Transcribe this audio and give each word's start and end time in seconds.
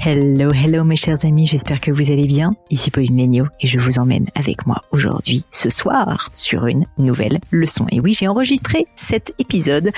Hello, 0.00 0.52
hello 0.52 0.84
mes 0.84 0.94
chers 0.94 1.24
amis, 1.24 1.46
j'espère 1.46 1.80
que 1.80 1.90
vous 1.90 2.12
allez 2.12 2.28
bien. 2.28 2.54
Ici 2.70 2.92
Pauline 2.92 3.16
Legno 3.16 3.46
et 3.60 3.66
je 3.66 3.80
vous 3.80 3.98
emmène 3.98 4.26
avec 4.36 4.64
moi 4.64 4.84
aujourd'hui, 4.92 5.44
ce 5.50 5.68
soir, 5.68 6.28
sur 6.32 6.66
une 6.66 6.84
nouvelle 6.98 7.40
leçon. 7.50 7.84
Et 7.90 7.98
oui, 7.98 8.14
j'ai 8.14 8.28
enregistré 8.28 8.86
cet 8.94 9.34
épisode 9.40 9.90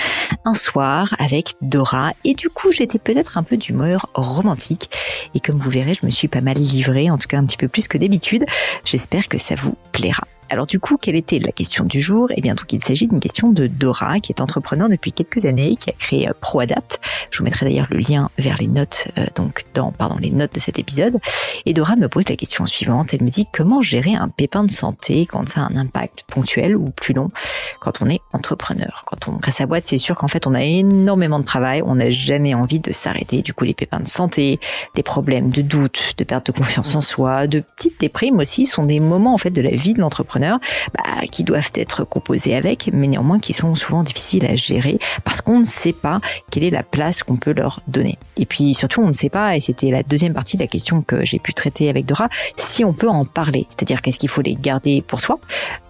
un 0.46 0.54
soir 0.54 1.14
avec 1.18 1.52
Dora 1.60 2.12
et 2.24 2.32
du 2.32 2.48
coup 2.48 2.72
j'étais 2.72 2.98
peut-être 2.98 3.36
un 3.36 3.42
peu 3.42 3.58
d'humeur 3.58 4.08
romantique 4.14 4.90
et 5.34 5.40
comme 5.40 5.58
vous 5.58 5.70
verrez, 5.70 5.92
je 5.92 6.06
me 6.06 6.10
suis 6.10 6.28
pas 6.28 6.40
mal 6.40 6.56
livrée, 6.56 7.10
en 7.10 7.18
tout 7.18 7.28
cas 7.28 7.36
un 7.36 7.44
petit 7.44 7.58
peu 7.58 7.68
plus 7.68 7.86
que 7.86 7.98
d'habitude. 7.98 8.46
J'espère 8.84 9.28
que 9.28 9.36
ça 9.36 9.54
vous 9.54 9.74
plaira. 9.92 10.26
Alors 10.52 10.66
du 10.66 10.80
coup, 10.80 10.96
quelle 10.96 11.14
était 11.14 11.38
la 11.38 11.52
question 11.52 11.84
du 11.84 12.00
jour? 12.00 12.28
Eh 12.34 12.40
bien 12.40 12.54
donc 12.54 12.72
il 12.72 12.82
s'agit 12.82 13.06
d'une 13.06 13.20
question 13.20 13.52
de 13.52 13.68
Dora, 13.68 14.18
qui 14.18 14.32
est 14.32 14.40
entrepreneur 14.40 14.88
depuis 14.88 15.12
quelques 15.12 15.44
années, 15.44 15.76
qui 15.76 15.90
a 15.90 15.92
créé 15.92 16.28
euh, 16.28 16.32
ProAdapt. 16.40 16.98
Je 17.30 17.38
vous 17.38 17.44
mettrai 17.44 17.66
d'ailleurs 17.66 17.86
le 17.88 17.98
lien 17.98 18.30
vers 18.36 18.56
les 18.56 18.66
notes, 18.66 19.06
euh, 19.16 19.26
donc 19.36 19.64
dans 19.74 19.92
pardon 19.92 20.16
les 20.18 20.30
notes 20.30 20.52
de 20.52 20.58
cet 20.58 20.80
épisode. 20.80 21.18
Et 21.66 21.72
Dora 21.72 21.94
me 21.94 22.08
pose 22.08 22.28
la 22.28 22.34
question 22.34 22.66
suivante. 22.66 23.14
Elle 23.14 23.22
me 23.22 23.30
dit 23.30 23.46
comment 23.52 23.80
gérer 23.80 24.16
un 24.16 24.26
pépin 24.26 24.64
de 24.64 24.72
santé 24.72 25.24
quand 25.24 25.48
ça 25.48 25.60
a 25.60 25.72
un 25.72 25.76
impact 25.76 26.24
ponctuel 26.26 26.74
ou 26.74 26.86
plus 26.86 27.14
long 27.14 27.30
quand 27.78 28.02
on 28.02 28.08
est 28.08 28.20
entrepreneur? 28.32 29.04
Quand 29.06 29.28
on 29.28 29.38
crée 29.38 29.52
sa 29.52 29.66
boîte, 29.66 29.86
c'est 29.86 29.98
sûr 29.98 30.16
qu'en 30.16 30.28
fait 30.28 30.48
on 30.48 30.54
a 30.54 30.64
énormément 30.64 31.38
de 31.38 31.44
travail, 31.44 31.80
on 31.86 31.94
n'a 31.94 32.10
jamais 32.10 32.54
envie 32.54 32.80
de 32.80 32.90
s'arrêter. 32.90 33.42
Du 33.42 33.54
coup, 33.54 33.62
les 33.62 33.74
pépins 33.74 34.00
de 34.00 34.08
santé, 34.08 34.58
les 34.96 35.04
problèmes 35.04 35.50
de 35.50 35.62
doute, 35.62 36.14
de 36.18 36.24
perte 36.24 36.48
de 36.48 36.52
confiance 36.52 36.96
en 36.96 37.02
soi, 37.02 37.46
de 37.46 37.60
petites 37.60 38.00
déprimes 38.00 38.38
aussi 38.38 38.66
sont 38.66 38.84
des 38.84 38.98
moments 38.98 39.34
en 39.34 39.38
fait 39.38 39.50
de 39.50 39.62
la 39.62 39.70
vie 39.70 39.94
de 39.94 40.00
l'entrepreneur 40.00 40.39
bah, 40.40 41.26
qui 41.30 41.44
doivent 41.44 41.70
être 41.74 42.04
composés 42.04 42.54
avec, 42.54 42.90
mais 42.92 43.06
néanmoins 43.06 43.38
qui 43.38 43.52
sont 43.52 43.74
souvent 43.74 44.02
difficiles 44.02 44.44
à 44.46 44.56
gérer 44.56 44.98
parce 45.24 45.40
qu'on 45.40 45.60
ne 45.60 45.64
sait 45.64 45.92
pas 45.92 46.20
quelle 46.50 46.64
est 46.64 46.70
la 46.70 46.82
place 46.82 47.22
qu'on 47.22 47.36
peut 47.36 47.52
leur 47.52 47.80
donner. 47.88 48.18
Et 48.36 48.46
puis 48.46 48.74
surtout, 48.74 49.00
on 49.02 49.08
ne 49.08 49.12
sait 49.12 49.28
pas, 49.28 49.56
et 49.56 49.60
c'était 49.60 49.90
la 49.90 50.02
deuxième 50.02 50.34
partie 50.34 50.56
de 50.56 50.62
la 50.62 50.68
question 50.68 51.02
que 51.02 51.24
j'ai 51.24 51.38
pu 51.38 51.52
traiter 51.54 51.88
avec 51.88 52.06
Dora, 52.06 52.28
si 52.56 52.84
on 52.84 52.92
peut 52.92 53.08
en 53.08 53.24
parler. 53.24 53.66
C'est-à-dire 53.68 54.02
qu'est-ce 54.02 54.18
qu'il 54.18 54.28
faut 54.28 54.42
les 54.42 54.54
garder 54.54 55.02
pour 55.02 55.20
soi? 55.20 55.38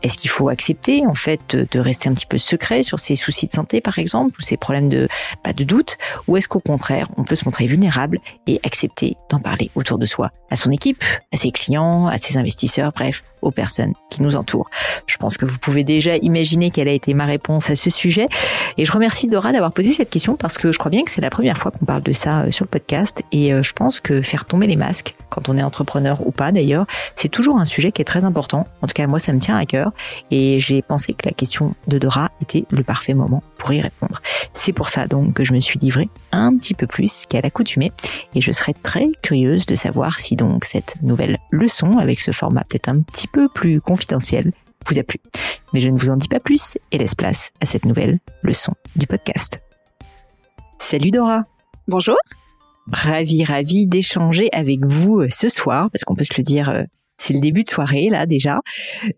Est-ce 0.03 0.17
qu'il 0.17 0.31
faut 0.31 0.49
accepter 0.49 1.07
en 1.07 1.15
fait 1.15 1.55
de 1.55 1.81
rester 1.81 2.09
un 2.09 2.15
petit 2.15 2.27
peu 2.27 2.39
secret 2.39 2.83
sur 2.83 2.99
ses 2.99 3.17
soucis 3.17 3.47
de 3.47 3.53
santé 3.53 3.81
par 3.81 3.99
exemple 3.99 4.37
ou 4.39 4.43
ses 4.43 4.57
problèmes 4.57 4.89
de 4.89 5.09
pas 5.43 5.53
de 5.53 5.65
doute? 5.65 5.97
Ou 6.29 6.37
est-ce 6.37 6.49
qu'au 6.49 6.61
contraire, 6.61 7.09
on 7.17 7.25
peut 7.25 7.35
se 7.37 7.45
montrer 7.45 7.67
vulnérable 7.67 8.19
et 8.47 8.61
accepter 8.65 9.17
d'en 9.29 9.41
parler 9.41 9.71
autour 9.75 9.99
de 9.99 10.07
soi, 10.07 10.31
à 10.51 10.57
son 10.57 10.71
équipe, 10.71 11.03
à 11.33 11.37
ses 11.37 11.51
clients, 11.51 12.07
à 12.07 12.19
ses 12.19 12.37
investisseurs, 12.37 12.93
bref, 12.93 13.25
aux 13.43 13.51
personnes 13.51 13.95
qui 14.11 14.23
nous 14.23 14.37
entourent. 14.37 14.71
Je 15.07 15.17
pense 15.17 15.37
que 15.37 15.45
vous 15.45 15.59
pouvez 15.59 15.85
déjà 15.85 16.17
imaginer 16.17 16.71
quelle 16.71 16.89
a 16.89 16.93
été 16.93 17.15
ma 17.15 17.25
réponse 17.25 17.71
à 17.71 17.75
ce 17.75 17.91
sujet. 17.91 18.27
Et 18.79 18.85
je 18.85 18.93
remercie 18.93 19.27
Dora 19.27 19.53
d'avoir 19.53 19.73
posé 19.73 19.93
cette 19.93 20.11
question 20.11 20.37
parce 20.37 20.59
que 20.59 20.73
je 20.73 20.79
crois 20.79 20.91
bien 20.91 21.03
que 21.05 21.11
c'est 21.11 21.21
la 21.21 21.31
première 21.31 21.59
fois 21.59 21.71
qu'on 21.71 21.85
parle 21.85 22.03
de 22.03 22.13
ça 22.13 22.41
euh, 22.41 22.51
sur 22.51 22.65
le 22.65 22.71
podcast. 22.71 23.23
Et 23.33 23.53
euh, 23.53 23.63
je 23.63 23.73
pense 23.73 24.01
que 24.01 24.23
faire 24.23 24.45
tomber 24.45 24.67
les 24.67 24.77
masques, 24.77 25.15
quand 25.29 25.49
on 25.49 25.57
est 25.57 25.63
entrepreneur 25.63 26.27
ou 26.27 26.33
pas 26.33 26.53
d'ailleurs, 26.53 26.87
c'est 27.17 27.29
toujours 27.29 27.59
un 27.59 27.65
sujet 27.65 27.93
qui 27.93 28.03
est 28.03 28.05
très 28.05 28.25
important. 28.25 28.67
En 28.83 28.87
tout 28.87 28.95
cas, 28.95 29.07
moi, 29.07 29.19
ça 29.19 29.33
me 29.33 29.41
tient 29.41 29.57
à 29.57 29.67
cœur. 29.67 29.93
Et 30.31 30.61
j'ai 30.61 30.83
pensé 30.83 31.13
que 31.13 31.27
la 31.27 31.33
question 31.33 31.75
de 31.87 31.99
Dora 31.99 32.31
était 32.41 32.65
le 32.71 32.83
parfait 32.83 33.15
moment 33.15 33.43
pour 33.59 33.73
y 33.73 33.81
répondre. 33.81 34.21
C'est 34.53 34.73
pour 34.73 34.89
ça 34.89 35.07
donc 35.07 35.35
que 35.35 35.45
je 35.45 35.53
me 35.53 35.61
suis 35.61 35.79
livrée 35.79 36.09
un 36.33 36.57
petit 36.57 36.75
peu 36.75 36.87
plus 36.87 37.27
qu'à 37.29 37.41
l'accoutumée. 37.41 37.93
Et 38.35 38.41
je 38.41 38.53
serais 38.53 38.75
très 38.83 39.09
curieuse 39.23 39.67
de 39.67 39.75
savoir 39.75 40.19
si 40.19 40.37
donc 40.37 40.65
cette 40.65 40.95
nouvelle 41.03 41.39
leçon, 41.51 41.99
avec 41.99 42.21
ce 42.21 42.31
format 42.31 42.65
peut-être 42.65 42.89
un 42.89 43.01
petit 43.03 43.29
peu 43.33 43.49
plus 43.49 43.81
confidentiel 43.81 44.53
vous 44.87 44.99
a 44.99 45.03
plu. 45.03 45.21
Mais 45.73 45.81
je 45.81 45.89
ne 45.89 45.99
vous 45.99 46.11
en 46.11 46.17
dis 46.17 46.29
pas 46.29 46.41
plus 46.41 46.77
et 46.91 46.99
laisse 46.99 47.15
place 47.15 47.53
à 47.61 47.67
cette 47.67 47.85
nouvelle 47.85 48.19
leçon 48.43 48.73
du 48.97 49.07
podcast. 49.07 49.61
Salut 50.79 51.11
Dora 51.11 51.45
Bonjour 51.87 52.17
Ravi, 52.91 53.45
ravi 53.45 53.87
d'échanger 53.87 54.49
avec 54.53 54.85
vous 54.85 55.21
euh, 55.21 55.29
ce 55.31 55.49
soir, 55.49 55.91
parce 55.91 56.03
qu'on 56.03 56.15
peut 56.15 56.25
se 56.25 56.35
le 56.37 56.43
dire, 56.43 56.71
euh, 56.71 56.83
c'est 57.19 57.35
le 57.35 57.41
début 57.41 57.63
de 57.63 57.69
soirée 57.69 58.09
là 58.09 58.27
déjà. 58.27 58.61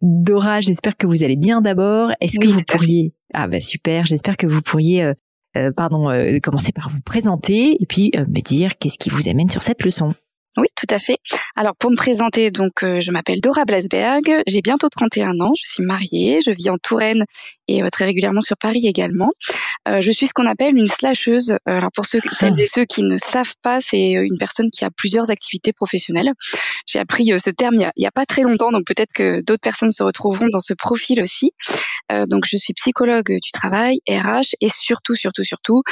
Dora, 0.03 0.61
j'espère 0.61 0.97
que 0.97 1.07
vous 1.07 1.23
allez 1.23 1.37
bien 1.37 1.61
d'abord. 1.61 2.11
Est-ce 2.21 2.39
que 2.39 2.49
vous 2.49 2.63
pourriez... 2.65 3.15
Ah 3.33 3.47
bah 3.47 3.61
super, 3.61 4.05
j'espère 4.05 4.37
que 4.37 4.47
vous 4.47 4.63
pourriez... 4.63 5.13
Euh, 5.57 5.71
pardon, 5.77 6.09
commencer 6.43 6.73
par 6.73 6.89
vous 6.89 7.03
présenter 7.03 7.77
et 7.79 7.87
puis 7.87 8.11
me 8.17 8.41
dire 8.41 8.79
qu'est-ce 8.79 8.97
qui 8.97 9.11
vous 9.11 9.29
amène 9.29 9.51
sur 9.51 9.63
cette 9.63 9.85
leçon. 9.85 10.15
Oui, 10.59 10.67
tout 10.77 10.87
à 10.95 10.99
fait. 10.99 11.17
Alors 11.57 11.75
pour 11.75 11.91
me 11.91 11.97
présenter, 11.97 12.51
donc 12.51 12.83
euh, 12.83 13.01
je 13.01 13.11
m'appelle 13.11 13.41
Dora 13.41 13.65
Blasberg, 13.65 14.43
j'ai 14.47 14.61
bientôt 14.61 14.91
31 14.91 15.41
ans, 15.41 15.53
je 15.59 15.67
suis 15.67 15.83
mariée, 15.83 16.41
je 16.45 16.51
vis 16.51 16.69
en 16.69 16.77
Touraine 16.77 17.25
et 17.69 17.83
euh, 17.83 17.89
très 17.89 18.05
régulièrement 18.05 18.43
sur 18.43 18.59
Paris 18.59 18.87
également. 18.87 19.31
Euh, 19.89 20.03
je 20.03 20.13
suis 20.13 20.27
ce 20.27 20.35
qu'on 20.35 20.47
appelle 20.47 20.77
une 20.77 20.89
slasheuse. 20.89 21.57
Alors 21.65 21.91
pour 21.91 22.05
ceux, 22.05 22.21
celles 22.39 22.61
et 22.61 22.67
ceux 22.67 22.85
qui 22.85 23.03
ne 23.03 23.17
savent 23.17 23.55
pas, 23.63 23.81
c'est 23.81 24.13
une 24.13 24.37
personne 24.39 24.71
qui 24.71 24.85
a 24.85 24.91
plusieurs 24.91 25.31
activités 25.31 25.73
professionnelles. 25.73 26.33
J'ai 26.87 26.99
appris 26.99 27.25
ce 27.39 27.49
terme 27.49 27.77
il 27.77 27.91
y, 27.97 28.07
a, 28.07 28.11
pas 28.11 28.27
très 28.27 28.43
longtemps, 28.43 28.73
donc 28.73 28.85
peut-être 28.87 29.13
que 29.15 29.43
d'autres 29.43 29.63
personnes 29.63 29.91
se 29.91 30.03
retrouveront 30.03 30.49
dans 30.53 30.61
ce 30.61 30.75
profil 30.75 31.23
aussi. 31.23 31.53
donc 32.11 32.45
je 32.47 32.59
suis 32.59 32.75
psychologue 32.75 33.33
du 33.43 33.51
travail, 33.53 34.01
RH 34.09 34.55
et 34.61 34.69
surtout, 34.69 35.15
surtout, 35.15 35.45
surtout 35.45 35.83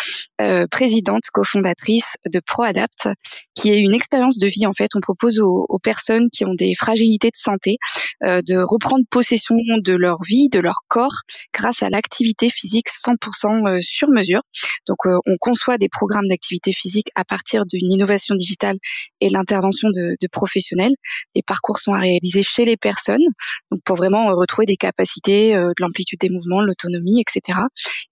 présidente, 0.70 1.22
cofondatrice 1.32 2.16
de 2.26 2.40
ProAdapt, 2.40 3.08
qui 3.54 3.70
est 3.70 3.78
une 3.78 3.94
expérience 3.94 4.38
de 4.38 4.49
vie, 4.50 4.66
en 4.66 4.74
fait, 4.74 4.90
on 4.94 5.00
propose 5.00 5.40
aux, 5.40 5.78
personnes 5.82 6.28
qui 6.30 6.44
ont 6.44 6.52
des 6.54 6.74
fragilités 6.74 7.28
de 7.28 7.36
santé 7.36 7.78
euh, 8.22 8.42
de 8.42 8.56
reprendre 8.56 9.04
possession 9.10 9.56
de 9.56 9.94
leur 9.94 10.22
vie, 10.22 10.48
de 10.50 10.60
leur 10.60 10.80
corps, 10.88 11.22
grâce 11.54 11.82
à 11.82 11.88
l'activité 11.88 12.50
physique 12.50 12.88
100% 12.88 13.66
euh, 13.66 13.78
sur 13.80 14.08
mesure. 14.10 14.42
Donc, 14.86 14.98
euh, 15.06 15.16
on 15.26 15.36
conçoit 15.40 15.78
des 15.78 15.88
programmes 15.88 16.28
d'activité 16.28 16.72
physique 16.72 17.08
à 17.14 17.24
partir 17.24 17.64
d'une 17.64 17.90
innovation 17.90 18.34
digitale 18.34 18.76
et 19.20 19.30
l'intervention 19.30 19.88
de, 19.88 20.16
professionnels. 20.30 20.92
Les 21.34 21.42
parcours 21.42 21.78
sont 21.78 21.92
à 21.92 22.00
réaliser 22.00 22.42
chez 22.42 22.64
les 22.64 22.76
personnes, 22.76 23.24
donc 23.70 23.80
pour 23.84 23.96
vraiment 23.96 24.28
retrouver 24.34 24.66
des 24.66 24.76
capacités, 24.76 25.54
de 25.54 25.74
l'amplitude 25.80 26.20
des 26.20 26.28
mouvements, 26.28 26.62
l'autonomie, 26.62 27.20
etc. 27.20 27.58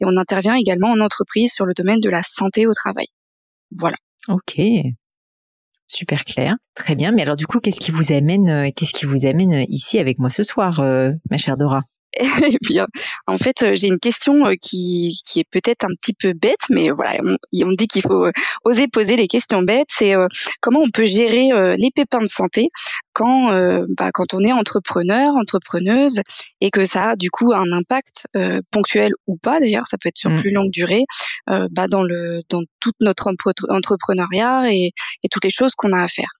Et 0.01 0.05
on 0.05 0.17
intervient 0.17 0.55
également 0.55 0.89
en 0.89 1.01
entreprise 1.01 1.53
sur 1.53 1.67
le 1.67 1.75
domaine 1.75 2.01
de 2.01 2.09
la 2.09 2.23
santé 2.23 2.67
au 2.67 2.73
travail. 2.73 3.07
Voilà. 3.71 3.97
Ok, 4.29 4.61
Super 5.89 6.25
clair, 6.25 6.55
très 6.75 6.95
bien. 6.95 7.13
Mais 7.13 7.23
alors 7.23 7.37
du 7.37 7.47
coup, 7.47 7.61
qu'est-ce 7.61 7.81
qui 7.81 7.91
vous 7.91 8.13
amène, 8.13 8.49
euh, 8.49 8.71
qu'est-ce 8.75 8.93
qui 8.93 9.07
vous 9.07 9.25
amène 9.27 9.53
euh, 9.55 9.65
ici 9.69 9.99
avec 9.99 10.19
moi 10.19 10.29
ce 10.31 10.43
soir, 10.43 10.81
euh, 10.81 11.13
ma 11.31 11.39
chère 11.39 11.57
Dora? 11.57 11.83
bien, 12.63 12.87
en 13.27 13.39
fait, 13.39 13.75
j'ai 13.75 13.87
une 13.87 13.99
question 13.99 14.55
qui, 14.61 15.21
qui 15.27 15.41
est 15.41 15.49
peut-être 15.51 15.85
un 15.85 15.95
petit 16.01 16.15
peu 16.15 16.33
bête, 16.33 16.65
mais 16.71 16.91
voilà, 16.91 17.21
on, 17.23 17.37
on 17.65 17.73
dit 17.73 17.87
qu'il 17.87 18.03
faut 18.03 18.27
oser 18.65 18.89
poser 18.89 19.17
les 19.17 19.29
questions 19.29 19.63
bêtes. 19.63 19.89
C'est 19.91 20.15
comment 20.61 20.81
on 20.81 20.91
peut 20.91 21.07
gérer 21.07 21.51
les 21.77 21.91
pépins 21.95 22.21
de 22.21 22.27
santé 22.27 22.71
quand, 23.13 23.51
bah, 23.97 24.11
quand 24.13 24.35
on 24.35 24.43
est 24.43 24.53
entrepreneur, 24.53 25.35
entrepreneuse, 25.35 26.21
et 26.61 26.71
que 26.71 26.85
ça 26.85 27.11
a 27.11 27.17
du 27.17 27.31
coup 27.31 27.53
un 27.53 27.73
impact 27.73 28.25
ponctuel 28.71 29.13
ou 29.27 29.37
pas. 29.37 29.61
D'ailleurs, 29.61 29.87
ça 29.87 29.97
peut 29.99 30.09
être 30.09 30.19
sur 30.19 30.31
mmh. 30.31 30.41
plus 30.41 30.51
longue 30.51 30.71
durée, 30.71 31.05
bah, 31.47 31.89
dans 31.89 32.03
le 32.03 32.43
dans 32.49 32.63
toute 32.81 32.97
notre 33.01 33.33
entrepreneuriat 33.69 34.73
et, 34.73 34.93
et 35.23 35.29
toutes 35.31 35.45
les 35.45 35.51
choses 35.51 35.73
qu'on 35.77 35.93
a 35.93 36.03
à 36.03 36.09
faire. 36.09 36.38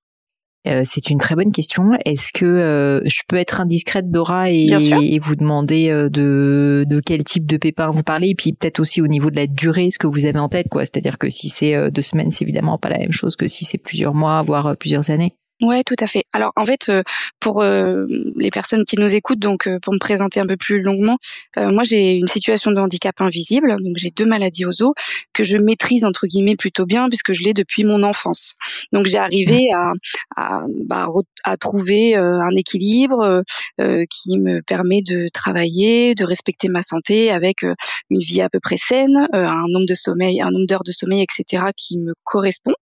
Euh, 0.69 0.83
c'est 0.85 1.11
une 1.11 1.19
très 1.19 1.35
bonne 1.35 1.53
question. 1.53 1.85
Est-ce 2.05 2.33
que 2.33 2.45
euh, 2.45 3.01
je 3.07 3.23
peux 3.27 3.37
être 3.37 3.61
indiscrète, 3.61 4.11
Dora, 4.11 4.51
et, 4.51 4.67
et 4.67 5.19
vous 5.19 5.37
demander 5.37 5.91
euh, 5.91 6.09
de, 6.09 6.85
de 6.87 7.01
quel 7.01 7.25
type 7.25 7.47
de 7.47 7.57
pépin 7.57 7.91
vous 7.91 8.03
parlez, 8.03 8.31
et 8.31 8.35
puis 8.35 8.53
peut-être 8.53 8.81
aussi 8.81 9.01
au 9.01 9.07
niveau 9.07 9.31
de 9.31 9.37
la 9.37 9.47
durée, 9.47 9.91
ce 9.91 9.99
que 9.99 10.07
vous 10.07 10.25
avez 10.25 10.39
en 10.39 10.49
tête, 10.49 10.69
quoi. 10.69 10.83
C'est-à-dire 10.83 11.19
que 11.19 11.31
si 11.31 11.49
c'est 11.49 11.91
deux 11.91 12.03
semaines, 12.03 12.31
c'est 12.31 12.45
évidemment 12.45 12.79
pas 12.79 12.91
la 12.91 12.99
même 12.99 13.13
chose 13.13 13.37
que 13.37 13.49
si 13.49 13.65
c'est 13.65 13.79
plusieurs 13.79 14.15
mois, 14.15 14.43
voire 14.43 14.77
plusieurs 14.77 15.11
années. 15.11 15.35
Ouais, 15.61 15.83
tout 15.83 15.97
à 15.99 16.07
fait. 16.07 16.23
Alors 16.33 16.53
en 16.55 16.65
fait, 16.65 16.89
euh, 16.89 17.03
pour 17.41 17.63
euh, 17.63 18.07
les 18.37 18.51
personnes 18.51 18.85
qui 18.85 18.97
nous 18.97 19.13
écoutent, 19.13 19.41
donc 19.41 19.67
euh, 19.67 19.81
pour 19.83 19.93
me 19.93 19.99
présenter 19.99 20.39
un 20.39 20.47
peu 20.47 20.57
plus 20.57 20.83
longuement, 20.83 21.19
moi 21.57 21.83
j'ai 21.83 22.15
une 22.15 22.29
situation 22.29 22.71
de 22.71 22.79
handicap 22.79 23.21
invisible, 23.21 23.71
donc 23.71 23.97
j'ai 23.97 24.11
deux 24.11 24.25
maladies 24.25 24.65
aux 24.65 24.83
os 24.83 24.93
que 25.33 25.43
je 25.43 25.57
maîtrise 25.57 26.05
entre 26.05 26.29
guillemets 26.29 26.55
plutôt 26.55 26.87
bien 26.87 27.09
puisque 27.09 27.33
je 27.33 27.43
l'ai 27.43 27.55
depuis 27.55 27.83
mon 27.83 28.05
enfance. 28.05 28.55
Donc 28.93 29.07
j'ai 29.07 29.19
arrivé 29.19 29.73
à 29.75 29.93
à, 30.37 30.65
bah, 30.87 31.09
à 31.43 31.57
trouver 31.57 32.15
un 32.15 32.55
équilibre 32.57 33.43
qui 33.79 34.39
me 34.39 34.61
permet 34.63 35.03
de 35.03 35.29
travailler, 35.33 36.15
de 36.15 36.25
respecter 36.25 36.69
ma 36.69 36.83
santé 36.83 37.31
avec 37.33 37.65
une 38.11 38.21
vie 38.21 38.41
à 38.43 38.49
peu 38.49 38.61
près 38.61 38.77
saine, 38.77 39.29
un 39.33 39.65
nombre 39.69 39.87
de 39.87 39.95
sommeil, 39.95 40.41
un 40.41 40.51
nombre 40.51 40.67
d'heures 40.67 40.85
de 40.85 40.93
sommeil, 40.93 41.23
etc. 41.23 41.65
qui 41.77 41.99
me 41.99 42.13
correspond. 42.25 42.75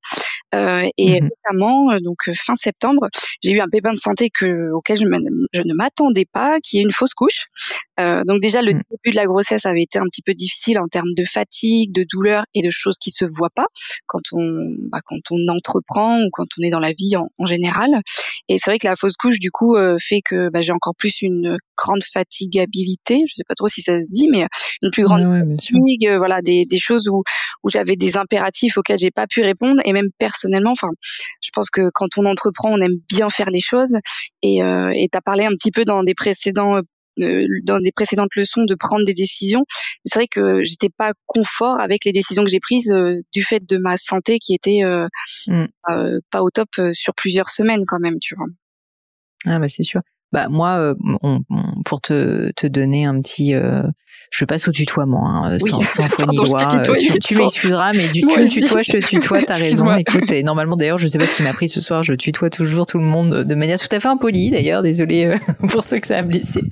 Et 0.52 1.20
mmh 1.20 1.28
récemment, 1.28 1.98
donc 2.00 2.30
fin 2.34 2.54
septembre, 2.54 3.08
j'ai 3.42 3.50
eu 3.50 3.60
un 3.60 3.68
pépin 3.68 3.92
de 3.92 3.98
santé 3.98 4.30
que, 4.30 4.70
auquel 4.72 4.96
je, 4.96 5.04
je 5.52 5.62
ne 5.62 5.74
m'attendais 5.74 6.26
pas, 6.30 6.58
qui 6.60 6.78
est 6.78 6.82
une 6.82 6.92
fausse 6.92 7.14
couche. 7.14 7.46
Euh, 7.98 8.22
donc 8.26 8.40
déjà, 8.40 8.62
le 8.62 8.74
mmh. 8.74 8.82
début 8.90 9.10
de 9.12 9.16
la 9.16 9.26
grossesse 9.26 9.64
avait 9.66 9.82
été 9.82 9.98
un 9.98 10.04
petit 10.04 10.22
peu 10.22 10.34
difficile 10.34 10.78
en 10.78 10.86
termes 10.86 11.14
de 11.16 11.24
fatigue, 11.24 11.92
de 11.92 12.04
douleur 12.10 12.44
et 12.54 12.62
de 12.62 12.70
choses 12.70 12.96
qui 12.98 13.10
se 13.10 13.24
voient 13.24 13.50
pas 13.54 13.66
quand 14.06 14.20
on, 14.32 14.60
bah, 14.90 15.00
quand 15.04 15.18
on 15.30 15.48
entreprend 15.48 16.20
ou 16.20 16.28
quand 16.32 16.46
on 16.58 16.62
est 16.62 16.70
dans 16.70 16.80
la 16.80 16.92
vie 16.92 17.16
en, 17.16 17.28
en 17.38 17.46
général. 17.46 17.88
Et 18.48 18.58
c'est 18.58 18.70
vrai 18.70 18.78
que 18.78 18.86
la 18.86 18.96
fausse 18.96 19.16
couche, 19.16 19.38
du 19.38 19.50
coup, 19.50 19.76
euh, 19.76 19.96
fait 19.98 20.20
que 20.24 20.50
bah, 20.50 20.60
j'ai 20.60 20.72
encore 20.72 20.94
plus 20.96 21.22
une 21.22 21.56
grande 21.76 22.02
fatigabilité. 22.04 23.24
Je 23.26 23.32
sais 23.36 23.44
pas 23.48 23.54
trop 23.54 23.68
si 23.68 23.80
ça 23.82 24.00
se 24.02 24.10
dit, 24.10 24.28
mais 24.30 24.46
une 24.82 24.90
plus 24.90 25.04
grande 25.04 25.22
fatigue. 25.50 26.06
Euh, 26.06 26.18
voilà, 26.18 26.42
des, 26.42 26.66
des 26.66 26.78
choses 26.78 27.08
où 27.08 27.22
où 27.62 27.70
j'avais 27.70 27.96
des 27.96 28.16
impératifs 28.16 28.78
auxquels 28.78 28.98
j'ai 28.98 29.10
pas 29.10 29.26
pu 29.26 29.42
répondre 29.42 29.80
et 29.84 29.92
même 29.92 30.08
personnellement. 30.36 30.72
Enfin, 30.72 30.90
je 31.42 31.50
pense 31.52 31.70
que 31.70 31.90
quand 31.94 32.08
on 32.16 32.26
entreprend, 32.26 32.70
on 32.70 32.80
aime 32.80 32.98
bien 33.08 33.30
faire 33.30 33.50
les 33.50 33.60
choses. 33.60 33.96
Et 34.42 34.62
euh, 34.62 34.92
et 34.94 35.08
t'as 35.10 35.20
parlé 35.20 35.44
un 35.44 35.54
petit 35.58 35.70
peu 35.70 35.84
dans 35.84 36.02
des 36.02 36.14
précédents 36.14 36.80
euh, 37.20 37.46
dans 37.64 37.80
des 37.80 37.92
précédentes 37.92 38.34
leçons 38.36 38.64
de 38.64 38.74
prendre 38.74 39.06
des 39.06 39.14
décisions. 39.14 39.64
C'est 40.04 40.18
vrai 40.18 40.28
que 40.28 40.62
j'étais 40.64 40.90
pas 40.90 41.12
confort 41.24 41.80
avec 41.80 42.04
les 42.04 42.12
décisions 42.12 42.44
que 42.44 42.50
j'ai 42.50 42.60
prises 42.60 42.90
euh, 42.90 43.22
du 43.32 43.42
fait 43.42 43.64
de 43.66 43.78
ma 43.78 43.96
santé 43.96 44.38
qui 44.38 44.54
était 44.54 44.84
euh, 44.84 45.08
mm. 45.46 45.66
pas 46.30 46.42
au 46.42 46.50
top 46.50 46.68
sur 46.92 47.14
plusieurs 47.14 47.48
semaines 47.48 47.82
quand 47.86 48.00
même, 48.00 48.18
tu 48.20 48.34
vois. 48.34 48.46
Ah 49.46 49.58
bah 49.58 49.68
c'est 49.68 49.82
sûr. 49.82 50.02
Bah 50.32 50.48
moi, 50.48 50.94
on, 51.22 51.40
pour 51.84 52.00
te, 52.00 52.50
te 52.52 52.66
donner 52.66 53.06
un 53.06 53.20
petit, 53.20 53.54
je 54.30 54.44
passe 54.44 54.68
au 54.68 54.72
tutoiement, 54.72 55.28
hein, 55.28 55.58
sans, 55.58 55.82
sans 55.82 56.08
foi 56.08 56.26
ni 56.26 56.36
loi. 56.36 56.68
Tu, 56.98 57.18
tu 57.20 57.36
m'excuseras, 57.36 57.92
mais 57.92 58.08
du, 58.08 58.20
tu 58.26 58.40
me 58.40 58.48
tutoies, 58.48 58.82
je 58.82 58.92
te 58.92 58.96
tutoie, 58.98 59.42
t'as 59.42 59.54
raison. 59.54 59.94
Écoute, 59.96 60.30
et 60.30 60.42
normalement 60.42 60.76
d'ailleurs, 60.76 60.98
je 60.98 61.06
sais 61.06 61.18
pas 61.18 61.26
ce 61.26 61.36
qui 61.36 61.42
m'a 61.42 61.52
pris 61.52 61.68
ce 61.68 61.80
soir, 61.80 62.02
je 62.02 62.14
tutoie 62.14 62.50
toujours 62.50 62.86
tout 62.86 62.98
le 62.98 63.04
monde 63.04 63.44
de 63.44 63.54
manière 63.54 63.78
tout 63.78 63.94
à 63.94 64.00
fait 64.00 64.08
impolie 64.08 64.50
d'ailleurs, 64.50 64.82
désolé 64.82 65.26
euh, 65.26 65.36
pour 65.68 65.82
ceux 65.82 65.98
que 66.00 66.06
ça 66.06 66.18
a 66.18 66.22
blessé. 66.22 66.62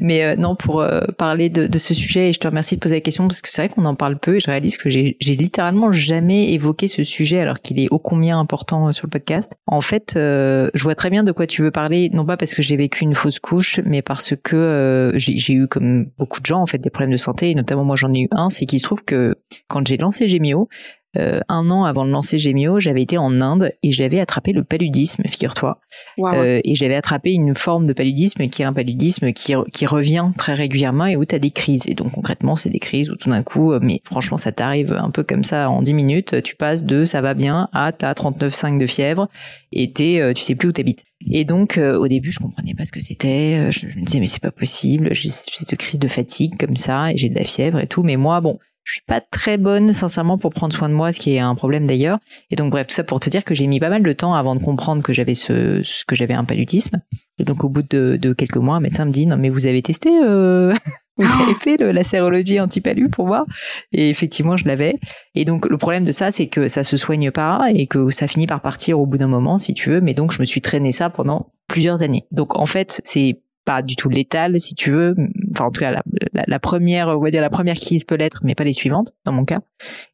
Mais 0.00 0.22
euh, 0.24 0.36
non, 0.36 0.56
pour 0.56 0.80
euh, 0.80 1.00
parler 1.18 1.48
de, 1.48 1.66
de, 1.66 1.78
ce 1.78 1.94
sujet, 1.94 2.30
et 2.30 2.32
je 2.32 2.40
te 2.40 2.46
remercie 2.46 2.76
de 2.76 2.80
poser 2.80 2.96
la 2.96 3.00
question 3.00 3.26
parce 3.28 3.40
que 3.40 3.48
c'est 3.48 3.62
vrai 3.62 3.68
qu'on 3.68 3.84
en 3.84 3.94
parle 3.94 4.18
peu 4.18 4.36
et 4.36 4.40
je 4.40 4.46
réalise 4.46 4.76
que 4.76 4.88
j'ai 4.88 5.16
littéralement 5.20 5.92
jamais 5.92 6.52
évoqué 6.52 6.88
ce 6.88 7.04
sujet 7.04 7.40
alors 7.40 7.60
qu'il 7.60 7.78
est 7.80 7.88
ô 7.90 7.98
combien 7.98 8.38
important 8.38 8.92
sur 8.92 9.06
le 9.06 9.10
podcast. 9.10 9.54
En 9.66 9.80
fait, 9.80 10.12
je 10.14 10.82
vois 10.82 10.94
très 10.94 11.10
bien 11.10 11.24
de 11.24 11.32
quoi 11.32 11.46
tu 11.46 11.62
veux 11.62 11.70
parler, 11.70 12.10
non 12.12 12.24
pas 12.24 12.36
parce 12.36 12.54
que 12.54 12.62
j'ai 12.62 12.76
vécu 12.76 12.93
une 13.02 13.14
fausse 13.14 13.38
couche, 13.38 13.80
mais 13.84 14.02
parce 14.02 14.34
que 14.42 15.12
j'ai 15.16 15.54
eu 15.54 15.66
comme 15.68 16.06
beaucoup 16.18 16.40
de 16.40 16.46
gens 16.46 16.60
en 16.60 16.66
fait 16.66 16.78
des 16.78 16.90
problèmes 16.90 17.12
de 17.12 17.16
santé, 17.16 17.50
et 17.50 17.54
notamment 17.54 17.84
moi 17.84 17.96
j'en 17.96 18.12
ai 18.12 18.20
eu 18.20 18.28
un, 18.30 18.50
c'est 18.50 18.66
qu'il 18.66 18.78
se 18.78 18.84
trouve 18.84 19.04
que 19.04 19.36
quand 19.68 19.86
j'ai 19.86 19.96
lancé 19.96 20.28
Gemio, 20.28 20.68
euh, 21.16 21.40
un 21.48 21.70
an 21.70 21.84
avant 21.84 22.04
de 22.04 22.10
lancer 22.10 22.38
Gemio, 22.38 22.80
j'avais 22.80 23.02
été 23.02 23.18
en 23.18 23.40
Inde 23.40 23.72
et 23.82 23.90
j'avais 23.90 24.20
attrapé 24.20 24.52
le 24.52 24.64
paludisme, 24.64 25.22
figure-toi. 25.28 25.78
Euh, 26.18 26.60
et 26.64 26.74
j'avais 26.74 26.96
attrapé 26.96 27.32
une 27.32 27.54
forme 27.54 27.86
de 27.86 27.92
paludisme 27.92 28.48
qui 28.48 28.62
est 28.62 28.64
un 28.64 28.72
paludisme 28.72 29.32
qui, 29.32 29.54
qui 29.72 29.86
revient 29.86 30.30
très 30.36 30.54
régulièrement 30.54 31.06
et 31.06 31.16
où 31.16 31.24
tu 31.24 31.34
as 31.34 31.38
des 31.38 31.50
crises. 31.50 31.84
Et 31.88 31.94
donc 31.94 32.12
concrètement, 32.12 32.56
c'est 32.56 32.70
des 32.70 32.78
crises 32.78 33.10
où 33.10 33.16
tout 33.16 33.30
d'un 33.30 33.42
coup, 33.42 33.72
euh, 33.72 33.78
mais 33.82 34.00
franchement, 34.04 34.36
ça 34.36 34.52
t'arrive 34.52 34.92
un 34.92 35.10
peu 35.10 35.22
comme 35.22 35.44
ça 35.44 35.70
en 35.70 35.82
10 35.82 35.94
minutes, 35.94 36.42
tu 36.42 36.56
passes 36.56 36.84
de 36.84 37.04
ça 37.04 37.20
va 37.20 37.34
bien 37.34 37.68
à 37.72 37.92
t'as 37.92 38.12
39,5 38.12 38.78
de 38.78 38.86
fièvre 38.86 39.28
et 39.72 39.92
t'es, 39.92 40.32
tu 40.34 40.42
sais 40.42 40.54
plus 40.54 40.68
où 40.68 40.72
t'habites. 40.72 41.04
Et 41.30 41.44
donc 41.44 41.78
au 41.78 42.06
début, 42.06 42.30
je 42.30 42.38
comprenais 42.38 42.74
pas 42.74 42.84
ce 42.84 42.92
que 42.92 43.00
c'était. 43.00 43.70
Je, 43.70 43.86
me 43.86 44.04
disais 44.04 44.20
mais 44.20 44.26
c'est 44.26 44.42
pas 44.42 44.50
possible. 44.50 45.08
J'ai 45.12 45.30
cette 45.30 45.76
crise 45.76 45.98
de 45.98 46.08
fatigue 46.08 46.56
comme 46.58 46.76
ça 46.76 47.12
et 47.12 47.16
j'ai 47.16 47.28
de 47.28 47.34
la 47.34 47.44
fièvre 47.44 47.78
et 47.78 47.86
tout. 47.86 48.02
Mais 48.02 48.16
moi, 48.16 48.40
bon, 48.40 48.58
je 48.84 48.92
suis 48.92 49.02
pas 49.06 49.20
très 49.20 49.56
bonne 49.56 49.92
sincèrement 49.92 50.36
pour 50.36 50.52
prendre 50.52 50.74
soin 50.74 50.90
de 50.90 50.94
moi, 50.94 51.10
ce 51.10 51.18
qui 51.18 51.34
est 51.34 51.38
un 51.38 51.54
problème 51.54 51.86
d'ailleurs. 51.86 52.18
Et 52.50 52.56
donc 52.56 52.70
bref, 52.70 52.86
tout 52.86 52.94
ça 52.94 53.02
pour 53.02 53.18
te 53.18 53.30
dire 53.30 53.42
que 53.42 53.54
j'ai 53.54 53.66
mis 53.66 53.80
pas 53.80 53.88
mal 53.88 54.02
de 54.02 54.12
temps 54.12 54.34
avant 54.34 54.54
de 54.54 54.62
comprendre 54.62 55.02
que 55.02 55.12
j'avais 55.12 55.34
ce, 55.34 56.04
que 56.04 56.14
j'avais 56.14 56.34
un 56.34 56.44
paludisme. 56.44 57.00
Et 57.38 57.44
donc 57.44 57.64
au 57.64 57.70
bout 57.70 57.82
de, 57.82 58.16
de, 58.20 58.32
quelques 58.34 58.58
mois, 58.58 58.76
un 58.76 58.80
médecin 58.80 59.06
me 59.06 59.10
dit 59.10 59.26
non 59.26 59.38
mais 59.38 59.48
vous 59.48 59.66
avez 59.66 59.80
testé, 59.80 60.10
euh, 60.22 60.74
vous 61.16 61.24
avez 61.24 61.52
ah. 61.52 61.58
fait 61.58 61.76
la 61.78 62.04
sérologie 62.04 62.60
anti-palu 62.60 63.08
pour 63.08 63.26
voir. 63.26 63.46
Et 63.92 64.10
effectivement, 64.10 64.58
je 64.58 64.66
l'avais. 64.66 64.98
Et 65.34 65.46
donc 65.46 65.66
le 65.66 65.78
problème 65.78 66.04
de 66.04 66.12
ça, 66.12 66.30
c'est 66.30 66.48
que 66.48 66.68
ça 66.68 66.84
se 66.84 66.98
soigne 66.98 67.30
pas 67.30 67.68
et 67.74 67.86
que 67.86 68.10
ça 68.10 68.28
finit 68.28 68.46
par 68.46 68.60
partir 68.60 69.00
au 69.00 69.06
bout 69.06 69.16
d'un 69.16 69.28
moment, 69.28 69.56
si 69.56 69.72
tu 69.72 69.88
veux. 69.88 70.02
Mais 70.02 70.12
donc 70.12 70.30
je 70.30 70.40
me 70.40 70.44
suis 70.44 70.60
traîné 70.60 70.92
ça 70.92 71.08
pendant 71.08 71.52
plusieurs 71.68 72.02
années. 72.02 72.24
Donc 72.32 72.56
en 72.56 72.66
fait, 72.66 73.00
c'est 73.04 73.40
pas 73.64 73.82
du 73.82 73.96
tout 73.96 74.08
létale, 74.08 74.60
si 74.60 74.74
tu 74.74 74.90
veux. 74.90 75.14
Enfin, 75.52 75.66
en 75.66 75.70
tout 75.70 75.80
cas, 75.80 75.90
la, 75.90 76.02
la, 76.46 76.58
première, 76.58 77.08
on 77.08 77.20
va 77.20 77.30
dire 77.30 77.40
la 77.40 77.50
première 77.50 77.76
crise 77.76 78.04
peut 78.04 78.14
l'être, 78.14 78.40
mais 78.44 78.54
pas 78.54 78.64
les 78.64 78.72
suivantes, 78.72 79.12
dans 79.24 79.32
mon 79.32 79.44
cas. 79.44 79.60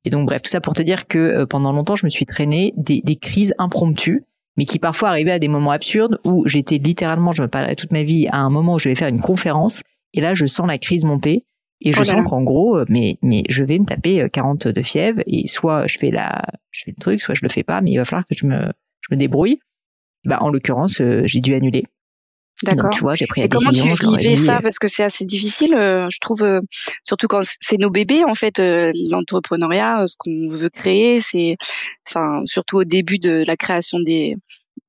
Et 0.04 0.10
donc, 0.10 0.26
bref, 0.26 0.42
tout 0.42 0.50
ça 0.50 0.60
pour 0.60 0.74
te 0.74 0.82
dire 0.82 1.06
que 1.06 1.18
euh, 1.18 1.46
pendant 1.46 1.72
longtemps, 1.72 1.96
je 1.96 2.06
me 2.06 2.10
suis 2.10 2.26
traîné 2.26 2.72
des, 2.76 3.00
des 3.04 3.16
crises 3.16 3.54
impromptues, 3.58 4.24
mais 4.56 4.64
qui 4.64 4.78
parfois 4.78 5.10
arrivaient 5.10 5.32
à 5.32 5.38
des 5.38 5.48
moments 5.48 5.70
absurdes 5.70 6.18
où 6.24 6.46
j'étais 6.46 6.78
littéralement, 6.78 7.32
je 7.32 7.42
me 7.42 7.48
parlais 7.48 7.74
toute 7.74 7.92
ma 7.92 8.02
vie 8.02 8.28
à 8.30 8.38
un 8.38 8.50
moment 8.50 8.74
où 8.74 8.78
je 8.78 8.88
vais 8.88 8.94
faire 8.94 9.08
une 9.08 9.20
conférence, 9.20 9.82
et 10.14 10.20
là, 10.20 10.34
je 10.34 10.46
sens 10.46 10.66
la 10.66 10.78
crise 10.78 11.04
monter. 11.04 11.44
Et 11.82 11.92
je 11.92 12.00
oh 12.00 12.04
sens 12.04 12.28
qu'en 12.28 12.42
gros, 12.42 12.76
euh, 12.76 12.84
mais 12.90 13.16
mais 13.22 13.42
je 13.48 13.64
vais 13.64 13.78
me 13.78 13.86
taper 13.86 14.28
40 14.30 14.66
euh, 14.66 14.72
de 14.72 14.82
fièvre 14.82 15.22
et 15.26 15.48
soit 15.48 15.86
je 15.86 15.96
fais 15.96 16.10
la 16.10 16.42
je 16.70 16.82
fais 16.84 16.90
le 16.90 17.00
truc, 17.00 17.22
soit 17.22 17.34
je 17.34 17.40
le 17.42 17.48
fais 17.48 17.62
pas, 17.62 17.80
mais 17.80 17.92
il 17.92 17.96
va 17.96 18.04
falloir 18.04 18.26
que 18.26 18.34
je 18.34 18.44
me 18.44 18.70
je 19.00 19.14
me 19.14 19.16
débrouille. 19.16 19.60
Bah 20.26 20.36
en 20.42 20.50
l'occurrence, 20.50 21.00
j'ai 21.24 21.40
dû 21.40 21.54
annuler 21.54 21.84
D'accord. 22.62 22.90
tu 22.90 23.00
vois, 23.00 23.14
j'ai 23.14 23.26
pris 23.26 23.40
la 23.40 23.46
Et 23.46 23.48
comment 23.48 23.70
tu 23.70 23.80
vivais 23.80 24.36
ça 24.36 24.56
euh, 24.56 24.60
Parce 24.60 24.78
que 24.78 24.88
c'est 24.88 25.02
assez 25.02 25.24
difficile, 25.24 25.74
euh, 25.74 26.08
je 26.10 26.18
trouve, 26.20 26.42
euh, 26.42 26.60
surtout 27.04 27.26
quand 27.26 27.40
c'est 27.60 27.78
nos 27.78 27.90
bébés 27.90 28.22
en 28.24 28.34
fait. 28.34 28.60
L'entrepreneuriat, 28.60 30.06
ce 30.06 30.14
qu'on 30.18 30.48
veut 30.50 30.68
créer, 30.68 31.20
c'est, 31.20 31.56
enfin, 32.08 32.42
surtout 32.44 32.78
au 32.78 32.84
début 32.84 33.18
de 33.18 33.44
la 33.46 33.56
création 33.56 33.98
des 34.00 34.36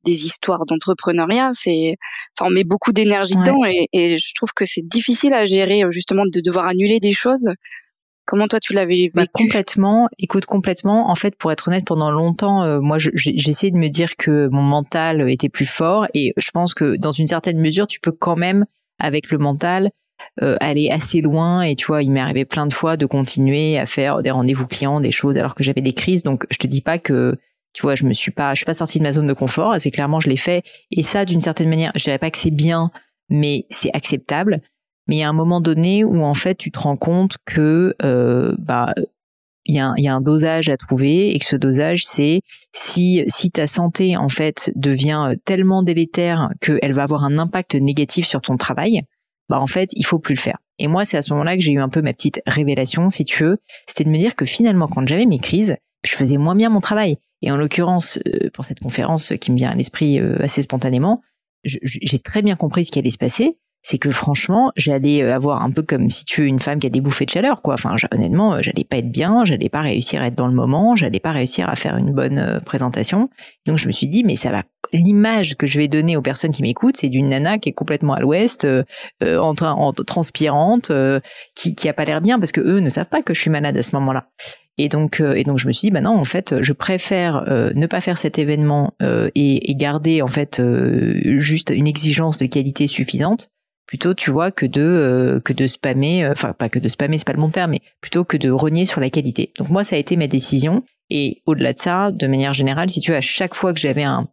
des 0.03 0.25
histoires 0.25 0.65
d'entrepreneuriat, 0.65 1.51
c'est, 1.53 1.95
enfin, 2.35 2.49
on 2.49 2.53
met 2.53 2.63
beaucoup 2.63 2.91
d'énergie 2.91 3.35
dedans 3.35 3.63
et, 3.65 3.87
et, 3.93 4.17
je 4.17 4.33
trouve 4.33 4.49
que 4.55 4.65
c'est 4.65 4.81
difficile 4.81 5.31
à 5.31 5.45
gérer 5.45 5.83
justement 5.91 6.23
de 6.25 6.41
devoir 6.41 6.65
annuler 6.65 6.99
des 6.99 7.11
choses 7.11 7.51
Comment 8.31 8.47
toi 8.47 8.61
tu 8.61 8.71
l'avais 8.71 9.09
bah, 9.13 9.23
vécu? 9.23 9.43
Complètement. 9.43 10.07
Écoute, 10.17 10.45
complètement. 10.45 11.11
En 11.11 11.15
fait, 11.15 11.35
pour 11.35 11.51
être 11.51 11.67
honnête, 11.67 11.83
pendant 11.83 12.11
longtemps, 12.11 12.63
euh, 12.63 12.79
moi, 12.79 12.97
j'ai 12.97 13.35
essayé 13.35 13.71
de 13.71 13.77
me 13.77 13.89
dire 13.89 14.15
que 14.15 14.47
mon 14.47 14.61
mental 14.61 15.29
était 15.29 15.49
plus 15.49 15.65
fort, 15.65 16.07
et 16.13 16.31
je 16.37 16.51
pense 16.51 16.73
que 16.73 16.95
dans 16.95 17.11
une 17.11 17.27
certaine 17.27 17.59
mesure, 17.59 17.87
tu 17.87 17.99
peux 17.99 18.13
quand 18.13 18.37
même, 18.37 18.65
avec 18.99 19.31
le 19.31 19.37
mental, 19.37 19.89
euh, 20.41 20.55
aller 20.61 20.89
assez 20.89 21.19
loin. 21.19 21.63
Et 21.63 21.75
tu 21.75 21.87
vois, 21.87 22.03
il 22.03 22.11
m'est 22.13 22.21
arrivé 22.21 22.45
plein 22.45 22.67
de 22.67 22.71
fois 22.71 22.95
de 22.95 23.05
continuer 23.05 23.77
à 23.77 23.85
faire 23.85 24.23
des 24.23 24.31
rendez-vous 24.31 24.65
clients, 24.65 25.01
des 25.01 25.11
choses, 25.11 25.37
alors 25.37 25.53
que 25.53 25.61
j'avais 25.61 25.81
des 25.81 25.91
crises. 25.91 26.23
Donc, 26.23 26.45
je 26.51 26.57
te 26.57 26.67
dis 26.67 26.81
pas 26.81 26.99
que 26.99 27.35
tu 27.73 27.81
vois, 27.81 27.95
je 27.95 28.05
me 28.05 28.13
suis 28.13 28.31
pas, 28.31 28.53
je 28.53 28.59
suis 28.59 28.65
pas 28.65 28.73
sortie 28.73 28.99
de 28.99 29.03
ma 29.03 29.11
zone 29.11 29.27
de 29.27 29.33
confort. 29.33 29.75
C'est 29.77 29.91
clairement, 29.91 30.21
je 30.21 30.29
l'ai 30.29 30.37
fait. 30.37 30.63
Et 30.91 31.03
ça, 31.03 31.25
d'une 31.25 31.41
certaine 31.41 31.67
manière, 31.67 31.91
je 31.95 32.03
dirais 32.05 32.17
pas 32.17 32.31
que 32.31 32.37
c'est 32.37 32.49
bien, 32.49 32.91
mais 33.27 33.65
c'est 33.69 33.91
acceptable 33.93 34.61
mais 35.07 35.17
il 35.17 35.19
y 35.19 35.23
a 35.23 35.29
un 35.29 35.33
moment 35.33 35.61
donné 35.61 36.03
où 36.03 36.23
en 36.23 36.33
fait 36.33 36.55
tu 36.55 36.71
te 36.71 36.79
rends 36.79 36.97
compte 36.97 37.37
que 37.45 37.95
euh, 38.03 38.55
bah 38.59 38.93
il 39.65 39.75
y, 39.75 39.79
a 39.79 40.15
un, 40.15 40.21
dosage 40.21 40.69
à 40.69 40.77
trouver 40.77 41.35
et 41.35 41.39
que 41.39 41.45
ce 41.45 41.55
dosage 41.55 42.03
c'est 42.03 42.41
si 42.73 43.23
si 43.27 43.51
ta 43.51 43.67
santé 43.67 44.17
en 44.17 44.27
fait 44.27 44.71
devient 44.75 45.35
tellement 45.45 45.83
délétère 45.83 46.49
qu'elle 46.61 46.93
va 46.93 47.03
avoir 47.03 47.23
un 47.23 47.37
impact 47.37 47.75
négatif 47.75 48.25
sur 48.25 48.41
ton 48.41 48.57
travail 48.57 49.01
bah 49.49 49.59
en 49.59 49.67
fait 49.67 49.89
il 49.93 50.05
faut 50.05 50.17
plus 50.17 50.35
le 50.35 50.39
faire. 50.39 50.57
Et 50.79 50.87
moi 50.87 51.05
c'est 51.05 51.17
à 51.17 51.21
ce 51.21 51.31
moment-là 51.33 51.55
que 51.55 51.61
j'ai 51.61 51.73
eu 51.73 51.79
un 51.79 51.89
peu 51.89 52.01
ma 52.01 52.13
petite 52.13 52.41
révélation 52.47 53.09
si 53.11 53.23
tu 53.23 53.43
veux. 53.43 53.59
C'était 53.87 54.03
de 54.03 54.09
me 54.09 54.17
dire 54.17 54.35
que 54.35 54.45
finalement 54.45 54.87
quand 54.87 55.07
j'avais 55.07 55.27
mes 55.27 55.39
crises 55.39 55.75
je 56.03 56.15
faisais 56.15 56.37
moins 56.37 56.55
bien 56.55 56.69
mon 56.69 56.81
travail. 56.81 57.17
Et 57.43 57.51
en 57.51 57.55
l'occurrence 57.55 58.17
euh, 58.27 58.49
pour 58.53 58.65
cette 58.65 58.79
conférence 58.79 59.33
qui 59.39 59.51
me 59.51 59.57
vient 59.57 59.69
à 59.69 59.75
l'esprit 59.75 60.19
euh, 60.19 60.41
assez 60.41 60.63
spontanément 60.63 61.21
j'ai 61.63 62.17
très 62.17 62.41
bien 62.41 62.55
compris 62.55 62.85
ce 62.85 62.91
qui 62.91 62.97
allait 62.97 63.11
se 63.11 63.19
passer 63.19 63.57
c'est 63.81 63.97
que 63.97 64.11
franchement, 64.11 64.71
j'allais 64.75 65.23
euh, 65.23 65.33
avoir 65.33 65.63
un 65.63 65.71
peu 65.71 65.81
comme 65.81 66.09
si 66.09 66.23
tu 66.25 66.43
es 66.43 66.47
une 66.47 66.59
femme 66.59 66.79
qui 66.79 66.87
a 66.87 66.89
des 66.89 67.01
bouffées 67.01 67.25
de 67.25 67.31
chaleur, 67.31 67.61
quoi. 67.61 67.73
Enfin, 67.73 67.95
honnêtement, 68.13 68.55
euh, 68.55 68.61
j'allais 68.61 68.83
pas 68.83 68.97
être 68.97 69.09
bien, 69.09 69.43
j'allais 69.43 69.69
pas 69.69 69.81
réussir 69.81 70.21
à 70.21 70.27
être 70.27 70.35
dans 70.35 70.47
le 70.47 70.53
moment, 70.53 70.95
j'allais 70.95 71.19
pas 71.19 71.31
réussir 71.31 71.67
à 71.67 71.75
faire 71.75 71.97
une 71.97 72.13
bonne 72.13 72.37
euh, 72.37 72.59
présentation. 72.59 73.29
Donc 73.65 73.77
je 73.77 73.87
me 73.87 73.91
suis 73.91 74.07
dit, 74.07 74.23
mais 74.23 74.35
ça 74.35 74.51
va. 74.51 74.63
L'image 74.93 75.55
que 75.55 75.65
je 75.65 75.79
vais 75.79 75.87
donner 75.87 76.15
aux 76.15 76.21
personnes 76.21 76.51
qui 76.51 76.61
m'écoutent, 76.61 76.97
c'est 76.97 77.09
d'une 77.09 77.29
nana 77.29 77.57
qui 77.57 77.69
est 77.69 77.73
complètement 77.73 78.13
à 78.13 78.19
l'ouest, 78.19 78.67
en 79.23 79.53
train, 79.53 79.71
en 79.71 79.93
transpirante, 79.93 80.91
qui 81.55 81.75
qui 81.75 81.87
a 81.87 81.93
pas 81.93 82.03
l'air 82.03 82.19
bien 82.19 82.39
parce 82.39 82.51
que 82.51 82.59
eux 82.59 82.79
ne 82.79 82.89
savent 82.89 83.07
pas 83.07 83.21
que 83.21 83.33
je 83.33 83.39
suis 83.39 83.49
malade 83.49 83.77
à 83.77 83.83
ce 83.83 83.95
moment-là. 83.95 84.27
Et 84.77 84.89
donc, 84.89 85.21
et 85.21 85.43
donc 85.43 85.59
je 85.59 85.67
me 85.67 85.71
suis 85.71 85.85
dit, 85.85 85.91
bah 85.91 86.01
non, 86.01 86.11
en 86.11 86.25
fait, 86.25 86.61
je 86.61 86.73
préfère 86.73 87.45
ne 87.73 87.85
pas 87.85 88.01
faire 88.01 88.17
cet 88.17 88.37
événement 88.37 88.93
et, 89.01 89.71
et, 89.71 89.75
garder 89.75 90.21
en 90.21 90.27
fait 90.27 90.61
juste 91.23 91.71
une 91.73 91.87
exigence 91.87 92.37
de 92.37 92.47
qualité 92.47 92.87
suffisante 92.87 93.49
plutôt 93.91 94.13
tu 94.13 94.31
vois 94.31 94.51
que 94.51 94.65
de 94.65 94.81
euh, 94.81 95.41
que 95.41 95.51
de 95.51 95.67
spammer 95.67 96.23
euh, 96.23 96.31
enfin 96.31 96.53
pas 96.53 96.69
que 96.69 96.79
de 96.79 96.87
spammer 96.87 97.17
c'est 97.17 97.27
pas 97.27 97.33
le 97.33 97.41
bon 97.41 97.49
terme 97.49 97.71
mais 97.71 97.81
plutôt 97.99 98.23
que 98.23 98.37
de 98.37 98.49
renier 98.49 98.85
sur 98.85 99.01
la 99.01 99.09
qualité. 99.09 99.51
Donc 99.57 99.67
moi 99.67 99.83
ça 99.83 99.97
a 99.97 99.99
été 99.99 100.15
ma 100.15 100.27
décision. 100.27 100.85
Et 101.09 101.41
au-delà 101.45 101.73
de 101.73 101.77
ça 101.79 102.09
de 102.09 102.25
manière 102.25 102.53
générale 102.53 102.89
si 102.89 103.01
tu 103.01 103.11
veux 103.11 103.17
à 103.17 103.21
chaque 103.21 103.53
fois 103.53 103.73
que 103.73 103.81
j'avais 103.81 104.03
un 104.03 104.29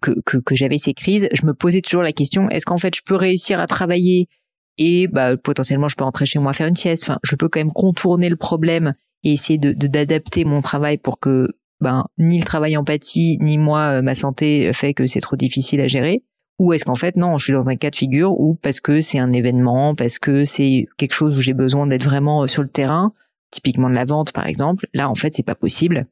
que, 0.00 0.12
que, 0.24 0.38
que 0.38 0.54
j'avais 0.54 0.78
ces 0.78 0.94
crises 0.94 1.28
je 1.34 1.44
me 1.44 1.52
posais 1.52 1.82
toujours 1.82 2.00
la 2.00 2.12
question 2.12 2.48
est-ce 2.48 2.64
qu'en 2.64 2.78
fait 2.78 2.96
je 2.96 3.02
peux 3.04 3.14
réussir 3.14 3.60
à 3.60 3.66
travailler 3.66 4.28
et 4.78 5.06
bah 5.06 5.36
potentiellement 5.36 5.88
je 5.88 5.96
peux 5.96 6.04
rentrer 6.04 6.24
chez 6.24 6.38
moi 6.38 6.54
faire 6.54 6.66
une 6.66 6.74
sieste? 6.74 7.02
Enfin 7.02 7.18
je 7.22 7.36
peux 7.36 7.50
quand 7.50 7.60
même 7.60 7.72
contourner 7.72 8.30
le 8.30 8.36
problème 8.36 8.94
et 9.22 9.32
essayer 9.32 9.58
de 9.58 9.74
d'adapter 9.74 10.46
mon 10.46 10.62
travail 10.62 10.96
pour 10.96 11.20
que 11.20 11.48
ben 11.82 12.06
ni 12.16 12.38
le 12.38 12.44
travail 12.46 12.78
empathie 12.78 13.36
ni 13.42 13.58
moi 13.58 13.98
euh, 13.98 14.02
ma 14.02 14.14
santé 14.14 14.72
fait 14.72 14.94
que 14.94 15.06
c'est 15.06 15.20
trop 15.20 15.36
difficile 15.36 15.82
à 15.82 15.88
gérer 15.88 16.22
ou 16.62 16.72
est-ce 16.72 16.84
qu'en 16.84 16.94
fait 16.94 17.16
non, 17.16 17.38
je 17.38 17.44
suis 17.44 17.52
dans 17.52 17.70
un 17.70 17.74
cas 17.74 17.90
de 17.90 17.96
figure 17.96 18.38
où 18.38 18.54
parce 18.54 18.78
que 18.78 19.00
c'est 19.00 19.18
un 19.18 19.32
événement, 19.32 19.96
parce 19.96 20.20
que 20.20 20.44
c'est 20.44 20.86
quelque 20.96 21.12
chose 21.12 21.36
où 21.36 21.40
j'ai 21.40 21.54
besoin 21.54 21.88
d'être 21.88 22.04
vraiment 22.04 22.44
euh, 22.44 22.46
sur 22.46 22.62
le 22.62 22.68
terrain, 22.68 23.12
typiquement 23.50 23.90
de 23.90 23.96
la 23.96 24.04
vente 24.04 24.30
par 24.30 24.46
exemple, 24.46 24.86
là 24.94 25.10
en 25.10 25.16
fait 25.16 25.34
c'est 25.34 25.42
pas 25.42 25.56
possible. 25.56 26.06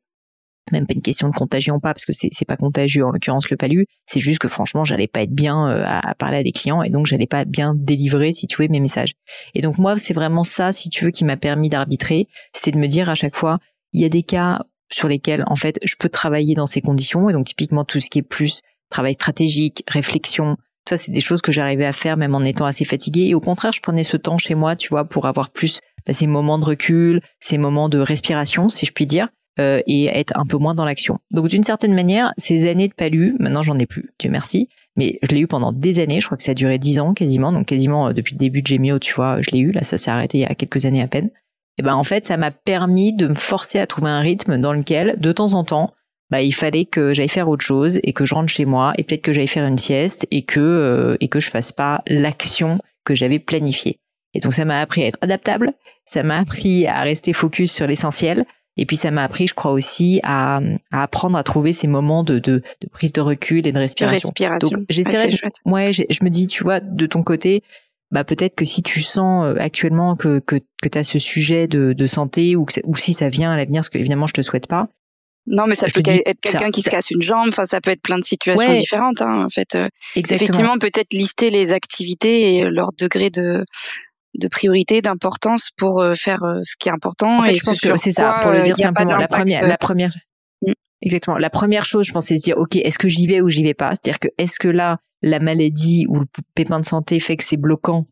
Même 0.72 0.88
pas 0.88 0.94
une 0.94 1.02
question 1.02 1.28
de 1.28 1.34
contagion 1.34 1.78
pas 1.78 1.94
parce 1.94 2.04
que 2.04 2.12
c'est 2.12 2.30
c'est 2.32 2.44
pas 2.44 2.56
contagieux 2.56 3.06
en 3.06 3.12
l'occurrence 3.12 3.48
le 3.48 3.56
palu, 3.56 3.86
c'est 4.06 4.18
juste 4.18 4.40
que 4.40 4.48
franchement 4.48 4.82
j'allais 4.82 5.06
pas 5.06 5.22
être 5.22 5.32
bien 5.32 5.68
euh, 5.68 5.84
à, 5.86 6.16
parler 6.16 6.38
à 6.38 6.42
des 6.42 6.52
clients 6.52 6.82
et 6.82 6.90
donc 6.90 7.06
j'allais 7.06 7.28
pas 7.28 7.44
bien 7.44 7.72
délivrer 7.76 8.32
si 8.32 8.48
tu 8.48 8.60
veux 8.60 8.66
mes 8.66 8.80
messages. 8.80 9.12
Et 9.54 9.62
donc 9.62 9.78
moi 9.78 9.96
c'est 9.98 10.14
vraiment 10.14 10.42
ça 10.42 10.72
si 10.72 10.90
tu 10.90 11.04
veux 11.04 11.12
qui 11.12 11.24
m'a 11.24 11.36
permis 11.36 11.68
d'arbitrer, 11.68 12.26
c'est 12.52 12.72
de 12.72 12.78
me 12.78 12.88
dire 12.88 13.08
à 13.08 13.14
chaque 13.14 13.36
fois 13.36 13.60
il 13.92 14.00
y 14.00 14.04
a 14.04 14.08
des 14.08 14.24
cas 14.24 14.64
sur 14.92 15.06
lesquels 15.06 15.44
en 15.46 15.54
fait 15.54 15.78
je 15.84 15.94
peux 15.96 16.08
travailler 16.08 16.56
dans 16.56 16.66
ces 16.66 16.80
conditions 16.80 17.30
et 17.30 17.32
donc 17.32 17.46
typiquement 17.46 17.84
tout 17.84 18.00
ce 18.00 18.10
qui 18.10 18.18
est 18.18 18.22
plus 18.22 18.62
travail 18.90 19.14
stratégique, 19.14 19.84
réflexion. 19.88 20.56
Ça, 20.88 20.96
c'est 20.96 21.12
des 21.12 21.20
choses 21.20 21.42
que 21.42 21.52
j'arrivais 21.52 21.86
à 21.86 21.92
faire 21.92 22.16
même 22.16 22.34
en 22.34 22.42
étant 22.42 22.66
assez 22.66 22.84
fatiguée. 22.84 23.26
Et 23.28 23.34
au 23.34 23.40
contraire, 23.40 23.72
je 23.72 23.80
prenais 23.80 24.04
ce 24.04 24.16
temps 24.16 24.38
chez 24.38 24.54
moi, 24.54 24.76
tu 24.76 24.88
vois, 24.88 25.04
pour 25.04 25.26
avoir 25.26 25.50
plus 25.50 25.80
bah, 26.06 26.12
ces 26.12 26.26
moments 26.26 26.58
de 26.58 26.64
recul, 26.64 27.20
ces 27.38 27.58
moments 27.58 27.88
de 27.88 27.98
respiration, 27.98 28.68
si 28.68 28.86
je 28.86 28.92
puis 28.92 29.06
dire, 29.06 29.28
euh, 29.58 29.80
et 29.86 30.06
être 30.06 30.32
un 30.36 30.44
peu 30.44 30.56
moins 30.56 30.74
dans 30.74 30.84
l'action. 30.84 31.18
Donc 31.30 31.48
d'une 31.48 31.62
certaine 31.62 31.94
manière, 31.94 32.32
ces 32.38 32.68
années 32.68 32.88
de 32.88 32.94
palu, 32.94 33.36
maintenant 33.40 33.62
j'en 33.62 33.78
ai 33.78 33.86
plus, 33.86 34.10
Dieu 34.18 34.30
merci, 34.30 34.68
mais 34.96 35.18
je 35.22 35.34
l'ai 35.34 35.40
eu 35.40 35.46
pendant 35.46 35.72
des 35.72 35.98
années. 35.98 36.20
Je 36.20 36.26
crois 36.26 36.36
que 36.36 36.42
ça 36.42 36.52
a 36.52 36.54
duré 36.54 36.78
dix 36.78 36.98
ans 36.98 37.14
quasiment, 37.14 37.52
donc 37.52 37.66
quasiment 37.66 38.08
euh, 38.08 38.12
depuis 38.12 38.34
le 38.34 38.38
début 38.38 38.62
de 38.62 38.66
Gemio, 38.66 38.98
tu 38.98 39.12
vois, 39.14 39.42
je 39.42 39.50
l'ai 39.50 39.58
eu. 39.58 39.72
Là, 39.72 39.82
ça 39.82 39.98
s'est 39.98 40.10
arrêté 40.10 40.38
il 40.38 40.40
y 40.42 40.44
a 40.44 40.54
quelques 40.54 40.86
années 40.86 41.02
à 41.02 41.08
peine. 41.08 41.30
Et 41.78 41.82
ben 41.82 41.94
en 41.94 42.04
fait, 42.04 42.24
ça 42.24 42.36
m'a 42.36 42.50
permis 42.50 43.12
de 43.12 43.26
me 43.26 43.34
forcer 43.34 43.78
à 43.78 43.86
trouver 43.86 44.10
un 44.10 44.20
rythme 44.20 44.58
dans 44.58 44.72
lequel, 44.72 45.16
de 45.18 45.32
temps 45.32 45.54
en 45.54 45.64
temps, 45.64 45.94
bah 46.30 46.42
il 46.42 46.52
fallait 46.52 46.84
que 46.84 47.12
j'aille 47.12 47.28
faire 47.28 47.48
autre 47.48 47.64
chose 47.64 47.98
et 48.02 48.12
que 48.12 48.24
je 48.24 48.34
rentre 48.34 48.52
chez 48.52 48.64
moi 48.64 48.92
et 48.98 49.04
peut-être 49.04 49.22
que 49.22 49.32
j'aille 49.32 49.48
faire 49.48 49.66
une 49.66 49.78
sieste 49.78 50.26
et 50.30 50.42
que 50.42 50.60
euh, 50.60 51.16
et 51.20 51.28
que 51.28 51.40
je 51.40 51.50
fasse 51.50 51.72
pas 51.72 52.02
l'action 52.06 52.78
que 53.04 53.14
j'avais 53.14 53.38
planifiée. 53.38 53.98
Et 54.34 54.40
donc 54.40 54.54
ça 54.54 54.64
m'a 54.64 54.80
appris 54.80 55.02
à 55.02 55.06
être 55.06 55.18
adaptable, 55.22 55.72
ça 56.04 56.22
m'a 56.22 56.38
appris 56.38 56.86
à 56.86 57.02
rester 57.02 57.32
focus 57.32 57.72
sur 57.72 57.86
l'essentiel 57.86 58.46
et 58.76 58.86
puis 58.86 58.96
ça 58.96 59.10
m'a 59.10 59.24
appris, 59.24 59.46
je 59.46 59.54
crois 59.54 59.72
aussi, 59.72 60.20
à, 60.22 60.60
à, 60.90 61.02
apprendre 61.02 61.36
à 61.36 61.42
trouver 61.42 61.72
ces 61.72 61.86
moments 61.86 62.22
de, 62.22 62.38
de, 62.38 62.62
de, 62.80 62.88
prise 62.90 63.12
de 63.12 63.20
recul 63.20 63.66
et 63.66 63.72
de 63.72 63.78
respiration. 63.78 64.28
respiration. 64.28 64.68
Donc 64.70 64.86
j'essaierai. 64.88 65.36
ouais, 65.66 65.92
je 65.92 66.24
me 66.24 66.30
dis, 66.30 66.46
tu 66.46 66.62
vois, 66.62 66.80
de 66.80 67.06
ton 67.06 67.22
côté, 67.22 67.62
bah 68.10 68.24
peut-être 68.24 68.54
que 68.54 68.64
si 68.64 68.82
tu 68.82 69.02
sens 69.02 69.44
euh, 69.44 69.54
actuellement 69.60 70.16
que 70.16 70.40
que, 70.40 70.56
que 70.82 70.88
tu 70.88 70.98
as 70.98 71.04
ce 71.04 71.18
sujet 71.18 71.68
de, 71.68 71.92
de 71.92 72.06
santé 72.06 72.56
ou 72.56 72.64
que 72.64 72.80
ou 72.84 72.96
si 72.96 73.12
ça 73.12 73.28
vient 73.28 73.52
à 73.52 73.56
l'avenir, 73.56 73.84
ce 73.84 73.90
que 73.90 73.98
évidemment 73.98 74.26
je 74.26 74.32
te 74.32 74.42
souhaite 74.42 74.66
pas, 74.66 74.88
non, 75.50 75.66
mais 75.66 75.74
ça 75.74 75.86
peut 75.86 76.00
être 76.06 76.40
quelqu'un 76.40 76.70
qui 76.70 76.80
se 76.80 76.88
casse 76.88 77.10
une 77.10 77.22
jambe. 77.22 77.48
Enfin, 77.48 77.64
ça 77.64 77.80
peut 77.80 77.90
être 77.90 78.02
plein 78.02 78.18
de 78.18 78.24
situations 78.24 78.72
différentes. 78.72 79.20
Hein, 79.20 79.44
en 79.44 79.48
fait, 79.48 79.74
euh, 79.74 79.88
effectivement, 80.16 80.78
peut-être 80.78 81.12
lister 81.12 81.50
les 81.50 81.72
activités 81.72 82.56
et 82.56 82.70
leur 82.70 82.92
degré 82.92 83.30
de 83.30 83.64
de 84.34 84.46
priorité, 84.46 85.02
d'importance 85.02 85.70
pour 85.76 86.00
euh, 86.00 86.14
faire 86.14 86.44
euh, 86.44 86.60
ce 86.62 86.76
qui 86.78 86.88
est 86.88 86.92
important. 86.92 87.44
et 87.44 87.54
je 87.54 87.64
pense 87.64 87.80
que 87.80 87.96
c'est 87.96 88.12
ça. 88.12 88.38
Pour 88.42 88.52
le 88.52 88.62
dire 88.62 88.76
simplement, 88.76 89.16
la 89.16 89.26
première, 89.26 89.66
la 89.66 89.76
première, 89.76 90.12
mm. 90.62 90.72
exactement. 91.02 91.36
La 91.36 91.50
première 91.50 91.84
chose, 91.84 92.06
je 92.06 92.12
pense, 92.12 92.26
c'est 92.26 92.36
de 92.36 92.40
dire, 92.40 92.56
ok, 92.56 92.76
est-ce 92.76 92.96
que 92.96 93.08
j'y 93.08 93.26
vais 93.26 93.40
ou 93.40 93.48
j'y 93.48 93.64
vais 93.64 93.74
pas? 93.74 93.90
C'est-à-dire 93.90 94.20
que 94.20 94.28
est-ce 94.38 94.60
que 94.60 94.68
là, 94.68 94.98
la 95.20 95.40
maladie 95.40 96.06
ou 96.08 96.20
le 96.20 96.26
pépin 96.54 96.78
de 96.78 96.84
santé 96.84 97.18
fait 97.18 97.36
que 97.36 97.42
c'est 97.42 97.56
bloquant? 97.56 98.06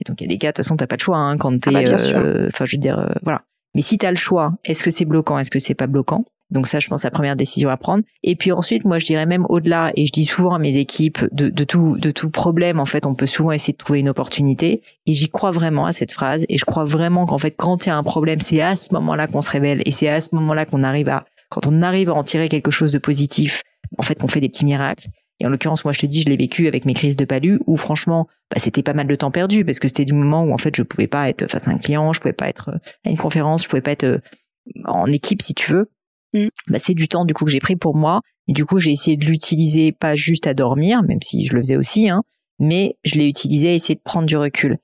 Et 0.00 0.04
donc 0.04 0.20
il 0.20 0.24
y 0.24 0.26
a 0.26 0.28
des 0.30 0.38
cas, 0.38 0.48
de 0.48 0.56
toute 0.56 0.64
façon, 0.64 0.76
t'as 0.76 0.88
pas 0.88 0.96
de 0.96 1.00
choix 1.00 1.18
hein, 1.18 1.36
quand 1.36 1.54
ah 1.54 1.70
t'es. 1.70 1.70
Bah, 1.70 2.48
enfin, 2.48 2.64
je 2.64 2.76
veux 2.76 2.80
dire, 2.80 3.08
voilà. 3.22 3.42
Mais 3.76 3.82
si 3.82 3.98
tu 3.98 4.04
as 4.04 4.10
le 4.10 4.16
choix, 4.16 4.54
est-ce 4.64 4.82
que 4.82 4.90
c'est 4.90 5.04
bloquant, 5.04 5.38
est-ce 5.38 5.50
que 5.50 5.60
c'est 5.60 5.74
pas 5.74 5.86
bloquant? 5.86 6.24
Donc 6.52 6.66
ça, 6.66 6.78
je 6.78 6.88
pense, 6.88 7.02
la 7.02 7.10
première 7.10 7.34
décision 7.34 7.70
à 7.70 7.78
prendre. 7.78 8.04
Et 8.22 8.36
puis 8.36 8.52
ensuite, 8.52 8.84
moi, 8.84 8.98
je 8.98 9.06
dirais 9.06 9.24
même 9.24 9.46
au-delà, 9.48 9.90
et 9.96 10.04
je 10.04 10.12
dis 10.12 10.26
souvent 10.26 10.54
à 10.54 10.58
mes 10.58 10.76
équipes, 10.76 11.24
de, 11.32 11.48
tout, 11.64 11.96
de 11.98 12.10
tout 12.10 12.28
problème, 12.28 12.78
en 12.78 12.84
fait, 12.84 13.06
on 13.06 13.14
peut 13.14 13.26
souvent 13.26 13.52
essayer 13.52 13.72
de 13.72 13.78
trouver 13.78 14.00
une 14.00 14.10
opportunité. 14.10 14.82
Et 15.06 15.14
j'y 15.14 15.30
crois 15.30 15.50
vraiment 15.50 15.86
à 15.86 15.94
cette 15.94 16.12
phrase. 16.12 16.44
Et 16.50 16.58
je 16.58 16.64
crois 16.66 16.84
vraiment 16.84 17.24
qu'en 17.24 17.38
fait, 17.38 17.52
quand 17.52 17.86
il 17.86 17.88
y 17.88 17.92
a 17.92 17.96
un 17.96 18.02
problème, 18.02 18.40
c'est 18.40 18.60
à 18.60 18.76
ce 18.76 18.92
moment-là 18.92 19.28
qu'on 19.28 19.40
se 19.40 19.48
révèle. 19.48 19.82
Et 19.86 19.90
c'est 19.90 20.08
à 20.08 20.20
ce 20.20 20.28
moment-là 20.34 20.66
qu'on 20.66 20.82
arrive 20.82 21.08
à, 21.08 21.24
quand 21.48 21.66
on 21.66 21.80
arrive 21.80 22.10
à 22.10 22.14
en 22.14 22.22
tirer 22.22 22.50
quelque 22.50 22.70
chose 22.70 22.92
de 22.92 22.98
positif, 22.98 23.62
en 23.96 24.02
fait, 24.02 24.16
qu'on 24.16 24.28
fait 24.28 24.40
des 24.40 24.50
petits 24.50 24.66
miracles. 24.66 25.08
Et 25.40 25.46
en 25.46 25.48
l'occurrence, 25.48 25.84
moi, 25.86 25.92
je 25.92 26.00
te 26.00 26.06
dis, 26.06 26.20
je 26.20 26.28
l'ai 26.28 26.36
vécu 26.36 26.68
avec 26.68 26.84
mes 26.84 26.92
crises 26.92 27.16
de 27.16 27.24
palu, 27.24 27.60
où 27.66 27.76
franchement, 27.76 28.28
bah, 28.50 28.60
c'était 28.60 28.82
pas 28.82 28.92
mal 28.92 29.06
de 29.06 29.14
temps 29.14 29.30
perdu, 29.30 29.64
parce 29.64 29.78
que 29.78 29.88
c'était 29.88 30.04
du 30.04 30.12
moment 30.12 30.44
où 30.44 30.52
en 30.52 30.58
fait, 30.58 30.76
je 30.76 30.82
pouvais 30.82 31.06
pas 31.06 31.30
être 31.30 31.50
face 31.50 31.66
à 31.66 31.70
un 31.70 31.78
client, 31.78 32.12
je 32.12 32.20
pouvais 32.20 32.34
pas 32.34 32.48
être 32.48 32.78
à 33.06 33.10
une 33.10 33.16
conférence, 33.16 33.64
je 33.64 33.68
pouvais 33.70 33.80
pas 33.80 33.92
être 33.92 34.04
euh, 34.04 34.18
en 34.84 35.06
équipe, 35.06 35.40
si 35.40 35.54
tu 35.54 35.72
veux. 35.72 35.90
Mm. 36.34 36.48
Bah, 36.68 36.78
c'est 36.78 36.94
du 36.94 37.08
temps 37.08 37.24
du 37.24 37.34
coup 37.34 37.44
que 37.44 37.50
j'ai 37.50 37.60
pris 37.60 37.76
pour 37.76 37.96
moi. 37.96 38.20
Et 38.48 38.52
du 38.52 38.64
coup 38.64 38.78
j'ai 38.78 38.90
essayé 38.90 39.16
de 39.16 39.24
l'utiliser 39.24 39.92
pas 39.92 40.14
juste 40.14 40.46
à 40.46 40.54
dormir 40.54 41.02
même 41.02 41.20
si 41.22 41.44
je 41.44 41.54
le 41.54 41.62
faisais 41.62 41.76
aussi 41.76 42.08
hein 42.08 42.22
mais 42.58 42.96
je 43.04 43.16
l'ai 43.16 43.28
utilisé 43.28 43.70
à 43.70 43.72
essayer 43.72 43.94
de 43.94 44.00
prendre 44.00 44.26
du 44.26 44.36
recul 44.36 44.78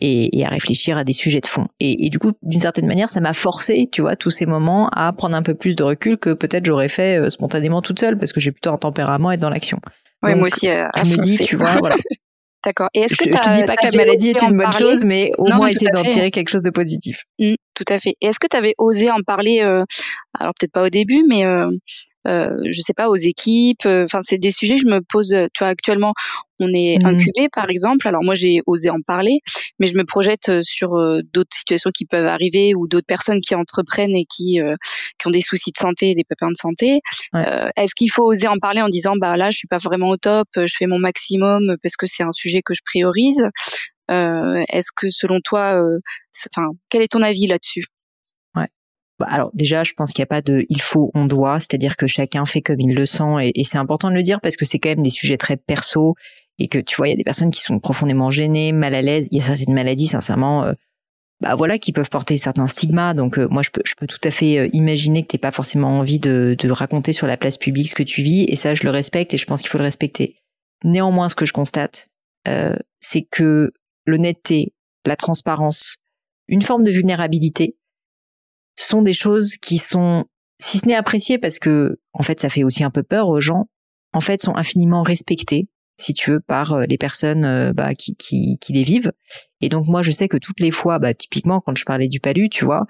et, 0.00 0.38
et 0.38 0.44
à 0.44 0.48
réfléchir 0.48 0.96
à 0.96 1.04
des 1.04 1.12
sujets 1.12 1.40
de 1.40 1.46
fond. 1.46 1.66
Et, 1.80 2.06
et 2.06 2.10
du 2.10 2.18
coup 2.18 2.32
d'une 2.42 2.60
certaine 2.60 2.86
manière 2.86 3.08
ça 3.08 3.20
m'a 3.20 3.32
forcé 3.32 3.88
tu 3.90 4.00
vois 4.02 4.16
tous 4.16 4.30
ces 4.30 4.46
moments 4.46 4.88
à 4.90 5.12
prendre 5.12 5.36
un 5.36 5.42
peu 5.42 5.54
plus 5.54 5.76
de 5.76 5.82
recul 5.82 6.18
que 6.18 6.30
peut-être 6.30 6.64
j'aurais 6.66 6.88
fait 6.88 7.20
euh, 7.20 7.30
spontanément 7.30 7.82
toute 7.82 8.00
seule 8.00 8.18
parce 8.18 8.32
que 8.32 8.40
j'ai 8.40 8.52
plutôt 8.52 8.70
un 8.70 8.78
tempérament 8.78 9.30
à 9.30 9.34
être 9.34 9.40
dans 9.40 9.50
l'action. 9.50 9.78
Oui 10.22 10.34
moi 10.34 10.46
aussi 10.46 10.68
euh, 10.68 10.86
je 10.96 11.10
me 11.10 11.16
dis 11.16 11.38
tu 11.38 11.56
vois 11.56 11.76
voilà. 11.78 11.96
D'accord. 12.64 12.88
Et 12.94 13.00
est-ce 13.00 13.16
que 13.16 13.24
je, 13.24 13.30
je 13.30 13.42
te 13.42 13.60
dis 13.60 13.66
pas 13.66 13.74
que 13.74 13.86
la 13.86 14.04
maladie 14.04 14.28
est 14.28 14.42
une 14.42 14.56
bonne 14.56 14.72
chose, 14.72 15.04
mais 15.04 15.32
au 15.36 15.52
moins 15.52 15.66
essayer 15.66 15.90
d'en 15.90 16.04
tirer 16.04 16.30
quelque 16.30 16.48
chose 16.48 16.62
de 16.62 16.70
positif. 16.70 17.24
Mmh, 17.40 17.54
tout 17.84 17.92
à 17.92 17.98
fait. 17.98 18.14
Est-ce 18.20 18.38
que 18.38 18.46
tu 18.46 18.56
avais 18.56 18.74
osé 18.78 19.10
en 19.10 19.22
parler 19.26 19.60
euh, 19.60 19.84
Alors 20.38 20.52
peut-être 20.58 20.72
pas 20.72 20.86
au 20.86 20.90
début, 20.90 21.22
mais 21.28 21.46
euh, 21.46 21.66
euh, 22.28 22.56
je 22.70 22.80
sais 22.80 22.94
pas 22.94 23.08
aux 23.08 23.16
équipes. 23.16 23.84
Euh, 23.86 24.04
enfin, 24.04 24.20
c'est 24.22 24.38
des 24.38 24.52
sujets 24.52 24.76
que 24.76 24.82
je 24.82 24.86
me 24.86 25.00
pose. 25.00 25.28
Tu 25.28 25.58
vois, 25.58 25.68
actuellement, 25.68 26.14
on 26.60 26.68
est 26.72 26.98
mmh. 27.02 27.06
incubé, 27.06 27.48
par 27.52 27.68
exemple. 27.68 28.06
Alors 28.06 28.22
moi, 28.22 28.34
j'ai 28.34 28.60
osé 28.66 28.90
en 28.90 29.00
parler, 29.04 29.40
mais 29.80 29.86
je 29.86 29.96
me 29.96 30.04
projette 30.04 30.62
sur 30.62 30.94
euh, 30.94 31.20
d'autres 31.32 31.56
situations 31.56 31.90
qui 31.90 32.04
peuvent 32.04 32.26
arriver 32.26 32.74
ou 32.74 32.86
d'autres 32.86 33.06
personnes 33.06 33.40
qui 33.40 33.54
entreprennent 33.54 34.14
et 34.16 34.24
qui 34.24 34.60
qui 35.18 35.26
ont 35.26 35.30
des 35.30 35.40
soucis 35.40 35.72
de 35.72 35.78
santé, 35.78 36.14
des 36.14 36.24
pépins 36.24 36.50
de 36.50 36.56
santé. 36.56 37.00
Est-ce 37.34 37.94
qu'il 37.94 38.10
faut 38.10 38.24
oser 38.24 38.48
en 38.48 38.58
parler 38.58 38.82
en 38.82 38.88
disant, 38.88 39.16
bah 39.16 39.36
là, 39.36 39.50
je 39.50 39.58
suis 39.58 39.68
pas 39.68 39.78
vraiment 39.78 40.10
au 40.10 40.16
top, 40.16 40.48
je 40.56 40.74
fais 40.76 40.86
mon 40.86 40.98
maximum 40.98 41.76
parce 41.82 41.96
que 41.96 42.06
c'est 42.06 42.22
un 42.22 42.32
sujet 42.32 42.62
que 42.62 42.74
je 42.74 42.82
priorise? 42.84 43.42
Est-ce 44.12 44.90
que 44.96 45.10
selon 45.10 45.40
toi, 45.44 45.82
enfin, 46.54 46.68
quel 46.88 47.02
est 47.02 47.08
ton 47.08 47.22
avis 47.22 47.46
là-dessus? 47.46 47.84
Bah, 49.22 49.28
alors 49.30 49.50
déjà, 49.54 49.84
je 49.84 49.92
pense 49.92 50.12
qu'il 50.12 50.20
n'y 50.20 50.24
a 50.24 50.26
pas 50.26 50.42
de 50.42 50.64
il 50.68 50.82
faut, 50.82 51.12
on 51.14 51.26
doit, 51.26 51.60
c'est-à-dire 51.60 51.96
que 51.96 52.08
chacun 52.08 52.44
fait 52.44 52.60
comme 52.60 52.80
il 52.80 52.94
le 52.94 53.06
sent 53.06 53.52
et, 53.54 53.62
c'est 53.62 53.78
important 53.78 54.10
de 54.10 54.14
le 54.14 54.22
dire 54.22 54.40
parce 54.40 54.56
que 54.56 54.64
c'est 54.64 54.80
quand 54.80 54.88
même 54.88 55.02
des 55.02 55.10
sujets 55.10 55.36
très 55.36 55.56
perso 55.56 56.16
et 56.58 56.66
que 56.66 56.78
tu 56.78 56.96
vois, 56.96 57.06
il 57.06 57.10
y 57.12 57.14
a 57.14 57.16
des 57.16 57.22
personnes 57.22 57.52
qui 57.52 57.60
sont 57.60 57.78
profondément 57.78 58.32
gênées, 58.32 58.72
mal 58.72 58.96
à 58.96 59.02
l'aise. 59.02 59.28
Il 59.30 59.38
y 59.38 59.40
a 59.40 59.44
certaines 59.44 59.74
maladies, 59.74 60.08
sincèrement, 60.08 60.64
euh, 60.64 60.72
bah 61.40 61.54
voilà, 61.54 61.78
qui 61.78 61.92
peuvent 61.92 62.10
porter 62.10 62.36
certains 62.36 62.66
stigmas. 62.66 63.14
Donc 63.14 63.38
euh, 63.38 63.46
moi, 63.48 63.62
je 63.62 63.70
peux, 63.70 63.82
je 63.84 63.94
peux 63.94 64.08
tout 64.08 64.20
à 64.24 64.32
fait 64.32 64.58
euh, 64.58 64.68
imaginer 64.72 65.22
que 65.22 65.28
t'aies 65.28 65.38
pas 65.38 65.52
forcément 65.52 65.90
envie 65.90 66.18
de 66.18 66.70
raconter 66.70 67.12
sur 67.12 67.28
la 67.28 67.36
place 67.36 67.58
publique 67.58 67.90
ce 67.90 67.94
que 67.94 68.02
tu 68.02 68.22
vis 68.22 68.44
et 68.48 68.56
ça, 68.56 68.74
je 68.74 68.82
le 68.82 68.90
respecte 68.90 69.34
et 69.34 69.38
je 69.38 69.46
pense 69.46 69.60
qu'il 69.60 69.70
faut 69.70 69.78
le 69.78 69.84
respecter. 69.84 70.36
Néanmoins, 70.82 71.28
ce 71.28 71.36
que 71.36 71.44
je 71.44 71.52
constate, 71.52 72.08
c'est 72.44 73.22
que 73.30 73.72
l'honnêteté, 74.06 74.74
la 75.06 75.16
transparence, 75.16 75.96
une 76.48 76.62
forme 76.62 76.84
de 76.84 76.90
vulnérabilité 76.90 77.76
sont 78.76 79.02
des 79.02 79.12
choses 79.12 79.56
qui 79.56 79.78
sont, 79.78 80.24
si 80.60 80.78
ce 80.78 80.86
n'est 80.86 80.94
appréciées 80.94 81.38
parce 81.38 81.58
que, 81.58 82.00
en 82.12 82.22
fait, 82.22 82.40
ça 82.40 82.48
fait 82.48 82.64
aussi 82.64 82.84
un 82.84 82.90
peu 82.90 83.02
peur 83.02 83.28
aux 83.28 83.40
gens, 83.40 83.68
en 84.12 84.20
fait, 84.20 84.40
sont 84.42 84.56
infiniment 84.56 85.02
respectées 85.02 85.68
si 85.98 86.14
tu 86.14 86.32
veux, 86.32 86.40
par 86.40 86.86
les 86.86 86.98
personnes 86.98 87.72
bah, 87.72 87.94
qui, 87.94 88.16
qui, 88.16 88.58
qui 88.60 88.72
les 88.72 88.82
vivent. 88.82 89.12
Et 89.60 89.68
donc 89.68 89.86
moi, 89.86 90.02
je 90.02 90.10
sais 90.10 90.28
que 90.28 90.36
toutes 90.36 90.60
les 90.60 90.70
fois, 90.70 90.98
bah, 90.98 91.14
typiquement 91.14 91.60
quand 91.60 91.76
je 91.76 91.84
parlais 91.84 92.08
du 92.08 92.20
palu, 92.20 92.48
tu 92.48 92.64
vois, 92.64 92.86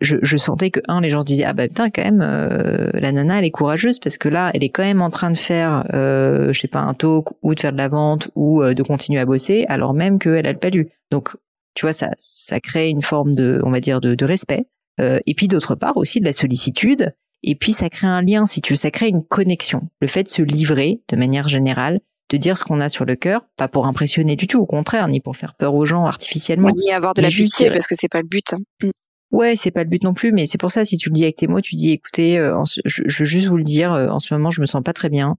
je, 0.00 0.16
je, 0.22 0.36
sentais 0.36 0.70
que 0.70 0.80
un 0.88 1.00
les 1.00 1.10
gens 1.10 1.20
se 1.20 1.26
disaient 1.26 1.44
ah 1.44 1.52
bah 1.52 1.68
putain 1.68 1.90
quand 1.90 2.02
même 2.02 2.22
euh, 2.22 2.90
la 2.94 3.12
nana 3.12 3.38
elle 3.38 3.44
est 3.44 3.50
courageuse 3.50 3.98
parce 3.98 4.18
que 4.18 4.28
là 4.28 4.50
elle 4.54 4.64
est 4.64 4.68
quand 4.68 4.82
même 4.82 5.02
en 5.02 5.10
train 5.10 5.30
de 5.30 5.36
faire 5.36 5.84
euh, 5.94 6.52
je 6.52 6.60
sais 6.60 6.68
pas 6.68 6.80
un 6.80 6.94
talk 6.94 7.28
ou 7.42 7.54
de 7.54 7.60
faire 7.60 7.72
de 7.72 7.78
la 7.78 7.88
vente 7.88 8.28
ou 8.34 8.62
euh, 8.62 8.74
de 8.74 8.82
continuer 8.82 9.20
à 9.20 9.24
bosser 9.24 9.64
alors 9.68 9.94
même 9.94 10.18
qu'elle 10.18 10.46
a 10.46 10.52
le 10.52 10.58
palu 10.58 10.90
donc 11.10 11.36
tu 11.74 11.86
vois 11.86 11.92
ça 11.92 12.10
ça 12.16 12.60
crée 12.60 12.90
une 12.90 13.02
forme 13.02 13.34
de 13.34 13.60
on 13.64 13.70
va 13.70 13.80
dire 13.80 14.00
de, 14.00 14.14
de 14.14 14.24
respect 14.24 14.66
euh, 15.00 15.20
et 15.26 15.34
puis 15.34 15.48
d'autre 15.48 15.74
part 15.74 15.96
aussi 15.96 16.20
de 16.20 16.24
la 16.24 16.32
sollicitude 16.32 17.14
et 17.42 17.54
puis 17.54 17.72
ça 17.72 17.88
crée 17.88 18.06
un 18.06 18.22
lien 18.22 18.46
si 18.46 18.60
tu 18.60 18.72
veux 18.72 18.78
ça 18.78 18.90
crée 18.90 19.08
une 19.08 19.22
connexion 19.22 19.88
le 20.00 20.08
fait 20.08 20.24
de 20.24 20.28
se 20.28 20.42
livrer 20.42 21.02
de 21.08 21.16
manière 21.16 21.48
générale 21.48 22.00
de 22.30 22.36
dire 22.36 22.56
ce 22.56 22.64
qu'on 22.64 22.80
a 22.80 22.88
sur 22.88 23.04
le 23.04 23.16
cœur, 23.16 23.42
pas 23.56 23.68
pour 23.68 23.86
impressionner 23.86 24.34
du 24.34 24.46
tout, 24.46 24.58
au 24.58 24.64
contraire, 24.66 25.08
ni 25.08 25.20
pour 25.20 25.36
faire 25.36 25.54
peur 25.54 25.74
aux 25.74 25.84
gens 25.84 26.06
artificiellement. 26.06 26.70
Ni 26.74 26.90
avoir 26.90 27.12
de 27.12 27.20
la 27.20 27.28
pitié, 27.28 27.70
parce 27.70 27.86
que 27.86 27.94
c'est 27.94 28.08
pas 28.08 28.22
le 28.22 28.26
but. 28.26 28.54
Hein. 28.54 28.90
Ouais, 29.34 29.56
c'est 29.56 29.72
pas 29.72 29.82
le 29.82 29.88
but 29.88 30.04
non 30.04 30.14
plus, 30.14 30.30
mais 30.30 30.46
c'est 30.46 30.58
pour 30.58 30.70
ça 30.70 30.84
si 30.84 30.96
tu 30.96 31.08
le 31.08 31.14
dis 31.14 31.24
avec 31.24 31.34
tes 31.34 31.48
mots, 31.48 31.60
tu 31.60 31.74
dis 31.74 31.90
écoutez, 31.90 32.38
euh, 32.38 32.56
je, 32.84 33.02
veux 33.02 33.24
juste 33.24 33.48
vous 33.48 33.56
le 33.56 33.64
dire, 33.64 33.92
euh, 33.92 34.06
en 34.06 34.20
ce 34.20 34.32
moment 34.32 34.52
je 34.52 34.60
me 34.60 34.66
sens 34.66 34.80
pas 34.84 34.92
très 34.92 35.08
bien. 35.08 35.34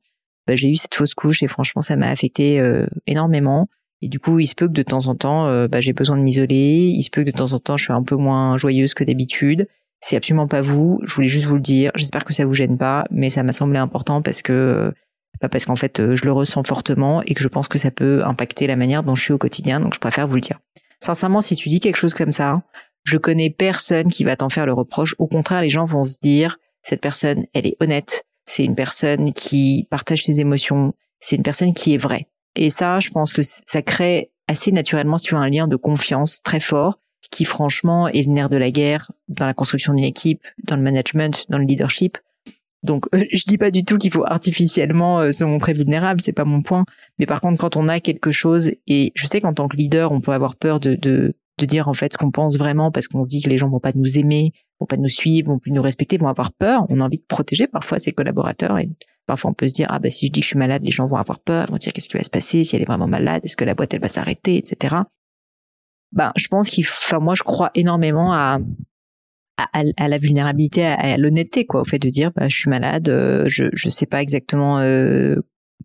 Bah, 0.47 0.57
j'ai 0.57 0.69
eu 0.69 0.75
cette 0.75 0.93
fausse 0.93 1.13
couche 1.13 1.41
et 1.43 1.47
franchement 1.47 1.81
ça 1.81 1.95
m'a 1.95 2.09
affecté 2.09 2.59
euh, 2.59 2.87
énormément. 3.07 3.69
Et 4.01 4.09
du 4.09 4.19
coup, 4.19 4.39
il 4.39 4.47
se 4.47 4.53
peut 4.53 4.67
que 4.67 4.73
de 4.73 4.83
temps 4.83 5.07
en 5.07 5.15
temps, 5.15 5.67
bah, 5.67 5.79
j'ai 5.79 5.93
besoin 5.93 6.17
de 6.17 6.21
m'isoler. 6.21 6.93
Il 6.93 7.01
se 7.03 7.09
peut 7.09 7.23
que 7.23 7.31
de 7.31 7.35
temps 7.35 7.53
en 7.53 7.59
temps, 7.59 7.77
je 7.77 7.85
suis 7.85 7.93
un 7.93 8.03
peu 8.03 8.17
moins 8.17 8.57
joyeuse 8.57 8.93
que 8.93 9.05
d'habitude. 9.05 9.67
C'est 10.01 10.17
absolument 10.17 10.47
pas 10.47 10.61
vous. 10.61 10.99
Je 11.03 11.15
voulais 11.15 11.27
juste 11.27 11.45
vous 11.45 11.55
le 11.55 11.61
dire. 11.61 11.91
J'espère 11.95 12.25
que 12.25 12.33
ça 12.33 12.43
vous 12.43 12.51
gêne 12.51 12.77
pas, 12.77 13.05
mais 13.09 13.29
ça 13.29 13.41
m'a 13.41 13.53
semblé 13.53 13.79
important 13.79 14.21
parce 14.21 14.41
que 14.41 14.93
bah, 15.41 15.47
parce 15.47 15.63
qu'en 15.63 15.77
fait, 15.77 16.13
je 16.13 16.25
le 16.25 16.33
ressens 16.33 16.63
fortement 16.63 17.23
et 17.23 17.33
que 17.33 17.41
je 17.41 17.47
pense 17.47 17.69
que 17.69 17.79
ça 17.79 17.89
peut 17.89 18.23
impacter 18.25 18.67
la 18.67 18.75
manière 18.75 19.01
dont 19.01 19.15
je 19.15 19.23
suis 19.23 19.33
au 19.33 19.37
quotidien. 19.37 19.79
Donc, 19.79 19.93
je 19.93 19.99
préfère 19.99 20.27
vous 20.27 20.35
le 20.35 20.41
dire. 20.41 20.59
Sincèrement, 20.99 21.41
si 21.41 21.55
tu 21.55 21.69
dis 21.69 21.79
quelque 21.79 21.97
chose 21.97 22.13
comme 22.13 22.31
ça, 22.31 22.63
je 23.05 23.17
connais 23.17 23.49
personne 23.49 24.09
qui 24.09 24.23
va 24.23 24.35
t'en 24.35 24.49
faire 24.49 24.65
le 24.65 24.73
reproche. 24.73 25.15
Au 25.19 25.27
contraire, 25.27 25.61
les 25.61 25.69
gens 25.69 25.85
vont 25.85 26.03
se 26.03 26.17
dire, 26.21 26.57
cette 26.81 27.01
personne, 27.01 27.45
elle 27.53 27.67
est 27.67 27.77
honnête. 27.79 28.25
C'est 28.45 28.63
une 28.63 28.75
personne 28.75 29.31
qui 29.33 29.87
partage 29.89 30.23
ses 30.23 30.39
émotions. 30.39 30.93
C'est 31.19 31.35
une 31.35 31.43
personne 31.43 31.73
qui 31.73 31.93
est 31.93 31.97
vraie. 31.97 32.27
Et 32.55 32.69
ça, 32.69 32.99
je 32.99 33.09
pense 33.09 33.31
que 33.31 33.41
ça 33.43 33.81
crée 33.81 34.31
assez 34.47 34.71
naturellement, 34.71 35.17
as 35.17 35.35
un 35.35 35.49
lien 35.49 35.67
de 35.67 35.75
confiance 35.75 36.41
très 36.41 36.59
fort, 36.59 36.99
qui 37.31 37.45
franchement 37.45 38.07
est 38.07 38.23
le 38.23 38.31
nerf 38.31 38.49
de 38.49 38.57
la 38.57 38.71
guerre 38.71 39.11
dans 39.27 39.45
la 39.45 39.53
construction 39.53 39.93
d'une 39.93 40.03
équipe, 40.03 40.41
dans 40.63 40.75
le 40.75 40.81
management, 40.81 41.45
dans 41.49 41.57
le 41.57 41.65
leadership. 41.65 42.17
Donc, 42.83 43.07
euh, 43.13 43.23
je 43.33 43.43
dis 43.47 43.57
pas 43.57 43.71
du 43.71 43.83
tout 43.83 43.97
qu'il 43.97 44.11
faut 44.11 44.25
artificiellement 44.25 45.19
euh, 45.19 45.31
se 45.31 45.43
montrer 45.43 45.73
vulnérable, 45.73 46.21
c'est 46.21 46.33
pas 46.33 46.45
mon 46.45 46.61
point. 46.61 46.85
Mais 47.19 47.25
par 47.25 47.41
contre, 47.41 47.59
quand 47.59 47.75
on 47.75 47.87
a 47.87 47.99
quelque 47.99 48.31
chose, 48.31 48.71
et 48.87 49.11
je 49.15 49.25
sais 49.25 49.41
qu'en 49.41 49.53
tant 49.53 49.67
que 49.67 49.75
leader, 49.75 50.11
on 50.11 50.21
peut 50.21 50.31
avoir 50.31 50.55
peur 50.55 50.79
de, 50.79 50.95
de 50.95 51.35
de 51.57 51.65
dire 51.65 51.87
en 51.87 51.93
fait 51.93 52.13
ce 52.13 52.17
qu'on 52.17 52.31
pense 52.31 52.57
vraiment 52.57 52.91
parce 52.91 53.07
qu'on 53.07 53.23
se 53.23 53.29
dit 53.29 53.41
que 53.41 53.49
les 53.49 53.57
gens 53.57 53.69
vont 53.69 53.79
pas 53.79 53.91
nous 53.95 54.17
aimer, 54.17 54.51
vont 54.79 54.85
pas 54.85 54.97
nous 54.97 55.07
suivre, 55.09 55.47
vont 55.47 55.59
plus 55.59 55.71
nous 55.71 55.81
respecter, 55.81 56.17
vont 56.17 56.27
avoir 56.27 56.51
peur. 56.51 56.85
On 56.89 56.99
a 56.99 57.05
envie 57.05 57.17
de 57.17 57.25
protéger 57.27 57.67
parfois 57.67 57.99
ses 57.99 58.11
collaborateurs 58.11 58.77
et 58.77 58.89
parfois 59.25 59.51
on 59.51 59.53
peut 59.53 59.67
se 59.67 59.73
dire 59.73 59.87
ah 59.89 59.99
bah 59.99 60.09
si 60.09 60.27
je 60.27 60.31
dis 60.31 60.39
que 60.41 60.43
je 60.43 60.49
suis 60.49 60.59
malade, 60.59 60.83
les 60.83 60.91
gens 60.91 61.07
vont 61.07 61.17
avoir 61.17 61.39
peur, 61.39 61.67
vont 61.67 61.77
dire 61.77 61.93
qu'est-ce 61.93 62.09
qui 62.09 62.17
va 62.17 62.23
se 62.23 62.29
passer? 62.29 62.63
Si 62.63 62.75
elle 62.75 62.81
est 62.81 62.87
vraiment 62.87 63.07
malade, 63.07 63.41
est-ce 63.43 63.57
que 63.57 63.63
la 63.65 63.73
boîte 63.73 63.93
elle 63.93 64.01
va 64.01 64.09
s'arrêter, 64.09 64.57
etc. 64.57 64.95
Ben 66.11 66.31
je 66.35 66.47
pense 66.47 66.69
qu'il, 66.69 66.85
enfin 66.85 67.19
moi 67.19 67.35
je 67.35 67.43
crois 67.43 67.71
énormément 67.75 68.33
à 68.33 68.59
à, 69.57 69.83
à 69.97 70.07
la 70.07 70.17
vulnérabilité, 70.17 70.85
à, 70.85 71.17
l'honnêteté, 71.17 71.65
quoi, 71.65 71.81
au 71.81 71.85
fait 71.85 71.97
de 71.99 72.09
dire, 72.09 72.31
bah, 72.35 72.49
je 72.49 72.57
suis 72.57 72.69
malade, 72.69 73.07
euh, 73.07 73.45
je 73.47 73.65
je 73.73 73.89
sais 73.89 74.05
pas 74.05 74.21
exactement 74.21 74.79
euh, 74.79 75.37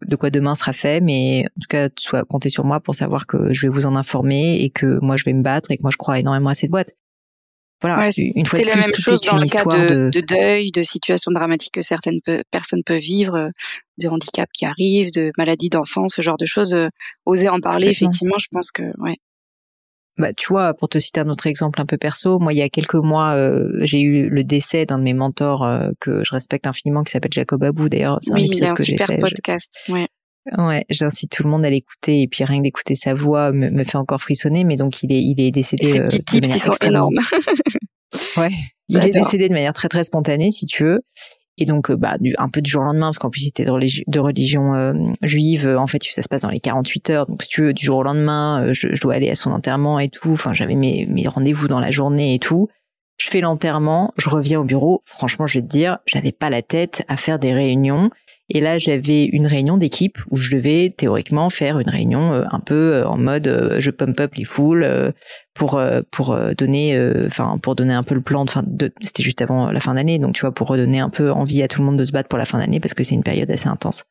de 0.06 0.16
quoi 0.16 0.30
demain 0.30 0.54
sera 0.54 0.72
fait, 0.72 1.00
mais 1.00 1.44
en 1.56 1.60
tout 1.60 1.68
cas, 1.68 1.88
soit 1.98 2.24
comptez 2.24 2.48
sur 2.48 2.64
moi 2.64 2.80
pour 2.80 2.94
savoir 2.94 3.26
que 3.26 3.52
je 3.52 3.66
vais 3.66 3.72
vous 3.72 3.86
en 3.86 3.96
informer 3.96 4.62
et 4.62 4.70
que 4.70 4.98
moi 5.02 5.16
je 5.16 5.24
vais 5.24 5.32
me 5.32 5.42
battre 5.42 5.70
et 5.70 5.76
que 5.76 5.82
moi 5.82 5.90
je 5.90 5.96
crois 5.96 6.18
énormément 6.18 6.50
à 6.50 6.54
cette 6.54 6.70
boîte. 6.70 6.94
Voilà, 7.82 8.10
une 8.18 8.44
fois 8.44 8.58
de 8.58 8.64
plus, 8.64 8.68
la 8.68 8.76
même 8.76 8.94
chose 8.94 9.22
dans 9.22 9.36
le 9.36 9.46
cas 9.46 9.64
de, 9.64 10.10
de... 10.10 10.20
deuil, 10.20 10.70
de 10.70 10.82
situations 10.82 11.32
dramatiques 11.32 11.72
que 11.72 11.80
certaines 11.80 12.20
personnes 12.50 12.82
peuvent 12.84 12.98
vivre, 12.98 13.50
de 13.96 14.08
handicap 14.08 14.50
qui 14.52 14.66
arrivent, 14.66 15.10
de 15.12 15.32
maladies 15.38 15.70
d'enfants, 15.70 16.08
ce 16.08 16.20
genre 16.20 16.36
de 16.36 16.44
choses. 16.44 16.74
Euh, 16.74 16.88
oser 17.24 17.48
en 17.48 17.58
parler, 17.60 17.88
effectivement, 17.88 18.36
je 18.38 18.48
pense 18.52 18.70
que 18.70 18.82
ouais. 18.98 19.16
Bah, 20.20 20.34
tu 20.34 20.48
vois, 20.48 20.74
pour 20.74 20.90
te 20.90 20.98
citer 20.98 21.20
un 21.20 21.30
autre 21.30 21.46
exemple 21.46 21.80
un 21.80 21.86
peu 21.86 21.96
perso, 21.96 22.38
moi, 22.38 22.52
il 22.52 22.58
y 22.58 22.62
a 22.62 22.68
quelques 22.68 22.94
mois, 22.94 23.30
euh, 23.30 23.70
j'ai 23.84 24.02
eu 24.02 24.28
le 24.28 24.44
décès 24.44 24.84
d'un 24.84 24.98
de 24.98 25.02
mes 25.02 25.14
mentors 25.14 25.64
euh, 25.64 25.92
que 25.98 26.22
je 26.24 26.30
respecte 26.32 26.66
infiniment, 26.66 27.02
qui 27.02 27.12
s'appelle 27.12 27.32
Jacob 27.32 27.64
Abou. 27.64 27.88
D'ailleurs, 27.88 28.18
c'est 28.20 28.32
oui, 28.32 28.42
un 28.42 28.44
épisode 28.44 28.68
un 28.68 28.74
que 28.74 28.84
j'ai 28.84 28.98
fait. 28.98 29.16
podcast. 29.16 29.78
Ouais. 29.88 30.08
Ouais, 30.58 30.84
j'incite 30.90 31.30
tout 31.30 31.42
le 31.42 31.48
monde 31.48 31.64
à 31.64 31.70
l'écouter 31.70 32.20
et 32.20 32.28
puis 32.28 32.44
rien 32.44 32.58
que 32.58 32.64
d'écouter 32.64 32.94
sa 32.96 33.14
voix 33.14 33.50
me, 33.52 33.70
me, 33.70 33.84
fait 33.84 33.96
encore 33.96 34.20
frissonner. 34.20 34.64
Mais 34.64 34.76
donc 34.76 35.02
il 35.02 35.12
est, 35.12 35.22
il 35.22 35.40
est 35.40 35.50
décédé. 35.50 36.00
Petits 36.00 36.18
euh, 36.18 36.40
tips, 36.40 36.48
ils 36.48 36.60
sont 36.60 36.72
énormes. 36.82 37.18
ouais, 38.36 38.50
il 38.88 38.98
est 38.98 39.10
décédé 39.10 39.48
de 39.48 39.54
manière 39.54 39.72
très 39.72 39.88
très 39.88 40.04
spontanée, 40.04 40.50
si 40.50 40.66
tu 40.66 40.84
veux. 40.84 41.00
Et 41.60 41.66
donc, 41.66 41.90
euh, 41.90 41.96
bah, 41.96 42.16
un 42.38 42.48
peu 42.48 42.62
du 42.62 42.70
jour 42.70 42.80
au 42.80 42.86
lendemain, 42.86 43.08
parce 43.08 43.18
qu'en 43.18 43.28
plus, 43.28 43.42
c'était 43.42 43.64
de, 43.64 44.18
religion, 44.18 44.74
euh, 44.74 44.94
juive. 45.22 45.76
En 45.78 45.86
fait, 45.86 46.02
ça 46.02 46.22
se 46.22 46.28
passe 46.28 46.42
dans 46.42 46.48
les 46.48 46.58
48 46.58 47.10
heures. 47.10 47.26
Donc, 47.26 47.42
si 47.42 47.50
tu 47.50 47.62
veux, 47.62 47.74
du 47.74 47.84
jour 47.84 47.98
au 47.98 48.02
lendemain, 48.02 48.64
euh, 48.64 48.72
je, 48.72 48.88
je, 48.92 49.00
dois 49.00 49.14
aller 49.14 49.30
à 49.30 49.34
son 49.34 49.50
enterrement 49.50 50.00
et 50.00 50.08
tout. 50.08 50.32
Enfin, 50.32 50.54
j'avais 50.54 50.74
mes, 50.74 51.06
mes 51.06 51.28
rendez-vous 51.28 51.68
dans 51.68 51.78
la 51.78 51.90
journée 51.90 52.34
et 52.34 52.38
tout. 52.38 52.68
Je 53.18 53.28
fais 53.28 53.42
l'enterrement, 53.42 54.14
je 54.16 54.30
reviens 54.30 54.60
au 54.60 54.64
bureau. 54.64 55.02
Franchement, 55.04 55.46
je 55.46 55.58
vais 55.58 55.62
te 55.62 55.68
dire, 55.68 55.98
j'avais 56.06 56.32
pas 56.32 56.48
la 56.48 56.62
tête 56.62 57.04
à 57.08 57.18
faire 57.18 57.38
des 57.38 57.52
réunions. 57.52 58.08
Et 58.50 58.60
là, 58.60 58.78
j'avais 58.78 59.24
une 59.24 59.46
réunion 59.46 59.76
d'équipe 59.76 60.18
où 60.30 60.36
je 60.36 60.56
devais 60.56 60.92
théoriquement 60.94 61.50
faire 61.50 61.78
une 61.78 61.88
réunion 61.88 62.32
euh, 62.32 62.44
un 62.50 62.58
peu 62.58 62.94
euh, 62.94 63.06
en 63.06 63.16
mode 63.16 63.46
euh, 63.46 63.76
je 63.78 63.90
pump 63.92 64.18
up 64.18 64.34
les 64.34 64.44
foules 64.44 64.86
pour 65.54 65.80
pour 66.10 66.38
donner 66.56 66.98
enfin 67.26 67.58
pour 67.62 67.74
donner 67.74 67.92
un 67.92 68.02
peu 68.02 68.14
le 68.14 68.20
plan 68.20 68.44
de 68.44 68.50
fin 68.50 68.62
de 68.66 68.92
c'était 69.02 69.22
juste 69.22 69.42
avant 69.42 69.70
la 69.70 69.80
fin 69.80 69.94
d'année 69.94 70.18
donc 70.18 70.34
tu 70.34 70.40
vois 70.40 70.52
pour 70.52 70.68
redonner 70.68 71.00
un 71.00 71.10
peu 71.10 71.30
envie 71.30 71.62
à 71.62 71.68
tout 71.68 71.80
le 71.80 71.86
monde 71.86 71.98
de 71.98 72.04
se 72.04 72.12
battre 72.12 72.28
pour 72.28 72.38
la 72.38 72.44
fin 72.44 72.58
d'année 72.58 72.80
parce 72.80 72.94
que 72.94 73.02
c'est 73.02 73.14
une 73.14 73.22
période 73.22 73.50
assez 73.50 73.68
intense 73.68 74.04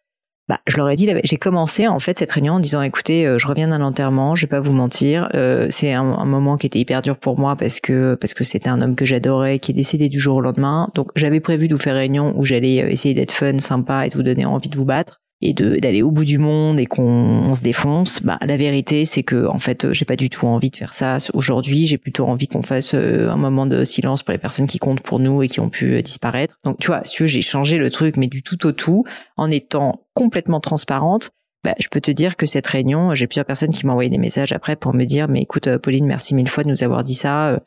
bah, 0.50 0.60
je 0.66 0.78
leur 0.78 0.90
ai 0.90 0.96
dit, 0.96 1.08
j'ai 1.24 1.38
commencé 1.38 1.88
en 1.88 2.00
fait 2.00 2.18
cette 2.18 2.32
réunion 2.32 2.56
en 2.56 2.60
disant, 2.60 2.82
écoutez, 2.82 3.28
euh, 3.28 3.38
je 3.38 3.48
reviens 3.48 3.68
d'un 3.68 3.82
enterrement, 3.82 4.34
je 4.34 4.46
vais 4.46 4.50
pas 4.50 4.60
vous 4.60 4.74
mentir, 4.74 5.30
euh, 5.36 5.68
c'est 5.70 5.94
un, 5.94 6.04
moment 6.26 6.58
qui 6.58 6.66
était 6.66 6.80
hyper 6.80 7.04
dur 7.04 7.18
pour 7.18 7.38
moi 7.38 7.56
parce 7.56 7.80
que 7.80 8.16
parce 8.16 8.34
que 8.34 8.44
c'était 8.44 8.70
un 8.70 8.82
homme 8.82 8.96
que 8.96 9.06
j'adorais 9.06 9.60
qui 9.60 9.72
est 9.72 9.76
décédé 9.76 10.10
du 10.10 10.20
jour 10.20 10.38
au 10.38 10.42
lendemain. 10.42 10.90
Donc 10.96 11.12
j'avais 11.16 11.40
prévu 11.40 11.68
de 11.68 11.76
vous 11.76 11.80
faire 11.80 11.94
réunion 11.94 12.34
où 12.36 12.44
j'allais 12.44 12.82
euh, 12.82 12.90
essayer 12.90 13.14
d'être 13.14 13.32
fun, 13.32 13.60
sympa 13.60 14.08
et 14.08 14.10
de 14.10 14.16
vous 14.16 14.24
donner 14.24 14.46
envie 14.46 14.70
de 14.70 14.76
vous 14.76 14.86
battre 14.86 15.22
et 15.42 15.54
de 15.54 15.78
d'aller 15.78 16.02
au 16.02 16.12
bout 16.12 16.26
du 16.26 16.38
monde 16.38 16.80
et 16.80 16.86
qu'on 16.86 17.54
se 17.54 17.62
défonce, 17.62 18.22
bah 18.22 18.38
la 18.42 18.58
vérité 18.58 19.06
c'est 19.06 19.24
que 19.24 19.48
en 19.48 19.60
fait 19.60 19.92
j'ai 19.94 20.06
pas 20.06 20.18
du 20.18 20.30
tout 20.30 20.48
envie 20.48 20.70
de 20.70 20.76
faire 20.76 20.94
ça 20.94 21.18
aujourd'hui. 21.34 21.86
J'ai 21.86 21.98
plutôt 21.98 22.26
envie 22.26 22.48
qu'on 22.48 22.62
fasse 22.62 22.94
euh, 22.94 23.30
un 23.30 23.38
moment 23.38 23.66
de 23.66 23.86
silence 23.86 24.22
pour 24.22 24.34
les 24.34 24.38
personnes 24.38 24.68
qui 24.68 24.80
comptent 24.80 25.02
pour 25.02 25.20
nous 25.20 25.42
et 25.42 25.48
qui 25.48 25.60
ont 25.60 25.70
pu 25.70 25.94
euh, 25.94 26.02
disparaître. 26.02 26.60
Donc 26.64 26.78
tu 26.80 26.88
vois, 26.88 27.02
si 27.06 27.26
j'ai 27.28 27.42
changé 27.42 27.78
le 27.78 27.90
truc, 27.90 28.18
mais 28.18 28.28
du 28.28 28.44
tout 28.44 28.66
au 28.66 28.72
tout, 28.72 29.06
en 29.38 29.50
étant 29.50 30.06
complètement 30.14 30.60
transparente. 30.60 31.32
Bah, 31.62 31.74
je 31.78 31.90
peux 31.90 32.00
te 32.00 32.10
dire 32.10 32.38
que 32.38 32.46
cette 32.46 32.68
réunion, 32.68 33.14
j'ai 33.16 33.28
plusieurs 33.28 33.46
personnes 33.46 33.72
qui 33.72 33.86
m'ont 33.86 33.92
envoyé 33.92 34.10
des 34.10 34.18
messages 34.18 34.54
après 34.54 34.78
pour 34.78 34.94
me 34.94 35.04
dire, 35.04 35.28
mais 35.28 35.42
écoute, 35.42 35.68
euh, 35.68 35.78
Pauline, 35.78 36.06
merci 36.06 36.34
mille 36.34 36.48
fois 36.48 36.64
de 36.64 36.70
nous 36.70 36.86
avoir 36.86 37.04
dit 37.04 37.16
ça. 37.16 37.60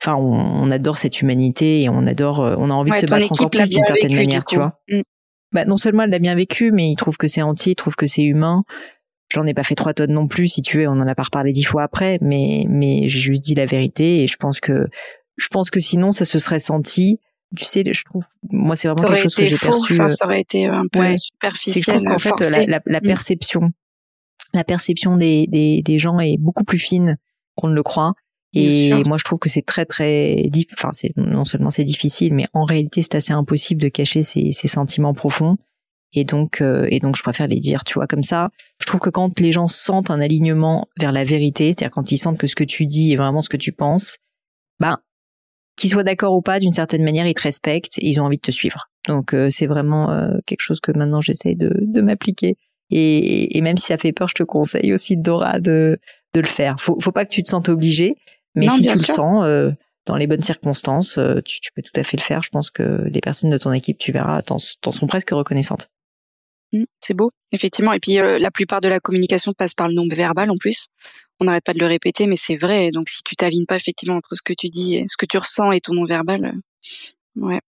Enfin, 0.00 0.14
on, 0.14 0.70
adore 0.70 0.96
cette 0.96 1.20
humanité 1.22 1.82
et 1.82 1.88
on 1.88 2.06
adore, 2.06 2.38
on 2.38 2.70
a 2.70 2.72
envie 2.72 2.92
de 2.92 2.96
se 2.96 3.06
battre 3.06 3.32
encore 3.32 3.50
plus 3.50 3.68
d'une 3.68 3.82
certaine 3.82 4.14
manière, 4.14 4.44
tu 4.44 4.56
vois. 4.56 4.78
Mm 4.88 5.00
bah, 5.56 5.64
non 5.64 5.76
seulement 5.76 6.02
elle 6.02 6.10
l'a 6.10 6.18
bien 6.18 6.34
vécu, 6.34 6.70
mais 6.70 6.90
il 6.90 6.96
trouve 6.96 7.16
que 7.16 7.28
c'est 7.28 7.40
entier, 7.40 7.72
il 7.72 7.76
trouve 7.76 7.96
que 7.96 8.06
c'est 8.06 8.22
humain. 8.22 8.64
J'en 9.32 9.46
ai 9.46 9.54
pas 9.54 9.62
fait 9.62 9.74
trois 9.74 9.94
tonnes 9.94 10.12
non 10.12 10.28
plus, 10.28 10.48
si 10.48 10.60
tu 10.60 10.76
veux, 10.76 10.86
on 10.86 11.00
en 11.00 11.08
a 11.08 11.14
pas 11.14 11.22
reparlé 11.22 11.54
dix 11.54 11.64
fois 11.64 11.82
après, 11.82 12.18
mais 12.20 12.66
mais 12.68 13.08
j'ai 13.08 13.20
juste 13.20 13.42
dit 13.42 13.54
la 13.54 13.64
vérité 13.64 14.22
et 14.22 14.26
je 14.26 14.36
pense 14.36 14.60
que 14.60 14.86
je 15.36 15.48
pense 15.48 15.70
que 15.70 15.80
sinon 15.80 16.12
ça 16.12 16.26
se 16.26 16.38
serait 16.38 16.58
senti. 16.58 17.20
Tu 17.56 17.64
sais, 17.64 17.82
je 17.90 18.04
trouve, 18.04 18.26
moi 18.50 18.76
c'est 18.76 18.88
vraiment 18.88 19.08
quelque 19.08 19.22
chose 19.22 19.34
que 19.34 19.46
j'ai 19.46 19.56
perçu. 19.56 19.98
Euh, 19.98 20.08
ça 20.08 20.26
aurait 20.26 20.42
été 20.42 20.66
un 20.66 20.86
peu 20.92 21.16
superficiel. 21.16 21.82
Je 21.82 21.90
trouve 21.90 22.04
qu'en 22.04 22.18
fait 22.18 22.50
la, 22.50 22.66
la, 22.66 22.80
la, 22.84 22.98
mm. 22.98 23.06
perception, 23.06 23.70
la 24.52 24.62
perception 24.62 25.16
des, 25.16 25.46
des 25.46 25.80
des 25.82 25.98
gens 25.98 26.20
est 26.20 26.36
beaucoup 26.38 26.64
plus 26.64 26.78
fine 26.78 27.16
qu'on 27.54 27.68
ne 27.68 27.74
le 27.74 27.82
croit. 27.82 28.12
Et 28.56 29.04
moi, 29.04 29.18
je 29.18 29.24
trouve 29.24 29.38
que 29.38 29.48
c'est 29.48 29.64
très 29.64 29.84
très, 29.84 30.42
enfin, 30.72 30.90
c'est 30.92 31.12
non 31.16 31.44
seulement 31.44 31.70
c'est 31.70 31.84
difficile, 31.84 32.32
mais 32.32 32.46
en 32.54 32.64
réalité, 32.64 33.02
c'est 33.02 33.14
assez 33.14 33.32
impossible 33.32 33.80
de 33.80 33.88
cacher 33.88 34.22
ses, 34.22 34.50
ses 34.50 34.68
sentiments 34.68 35.14
profonds. 35.14 35.56
Et 36.14 36.24
donc, 36.24 36.60
euh, 36.60 36.86
et 36.90 36.98
donc, 36.98 37.16
je 37.16 37.22
préfère 37.22 37.46
les 37.46 37.58
dire, 37.58 37.84
tu 37.84 37.94
vois, 37.94 38.06
comme 38.06 38.22
ça. 38.22 38.48
Je 38.80 38.86
trouve 38.86 39.00
que 39.00 39.10
quand 39.10 39.38
les 39.40 39.52
gens 39.52 39.66
sentent 39.66 40.10
un 40.10 40.20
alignement 40.20 40.88
vers 40.98 41.12
la 41.12 41.24
vérité, 41.24 41.66
c'est-à-dire 41.66 41.90
quand 41.90 42.10
ils 42.12 42.18
sentent 42.18 42.38
que 42.38 42.46
ce 42.46 42.54
que 42.54 42.64
tu 42.64 42.86
dis 42.86 43.12
est 43.12 43.16
vraiment 43.16 43.42
ce 43.42 43.48
que 43.48 43.56
tu 43.56 43.72
penses, 43.72 44.16
ben, 44.80 44.98
qu'ils 45.76 45.90
soient 45.90 46.04
d'accord 46.04 46.34
ou 46.34 46.40
pas, 46.40 46.58
d'une 46.58 46.72
certaine 46.72 47.04
manière, 47.04 47.26
ils 47.26 47.34
te 47.34 47.42
respectent 47.42 47.98
et 47.98 48.08
ils 48.08 48.20
ont 48.20 48.24
envie 48.24 48.38
de 48.38 48.42
te 48.42 48.50
suivre. 48.50 48.88
Donc, 49.06 49.34
euh, 49.34 49.50
c'est 49.50 49.66
vraiment 49.66 50.10
euh, 50.10 50.38
quelque 50.46 50.62
chose 50.62 50.80
que 50.80 50.92
maintenant 50.96 51.20
j'essaie 51.20 51.54
de, 51.54 51.76
de 51.80 52.00
m'appliquer. 52.00 52.56
Et, 52.90 53.58
et, 53.58 53.60
même 53.60 53.76
si 53.76 53.86
ça 53.86 53.98
fait 53.98 54.12
peur, 54.12 54.28
je 54.28 54.34
te 54.34 54.42
conseille 54.44 54.92
aussi, 54.92 55.16
Dora, 55.16 55.58
de, 55.58 55.98
de 56.34 56.40
le 56.40 56.46
faire. 56.46 56.76
Faut, 56.78 56.96
faut 57.00 57.12
pas 57.12 57.24
que 57.24 57.32
tu 57.32 57.42
te 57.42 57.48
sentes 57.48 57.68
obligé, 57.68 58.14
mais 58.56 58.68
si 58.68 58.84
tu 58.84 58.92
le 58.92 59.04
sens, 59.04 59.44
euh, 59.44 59.70
dans 60.06 60.16
les 60.16 60.26
bonnes 60.26 60.42
circonstances, 60.42 61.18
euh, 61.18 61.40
tu, 61.44 61.60
tu, 61.60 61.70
peux 61.72 61.82
tout 61.82 61.92
à 61.94 62.02
fait 62.02 62.16
le 62.16 62.22
faire. 62.22 62.42
Je 62.42 62.50
pense 62.50 62.70
que 62.70 63.04
les 63.06 63.20
personnes 63.20 63.50
de 63.50 63.58
ton 63.58 63.72
équipe, 63.72 63.98
tu 63.98 64.12
verras, 64.12 64.42
t'en 64.42 64.58
sont 64.58 65.06
presque 65.06 65.30
reconnaissantes. 65.30 65.88
Mmh, 66.72 66.84
c'est 67.00 67.14
beau, 67.14 67.30
effectivement. 67.52 67.92
Et 67.92 68.00
puis 68.00 68.14
la 68.16 68.50
plupart 68.50 68.80
de 68.80 68.88
la 68.88 69.00
communication 69.00 69.52
passe 69.52 69.74
par 69.74 69.88
le 69.88 69.94
non-verbal 69.94 70.50
en 70.50 70.56
plus. 70.56 70.86
On 71.38 71.44
n'arrête 71.44 71.64
pas 71.64 71.74
de 71.74 71.78
le 71.78 71.86
répéter, 71.86 72.26
mais 72.26 72.36
c'est 72.36 72.56
vrai. 72.56 72.90
Donc 72.90 73.08
si 73.08 73.22
tu 73.24 73.36
t'alignes 73.36 73.66
pas 73.66 73.76
effectivement 73.76 74.16
entre 74.16 74.34
ce 74.34 74.42
que 74.42 74.54
tu 74.54 74.68
dis, 74.68 74.96
et 74.96 75.04
ce 75.06 75.16
que 75.18 75.26
tu 75.26 75.38
ressens 75.38 75.72
et 75.72 75.80
ton 75.80 75.94
non-verbal, 75.94 76.54
ouais, 77.36 77.60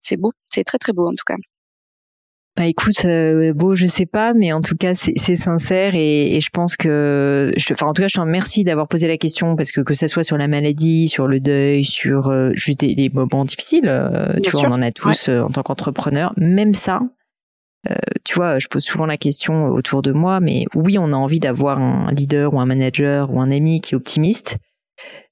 c'est 0.00 0.16
beau. 0.16 0.32
C'est 0.50 0.64
très 0.64 0.78
très 0.78 0.92
beau 0.92 1.06
en 1.08 1.14
tout 1.14 1.24
cas. 1.26 1.36
Bah 2.54 2.66
écoute, 2.66 3.06
euh, 3.06 3.54
beau, 3.54 3.74
je 3.74 3.86
sais 3.86 4.04
pas, 4.04 4.34
mais 4.34 4.52
en 4.52 4.60
tout 4.60 4.76
cas 4.76 4.92
c'est 4.92 5.36
sincère 5.36 5.94
et, 5.94 6.36
et, 6.36 6.40
je 6.42 6.50
pense 6.50 6.76
que, 6.76 7.50
je, 7.56 7.72
enfin 7.72 7.86
en 7.86 7.94
tout 7.94 8.02
cas 8.02 8.08
je 8.08 8.14
te 8.14 8.20
remercie 8.20 8.62
d'avoir 8.62 8.88
posé 8.88 9.08
la 9.08 9.16
question 9.16 9.56
parce 9.56 9.72
que 9.72 9.80
que 9.80 9.94
ça 9.94 10.06
soit 10.06 10.22
sur 10.22 10.36
la 10.36 10.48
maladie, 10.48 11.08
sur 11.08 11.28
le 11.28 11.40
deuil, 11.40 11.82
sur 11.82 12.28
euh, 12.28 12.50
juste 12.52 12.80
des, 12.80 12.94
des, 12.94 13.08
moments 13.08 13.46
difficiles, 13.46 13.86
euh, 13.86 14.34
tu 14.42 14.50
vois, 14.50 14.66
on 14.66 14.72
en 14.72 14.82
a 14.82 14.90
tous 14.90 15.30
euh, 15.30 15.40
en 15.40 15.48
tant 15.48 15.62
qu'entrepreneur. 15.62 16.34
Même 16.36 16.74
ça, 16.74 17.00
tu 18.22 18.34
vois, 18.34 18.58
je 18.58 18.68
pose 18.68 18.84
souvent 18.84 19.06
la 19.06 19.16
question 19.16 19.68
autour 19.68 20.02
de 20.02 20.12
moi, 20.12 20.38
mais 20.38 20.66
oui, 20.74 20.98
on 20.98 21.12
a 21.12 21.16
envie 21.16 21.40
d'avoir 21.40 21.78
un 21.78 22.12
leader 22.12 22.52
ou 22.52 22.60
un 22.60 22.66
manager 22.66 23.32
ou 23.32 23.40
un 23.40 23.50
ami 23.50 23.80
qui 23.80 23.94
est 23.94 23.96
optimiste. 23.96 24.58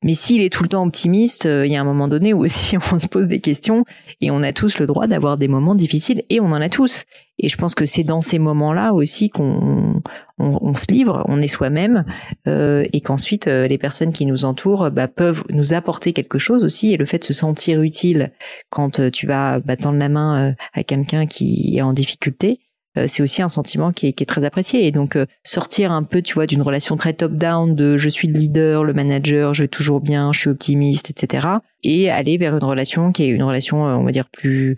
Mais 0.02 0.14
s'il 0.14 0.40
est 0.40 0.50
tout 0.50 0.62
le 0.62 0.68
temps 0.68 0.84
optimiste, 0.84 1.44
euh, 1.46 1.66
il 1.66 1.72
y 1.72 1.76
a 1.76 1.80
un 1.80 1.84
moment 1.84 2.08
donné 2.08 2.32
où 2.32 2.42
aussi 2.42 2.76
on 2.92 2.98
se 2.98 3.06
pose 3.06 3.26
des 3.26 3.40
questions 3.40 3.84
et 4.20 4.30
on 4.30 4.42
a 4.42 4.52
tous 4.52 4.78
le 4.78 4.86
droit 4.86 5.06
d'avoir 5.06 5.36
des 5.36 5.48
moments 5.48 5.74
difficiles 5.74 6.24
et 6.30 6.40
on 6.40 6.46
en 6.46 6.60
a 6.60 6.68
tous. 6.68 7.04
Et 7.38 7.48
je 7.48 7.56
pense 7.56 7.74
que 7.74 7.84
c'est 7.84 8.04
dans 8.04 8.20
ces 8.20 8.38
moments-là 8.38 8.92
aussi 8.92 9.28
qu'on 9.28 10.02
on, 10.38 10.74
se 10.74 10.86
livre, 10.90 11.22
on 11.26 11.40
est 11.40 11.48
soi-même 11.48 12.04
euh, 12.48 12.84
et 12.92 13.00
qu'ensuite 13.00 13.46
euh, 13.46 13.66
les 13.66 13.78
personnes 13.78 14.12
qui 14.12 14.26
nous 14.26 14.44
entourent 14.44 14.90
bah, 14.90 15.08
peuvent 15.08 15.44
nous 15.50 15.74
apporter 15.74 16.12
quelque 16.12 16.38
chose 16.38 16.64
aussi. 16.64 16.92
Et 16.92 16.96
le 16.96 17.04
fait 17.04 17.18
de 17.18 17.24
se 17.24 17.34
sentir 17.34 17.82
utile 17.82 18.32
quand 18.70 19.10
tu 19.10 19.26
vas 19.26 19.60
bah, 19.60 19.76
tendre 19.76 19.98
la 19.98 20.08
main 20.08 20.54
à 20.72 20.82
quelqu'un 20.82 21.26
qui 21.26 21.76
est 21.76 21.82
en 21.82 21.92
difficulté, 21.92 22.60
c'est 22.96 23.22
aussi 23.22 23.40
un 23.42 23.48
sentiment 23.48 23.92
qui 23.92 24.08
est, 24.08 24.28
très 24.28 24.44
apprécié. 24.44 24.86
Et 24.86 24.90
donc 24.90 25.16
euh, 25.16 25.26
sortir 25.44 25.92
un 25.92 26.02
peu, 26.02 26.22
tu 26.22 26.34
vois, 26.34 26.46
d'une 26.46 26.62
relation 26.62 26.96
très 26.96 27.12
top-down 27.12 27.74
de 27.74 27.96
je 27.96 28.08
suis 28.08 28.28
le 28.28 28.34
leader, 28.34 28.84
le 28.84 28.92
manager, 28.92 29.54
je 29.54 29.62
vais 29.64 29.68
toujours 29.68 30.00
bien, 30.00 30.32
je 30.32 30.40
suis 30.40 30.50
optimiste, 30.50 31.10
etc. 31.10 31.46
Et 31.84 32.10
aller 32.10 32.36
vers 32.36 32.56
une 32.56 32.64
relation 32.64 33.12
qui 33.12 33.24
est 33.24 33.28
une 33.28 33.42
relation, 33.42 33.86
euh, 33.86 33.94
on 33.94 34.04
va 34.04 34.10
dire 34.10 34.28
plus 34.28 34.76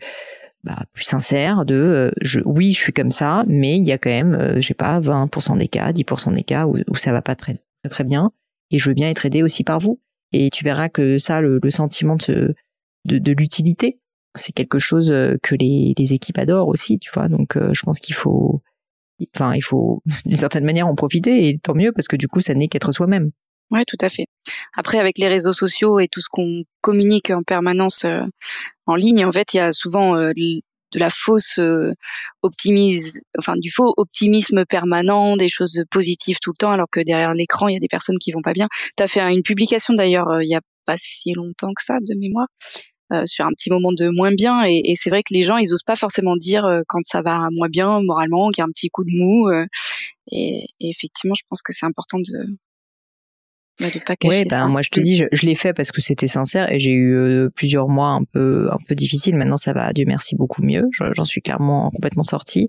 bah, 0.65 0.85
plus 0.93 1.03
sincère 1.03 1.65
de 1.65 2.13
je, 2.21 2.39
oui 2.45 2.73
je 2.73 2.79
suis 2.79 2.93
comme 2.93 3.11
ça 3.11 3.43
mais 3.49 3.77
il 3.79 3.83
y 3.83 3.91
a 3.91 3.99
quand 3.99 4.11
même 4.11 4.61
je 4.61 4.61
sais 4.61 4.75
pas 4.75 5.01
20% 5.01 5.59
des 5.59 5.67
cas 5.67 5.91
10% 5.91 6.33
des 6.37 6.45
cas 6.45 6.67
où, 6.67 6.95
ça 6.95 7.11
va 7.11 7.21
pas 7.21 7.35
très 7.35 7.59
très 7.91 8.05
bien 8.05 8.31
et 8.71 8.79
je 8.79 8.89
veux 8.89 8.95
bien 8.95 9.11
être 9.11 9.27
aidé 9.27 9.43
aussi 9.43 9.65
par 9.65 9.81
vous 9.81 10.01
et 10.31 10.51
tu 10.51 10.63
verras 10.63 10.89
que 10.89 11.19
ça 11.19 11.41
le, 11.41 11.59
sentiment 11.69 12.15
de, 12.15 12.55
de 13.07 13.33
l'utilité 13.33 13.99
c'est 14.35 14.53
quelque 14.53 14.79
chose 14.79 15.11
euh, 15.11 15.37
que 15.43 15.55
les, 15.55 15.95
équipes 16.13 16.39
adorent 16.39 16.69
aussi, 16.69 16.99
tu 16.99 17.11
vois. 17.13 17.29
Donc, 17.29 17.57
euh, 17.57 17.73
je 17.75 17.83
pense 17.83 18.01
qu'il 18.01 18.15
faut, 18.15 18.63
enfin, 19.35 19.55
il 19.55 19.63
faut 19.63 20.03
d'une 20.27 20.37
certaine 20.37 20.65
manière 20.65 20.87
en 20.87 20.95
profiter 20.95 21.49
et 21.49 21.59
tant 21.59 21.75
mieux 21.75 21.93
parce 21.93 22.09
que 22.09 22.17
du 22.17 22.29
coup, 22.29 22.41
ça 22.41 22.55
n'est 22.55 22.69
qu'être 22.69 22.93
soi-même. 22.93 23.31
Ouais, 23.71 23.85
tout 23.87 23.97
à 24.01 24.09
fait. 24.09 24.27
Après, 24.77 24.99
avec 24.99 25.17
les 25.19 25.29
réseaux 25.29 25.53
sociaux 25.53 25.99
et 25.99 26.09
tout 26.09 26.21
ce 26.21 26.29
qu'on 26.31 26.65
communique 26.83 27.31
en 27.31 27.43
permanence 27.43 28.05
euh, 28.05 28.23
en 28.87 28.97
ligne, 28.97 29.25
en 29.25 29.33
fait, 29.33 29.55
il 29.55 29.59
y 29.59 29.61
a 29.61 29.73
souvent 29.73 30.15
de 30.15 30.99
la 30.99 31.09
fausse 31.09 31.59
optimise, 32.43 33.23
enfin 33.39 33.55
du 33.57 33.71
faux 33.71 33.95
optimisme 33.97 34.67
permanent, 34.67 35.39
des 35.39 35.49
choses 35.49 35.85
positives 35.91 36.39
tout 36.43 36.51
le 36.51 36.57
temps, 36.57 36.71
alors 36.71 36.89
que 36.91 37.01
derrière 37.01 37.33
l'écran, 37.33 37.69
il 37.69 37.73
y 37.73 37.77
a 37.77 37.81
des 37.81 37.89
personnes 37.89 38.19
qui 38.19 38.33
vont 38.33 38.43
pas 38.43 38.53
bien. 38.53 38.69
Tu 38.99 39.03
as 39.03 39.09
fait 39.09 39.21
une 39.21 39.43
publication 39.43 39.95
d'ailleurs 39.95 40.43
il 40.43 40.51
y 40.51 40.55
a 40.55 40.61
pas 40.85 40.97
si 40.99 41.33
longtemps 41.33 41.73
que 41.75 41.83
ça 41.83 41.99
de 42.01 42.19
mémoire 42.19 42.49
sur 43.27 43.45
un 43.45 43.51
petit 43.51 43.71
moment 43.71 43.93
de 43.93 44.09
moins 44.09 44.33
bien. 44.33 44.65
Et, 44.65 44.83
et 44.85 44.97
c'est 44.97 45.11
vrai 45.11 45.23
que 45.23 45.35
les 45.35 45.43
gens, 45.43 45.57
ils 45.57 45.73
osent 45.73 45.83
pas 45.83 45.97
forcément 45.97 46.37
dire 46.37 46.65
euh, 46.65 46.83
quand 46.89 47.01
ça 47.05 47.23
va 47.23 47.49
moins 47.53 47.69
bien 47.69 48.01
moralement, 48.03 48.51
qu'il 48.51 48.63
y 48.63 48.63
a 48.63 48.67
un 48.67 48.73
petit 48.73 48.89
coup 48.89 49.05
de 49.05 49.11
mou. 49.13 49.49
Euh, 49.49 49.67
et, 50.31 50.65
et, 50.81 50.91
effectivement, 50.91 51.35
je 51.35 51.43
pense 51.49 51.63
que 51.63 51.73
c'est 51.73 51.87
important 51.87 52.19
de 52.19 52.57
bah, 53.81 53.91
de 53.91 53.99
pas 54.01 54.17
cacher 54.17 54.43
ouais, 54.43 54.45
ben, 54.45 54.69
moi 54.69 54.83
je 54.83 54.91
te 54.91 55.01
mm. 55.01 55.03
dis, 55.03 55.17
je, 55.17 55.25
je 55.33 55.47
l'ai 55.47 55.55
fait 55.55 55.73
parce 55.73 55.91
que 55.91 56.01
c'était 56.01 56.27
sincère 56.27 56.71
et 56.71 56.79
j'ai 56.79 56.93
eu 56.93 57.49
plusieurs 57.55 57.89
mois 57.89 58.09
un 58.09 58.23
peu 58.25 58.69
un 58.71 58.79
peu 58.87 58.95
difficiles. 58.95 59.35
Maintenant, 59.35 59.57
ça 59.57 59.73
va, 59.73 59.93
Dieu 59.93 60.05
merci, 60.07 60.37
beaucoup 60.37 60.63
mieux. 60.63 60.89
J'en 60.91 61.25
suis 61.25 61.41
clairement 61.41 61.91
complètement 61.91 62.23
sortie 62.23 62.69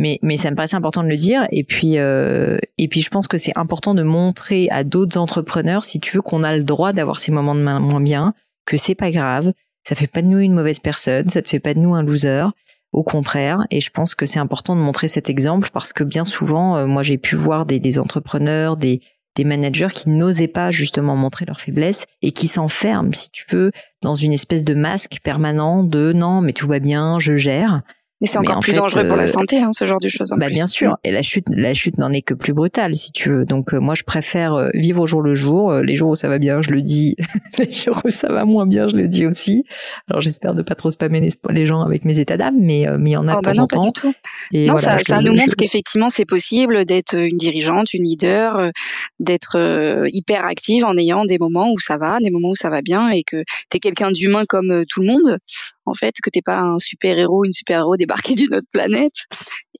mais 0.00 0.18
mais 0.22 0.36
ça 0.36 0.50
me 0.50 0.56
paraissait 0.56 0.76
important 0.76 1.02
de 1.02 1.08
le 1.08 1.16
dire 1.16 1.46
et 1.52 1.62
puis 1.62 1.98
euh, 1.98 2.58
et 2.78 2.88
puis 2.88 3.02
je 3.02 3.10
pense 3.10 3.28
que 3.28 3.36
c'est 3.36 3.56
important 3.56 3.94
de 3.94 4.02
montrer 4.02 4.68
à 4.70 4.82
d'autres 4.82 5.18
entrepreneurs 5.18 5.84
si 5.84 6.00
tu 6.00 6.16
veux 6.16 6.22
qu'on 6.22 6.42
a 6.42 6.56
le 6.56 6.64
droit 6.64 6.92
d'avoir 6.92 7.20
ces 7.20 7.32
moments 7.32 7.54
de 7.54 7.60
moins 7.60 8.00
bien 8.00 8.34
que 8.64 8.76
c'est 8.76 8.94
pas 8.94 9.10
grave 9.10 9.52
ça 9.82 9.94
fait 9.94 10.06
pas 10.06 10.22
de 10.22 10.26
nous 10.26 10.38
une 10.38 10.54
mauvaise 10.54 10.80
personne, 10.80 11.28
ça 11.28 11.40
ne 11.40 11.46
fait 11.46 11.60
pas 11.60 11.74
de 11.74 11.78
nous 11.78 11.94
un 11.94 12.02
loser. 12.02 12.46
Au 12.92 13.04
contraire, 13.04 13.66
et 13.70 13.80
je 13.80 13.90
pense 13.90 14.16
que 14.16 14.26
c'est 14.26 14.40
important 14.40 14.74
de 14.74 14.80
montrer 14.80 15.06
cet 15.06 15.30
exemple 15.30 15.70
parce 15.72 15.92
que 15.92 16.02
bien 16.02 16.24
souvent, 16.24 16.76
euh, 16.76 16.86
moi 16.86 17.02
j'ai 17.02 17.18
pu 17.18 17.36
voir 17.36 17.64
des, 17.64 17.98
entrepreneurs, 18.00 18.76
des, 18.76 19.00
des 19.36 19.44
managers 19.44 19.88
qui 19.94 20.10
n'osaient 20.10 20.48
pas 20.48 20.72
justement 20.72 21.14
montrer 21.14 21.44
leur 21.44 21.60
faiblesse 21.60 22.06
et 22.20 22.32
qui 22.32 22.48
s'enferment, 22.48 23.12
si 23.12 23.30
tu 23.30 23.44
veux, 23.50 23.70
dans 24.02 24.16
une 24.16 24.32
espèce 24.32 24.64
de 24.64 24.74
masque 24.74 25.18
permanent 25.22 25.84
de 25.84 26.12
non 26.12 26.40
mais 26.40 26.52
tout 26.52 26.66
va 26.66 26.80
bien, 26.80 27.20
je 27.20 27.36
gère. 27.36 27.82
Et 28.22 28.26
c'est 28.26 28.36
encore 28.36 28.60
plus 28.60 28.74
dangereux 28.74 29.06
pour 29.06 29.16
la 29.16 29.24
euh, 29.24 29.26
santé, 29.26 29.58
hein, 29.58 29.70
ce 29.72 29.86
genre 29.86 29.98
de 29.98 30.08
choses. 30.08 30.30
En 30.32 30.36
bah 30.36 30.50
bien 30.50 30.66
sûr. 30.66 30.98
Et 31.04 31.10
la 31.10 31.22
chute, 31.22 31.46
la 31.50 31.72
chute 31.72 31.96
n'en 31.96 32.12
est 32.12 32.20
que 32.20 32.34
plus 32.34 32.52
brutale, 32.52 32.94
si 32.94 33.12
tu 33.12 33.30
veux. 33.30 33.44
Donc 33.46 33.72
euh, 33.72 33.78
moi, 33.78 33.94
je 33.94 34.02
préfère 34.02 34.52
euh, 34.54 34.68
vivre 34.74 35.02
au 35.02 35.06
jour 35.06 35.22
le 35.22 35.32
jour. 35.32 35.72
les 35.72 35.96
jours 35.96 36.10
où 36.10 36.14
ça 36.14 36.28
va 36.28 36.38
bien, 36.38 36.60
je 36.60 36.70
le 36.70 36.82
dis. 36.82 37.16
les 37.58 37.72
jours 37.72 37.98
où 38.04 38.10
ça 38.10 38.28
va 38.28 38.44
moins 38.44 38.66
bien, 38.66 38.88
je 38.88 38.96
le 38.96 39.08
dis 39.08 39.24
aussi. 39.24 39.64
Alors 40.08 40.20
j'espère 40.20 40.54
de 40.54 40.60
pas 40.60 40.74
trop 40.74 40.90
spammer 40.90 41.20
les, 41.20 41.30
les 41.48 41.64
gens 41.64 41.80
avec 41.80 42.04
mes 42.04 42.18
états 42.18 42.36
d'âme, 42.36 42.56
mais 42.58 42.86
mais 42.98 43.10
il 43.10 43.12
y 43.14 43.16
en 43.16 43.26
a 43.26 43.36
oh, 43.36 43.40
de 43.40 43.44
bah 43.44 43.54
temps 43.54 43.62
en 43.62 43.66
temps. 43.66 43.80
Pas 43.80 43.86
du 43.86 43.92
tout. 43.92 44.14
Et 44.52 44.66
non, 44.66 44.76
ça, 44.76 44.98
ça 44.98 45.22
nous 45.22 45.32
montre 45.32 45.56
qu'effectivement, 45.56 46.10
c'est 46.10 46.26
possible 46.26 46.84
d'être 46.84 47.14
une 47.14 47.38
dirigeante, 47.38 47.94
une 47.94 48.04
leader, 48.04 48.70
d'être 49.18 50.06
hyper 50.12 50.44
active 50.44 50.84
en 50.84 50.96
ayant 50.98 51.24
des 51.24 51.38
moments 51.38 51.72
où 51.72 51.78
ça 51.78 51.96
va, 51.96 52.18
des 52.20 52.30
moments 52.30 52.50
où 52.50 52.56
ça 52.56 52.68
va 52.68 52.82
bien, 52.82 53.08
et 53.08 53.22
que 53.22 53.44
t'es 53.70 53.78
quelqu'un 53.78 54.10
d'humain 54.10 54.44
comme 54.46 54.84
tout 54.90 55.00
le 55.00 55.06
monde 55.06 55.38
en 55.86 55.94
fait, 55.94 56.14
que 56.22 56.30
t'es 56.30 56.42
pas 56.42 56.60
un 56.60 56.78
super 56.78 57.18
héros, 57.18 57.44
une 57.44 57.52
super 57.52 57.80
héros 57.80 57.96
débarqué 57.96 58.34
d'une 58.36 58.54
autre 58.54 58.68
planète, 58.72 59.14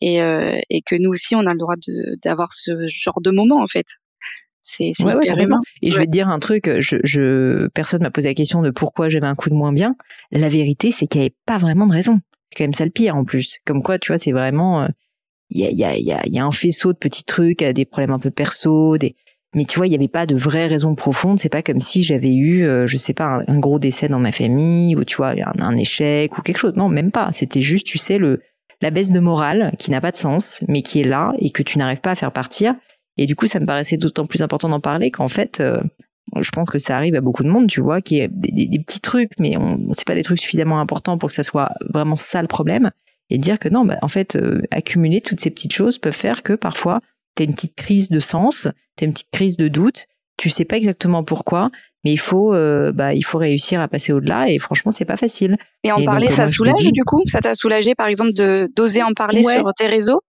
et, 0.00 0.22
euh, 0.22 0.58
et 0.70 0.82
que 0.82 0.96
nous 0.96 1.10
aussi 1.10 1.34
on 1.34 1.46
a 1.46 1.52
le 1.52 1.58
droit 1.58 1.76
d'avoir 2.22 2.52
ce 2.52 2.72
genre 2.88 3.20
de 3.20 3.30
moment 3.30 3.62
en 3.62 3.66
fait. 3.66 3.86
C'est 4.62 4.90
hyper 4.98 5.38
humain. 5.38 5.58
Et 5.82 5.90
je 5.90 5.98
vais 5.98 6.06
te 6.06 6.10
dire 6.10 6.28
un 6.28 6.38
truc, 6.38 6.70
je, 6.80 6.96
je 7.02 7.66
personne 7.68 8.02
m'a 8.02 8.10
posé 8.10 8.28
la 8.28 8.34
question 8.34 8.60
de 8.60 8.70
pourquoi 8.70 9.08
j'avais 9.08 9.26
un 9.26 9.34
coup 9.34 9.48
de 9.48 9.54
moins 9.54 9.72
bien. 9.72 9.96
La 10.32 10.50
vérité, 10.50 10.90
c'est 10.90 11.06
qu'il 11.06 11.20
n'y 11.22 11.26
avait 11.26 11.36
pas 11.46 11.56
vraiment 11.56 11.86
de 11.86 11.92
raison. 11.92 12.20
C'est 12.50 12.58
quand 12.58 12.64
même 12.64 12.74
ça 12.74 12.84
le 12.84 12.90
pire 12.90 13.16
en 13.16 13.24
plus. 13.24 13.56
Comme 13.64 13.82
quoi, 13.82 13.98
tu 13.98 14.12
vois, 14.12 14.18
c'est 14.18 14.32
vraiment 14.32 14.86
il 15.48 15.64
euh, 15.64 15.70
y 15.70 15.84
a, 15.84 15.96
y, 15.96 16.12
a, 16.12 16.26
y, 16.26 16.38
a, 16.38 16.44
un 16.44 16.50
faisceau 16.50 16.92
de 16.92 16.98
petits 16.98 17.24
trucs, 17.24 17.64
des 17.64 17.84
problèmes 17.86 18.12
un 18.12 18.18
peu 18.18 18.30
perso, 18.30 18.98
des 18.98 19.16
mais 19.54 19.64
tu 19.64 19.78
vois, 19.78 19.86
il 19.86 19.90
n'y 19.90 19.96
avait 19.96 20.08
pas 20.08 20.26
de 20.26 20.34
vraie 20.34 20.66
raison 20.66 20.94
profonde. 20.94 21.38
C'est 21.38 21.48
pas 21.48 21.62
comme 21.62 21.80
si 21.80 22.02
j'avais 22.02 22.34
eu, 22.34 22.62
euh, 22.64 22.86
je 22.86 22.96
sais 22.96 23.14
pas, 23.14 23.42
un, 23.46 23.58
gros 23.58 23.78
décès 23.78 24.08
dans 24.08 24.20
ma 24.20 24.32
famille 24.32 24.94
ou 24.94 25.04
tu 25.04 25.16
vois, 25.16 25.30
un, 25.30 25.60
un 25.60 25.76
échec 25.76 26.36
ou 26.38 26.42
quelque 26.42 26.58
chose. 26.58 26.74
Non, 26.76 26.88
même 26.88 27.10
pas. 27.10 27.30
C'était 27.32 27.62
juste, 27.62 27.86
tu 27.86 27.98
sais, 27.98 28.18
le 28.18 28.40
la 28.82 28.90
baisse 28.90 29.10
de 29.10 29.20
morale 29.20 29.72
qui 29.78 29.90
n'a 29.90 30.00
pas 30.00 30.10
de 30.10 30.16
sens, 30.16 30.62
mais 30.68 30.82
qui 30.82 31.00
est 31.00 31.04
là 31.04 31.34
et 31.38 31.50
que 31.50 31.62
tu 31.62 31.78
n'arrives 31.78 32.00
pas 32.00 32.12
à 32.12 32.14
faire 32.14 32.32
partir. 32.32 32.74
Et 33.16 33.26
du 33.26 33.36
coup, 33.36 33.46
ça 33.46 33.60
me 33.60 33.66
paraissait 33.66 33.96
d'autant 33.96 34.24
plus 34.24 34.42
important 34.42 34.68
d'en 34.68 34.80
parler 34.80 35.10
qu'en 35.10 35.28
fait, 35.28 35.60
euh, 35.60 35.82
je 36.40 36.50
pense 36.50 36.70
que 36.70 36.78
ça 36.78 36.96
arrive 36.96 37.14
à 37.14 37.20
beaucoup 37.20 37.42
de 37.42 37.48
monde, 37.48 37.66
tu 37.68 37.80
vois, 37.80 38.00
qui 38.00 38.20
est 38.20 38.28
des, 38.28 38.66
des, 38.66 38.78
petits 38.78 39.00
trucs, 39.00 39.32
mais 39.38 39.56
on, 39.56 39.92
c'est 39.92 40.06
pas 40.06 40.14
des 40.14 40.22
trucs 40.22 40.40
suffisamment 40.40 40.80
importants 40.80 41.18
pour 41.18 41.28
que 41.28 41.34
ça 41.34 41.42
soit 41.42 41.72
vraiment 41.92 42.16
ça 42.16 42.40
le 42.40 42.48
problème. 42.48 42.90
Et 43.28 43.38
dire 43.38 43.58
que 43.58 43.68
non, 43.68 43.84
bah, 43.84 43.98
en 44.02 44.08
fait, 44.08 44.36
euh, 44.36 44.62
accumuler 44.70 45.20
toutes 45.20 45.40
ces 45.40 45.50
petites 45.50 45.72
choses 45.72 45.98
peuvent 45.98 46.16
faire 46.16 46.42
que 46.42 46.54
parfois 46.54 47.00
t'as 47.34 47.44
une 47.44 47.54
petite 47.54 47.74
crise 47.74 48.08
de 48.08 48.20
sens, 48.20 48.68
t'as 48.96 49.06
une 49.06 49.12
petite 49.12 49.30
crise 49.30 49.56
de 49.56 49.68
doute, 49.68 50.06
tu 50.36 50.48
sais 50.50 50.64
pas 50.64 50.76
exactement 50.76 51.22
pourquoi, 51.22 51.70
mais 52.04 52.12
il 52.12 52.18
faut, 52.18 52.54
euh, 52.54 52.92
bah, 52.92 53.12
il 53.12 53.22
faut 53.22 53.38
réussir 53.38 53.80
à 53.80 53.88
passer 53.88 54.12
au-delà 54.12 54.48
et 54.48 54.58
franchement, 54.58 54.90
c'est 54.90 55.04
pas 55.04 55.18
facile. 55.18 55.56
Et 55.84 55.92
en 55.92 56.02
parler, 56.02 56.28
ça 56.28 56.48
soulage 56.48 56.92
du 56.92 57.04
coup? 57.04 57.22
Ça 57.26 57.40
t'a 57.40 57.54
soulagé, 57.54 57.94
par 57.94 58.06
exemple, 58.06 58.32
de 58.32 58.68
d'oser 58.74 59.02
en 59.02 59.12
parler 59.12 59.42
sur 59.42 59.72
tes 59.76 59.86
réseaux? 59.86 60.20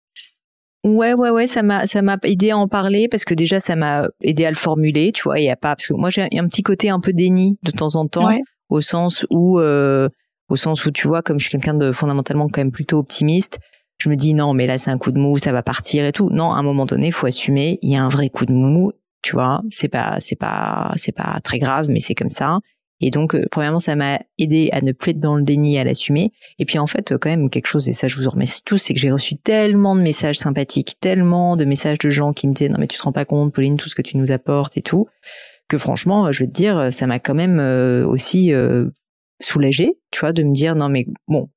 Ouais, 0.83 1.13
ouais, 1.13 1.29
ouais, 1.29 1.45
ça 1.45 1.61
m'a, 1.61 1.85
ça 1.85 2.01
m'a 2.01 2.17
aidé 2.23 2.51
à 2.51 2.57
en 2.57 2.67
parler 2.67 3.07
parce 3.07 3.23
que 3.23 3.35
déjà, 3.35 3.59
ça 3.59 3.75
m'a 3.75 4.07
aidé 4.21 4.45
à 4.45 4.49
le 4.49 4.55
formuler, 4.55 5.11
tu 5.11 5.23
vois. 5.23 5.39
Il 5.39 5.43
y 5.43 5.49
a 5.49 5.55
pas, 5.55 5.75
parce 5.75 5.87
que 5.87 5.93
moi, 5.93 6.09
j'ai 6.09 6.23
un 6.23 6.47
petit 6.47 6.63
côté 6.63 6.89
un 6.89 6.99
peu 6.99 7.13
déni 7.13 7.57
de 7.63 7.71
temps 7.71 7.95
en 7.95 8.07
temps, 8.07 8.29
au 8.69 8.81
sens 8.81 9.25
où, 9.29 9.59
euh, 9.59 10.09
au 10.49 10.55
sens 10.55 10.85
où 10.85 10.91
tu 10.91 11.07
vois, 11.07 11.21
comme 11.21 11.39
je 11.39 11.43
suis 11.47 11.51
quelqu'un 11.51 11.75
de 11.75 11.91
fondamentalement 11.91 12.49
quand 12.49 12.61
même 12.61 12.71
plutôt 12.71 12.97
optimiste, 12.97 13.59
je 14.01 14.09
me 14.09 14.15
dis 14.15 14.33
non 14.33 14.53
mais 14.53 14.65
là 14.65 14.79
c'est 14.79 14.89
un 14.89 14.97
coup 14.97 15.11
de 15.11 15.19
mou, 15.19 15.37
ça 15.37 15.51
va 15.51 15.61
partir 15.61 16.05
et 16.05 16.11
tout. 16.11 16.29
Non, 16.31 16.51
à 16.51 16.57
un 16.57 16.63
moment 16.63 16.85
donné, 16.85 17.11
faut 17.11 17.27
assumer, 17.27 17.77
il 17.83 17.91
y 17.91 17.95
a 17.95 18.03
un 18.03 18.09
vrai 18.09 18.29
coup 18.29 18.47
de 18.47 18.53
mou, 18.53 18.93
tu 19.21 19.33
vois, 19.33 19.61
c'est 19.69 19.89
pas 19.89 20.17
c'est 20.19 20.35
pas 20.35 20.93
c'est 20.95 21.11
pas 21.11 21.39
très 21.43 21.59
grave 21.59 21.87
mais 21.89 21.99
c'est 21.99 22.15
comme 22.15 22.31
ça. 22.31 22.59
Et 23.03 23.09
donc, 23.09 23.33
euh, 23.33 23.45
premièrement, 23.49 23.79
ça 23.79 23.95
m'a 23.95 24.19
aidé 24.37 24.69
à 24.71 24.81
ne 24.81 24.91
plus 24.91 25.11
être 25.11 25.19
dans 25.19 25.35
le 25.35 25.41
déni, 25.41 25.79
à 25.79 25.83
l'assumer. 25.83 26.31
Et 26.59 26.65
puis, 26.65 26.77
en 26.77 26.85
fait, 26.85 27.17
quand 27.17 27.31
même, 27.31 27.49
quelque 27.49 27.65
chose, 27.65 27.89
et 27.89 27.93
ça, 27.93 28.07
je 28.07 28.15
vous 28.15 28.27
en 28.27 28.29
remercie 28.29 28.61
tous, 28.63 28.77
c'est 28.77 28.93
que 28.93 28.99
j'ai 28.99 29.11
reçu 29.11 29.37
tellement 29.37 29.95
de 29.95 30.01
messages 30.01 30.37
sympathiques, 30.37 30.97
tellement 30.99 31.55
de 31.55 31.65
messages 31.65 31.97
de 31.97 32.09
gens 32.09 32.31
qui 32.31 32.47
me 32.47 32.53
disaient, 32.53 32.69
non, 32.69 32.77
mais 32.77 32.85
tu 32.85 32.99
te 32.99 33.03
rends 33.03 33.11
pas 33.11 33.25
compte, 33.25 33.55
Pauline, 33.55 33.75
tout 33.75 33.89
ce 33.89 33.95
que 33.95 34.03
tu 34.03 34.17
nous 34.17 34.31
apportes 34.31 34.77
et 34.77 34.83
tout, 34.83 35.07
que 35.67 35.79
franchement, 35.79 36.31
je 36.31 36.43
vais 36.43 36.47
te 36.47 36.53
dire, 36.53 36.93
ça 36.93 37.07
m'a 37.07 37.17
quand 37.17 37.33
même 37.33 37.59
euh, 37.59 38.05
aussi 38.05 38.53
euh, 38.53 38.89
soulagée, 39.41 39.97
tu 40.11 40.19
vois, 40.19 40.31
de 40.31 40.43
me 40.43 40.53
dire, 40.53 40.75
non, 40.75 40.87
mais 40.87 41.07
bon, 41.27 41.49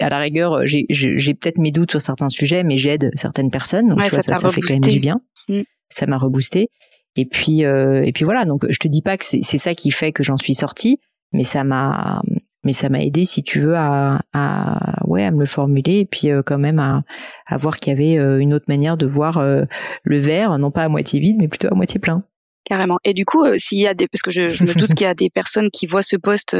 à 0.00 0.08
la 0.08 0.18
rigueur, 0.18 0.60
j'ai 0.64 1.34
peut-être 1.34 1.58
mes 1.58 1.70
doutes 1.70 1.92
sur 1.92 2.00
certains 2.00 2.28
sujets, 2.28 2.62
mais 2.62 2.76
j'aide 2.76 3.10
certaines 3.14 3.50
personnes. 3.50 3.88
Donc 3.88 4.02
tu 4.02 4.10
vois, 4.10 4.22
ça, 4.22 4.34
ça, 4.34 4.50
fait 4.50 4.60
quand 4.60 4.74
même 4.74 4.92
du 4.92 5.00
bien. 5.00 5.20
Mm. 5.48 5.60
Ça 5.88 6.06
m'a 6.06 6.16
reboosté. 6.16 6.68
Et 7.16 7.26
puis, 7.26 7.64
euh, 7.64 8.02
et 8.04 8.12
puis 8.12 8.24
voilà. 8.24 8.44
Donc 8.44 8.66
je 8.68 8.78
te 8.78 8.88
dis 8.88 9.02
pas 9.02 9.16
que 9.16 9.24
c'est 9.24 9.58
ça 9.58 9.74
qui 9.74 9.90
fait 9.90 10.12
que 10.12 10.22
j'en 10.22 10.36
suis 10.36 10.54
sortie, 10.54 10.98
mais 11.32 11.44
ça 11.44 11.64
m'a, 11.64 12.22
mais 12.64 12.72
ça 12.72 12.88
m'a 12.88 13.02
aidé, 13.02 13.24
si 13.24 13.42
tu 13.42 13.60
veux, 13.60 13.76
à, 13.76 14.20
à, 14.32 15.06
ouais, 15.06 15.24
à 15.24 15.30
me 15.30 15.40
le 15.40 15.46
formuler 15.46 15.98
et 15.98 16.06
puis 16.06 16.30
euh, 16.30 16.42
quand 16.44 16.58
même 16.58 16.78
à, 16.78 17.02
à 17.46 17.56
voir 17.56 17.76
qu'il 17.76 17.92
y 17.92 17.96
avait 17.96 18.18
euh, 18.18 18.38
une 18.40 18.54
autre 18.54 18.66
manière 18.68 18.96
de 18.96 19.06
voir 19.06 19.42
le 19.42 20.18
verre, 20.18 20.58
non 20.58 20.70
pas 20.70 20.82
à 20.82 20.88
moitié 20.88 21.20
vide, 21.20 21.36
mais 21.38 21.48
plutôt 21.48 21.68
à 21.68 21.74
moitié 21.74 22.00
plein. 22.00 22.24
Carrément. 22.64 22.98
Et 23.04 23.12
du 23.12 23.24
coup, 23.24 23.44
s'il 23.56 23.78
y 23.78 23.86
a 23.86 23.94
des, 23.94 24.08
parce 24.08 24.22
que 24.22 24.30
je, 24.30 24.48
je 24.48 24.64
me 24.64 24.74
doute 24.74 24.94
qu'il 24.94 25.04
y 25.04 25.08
a 25.08 25.14
des 25.14 25.30
personnes 25.30 25.70
qui 25.70 25.86
voient 25.86 26.02
ce 26.02 26.16
poste 26.16 26.56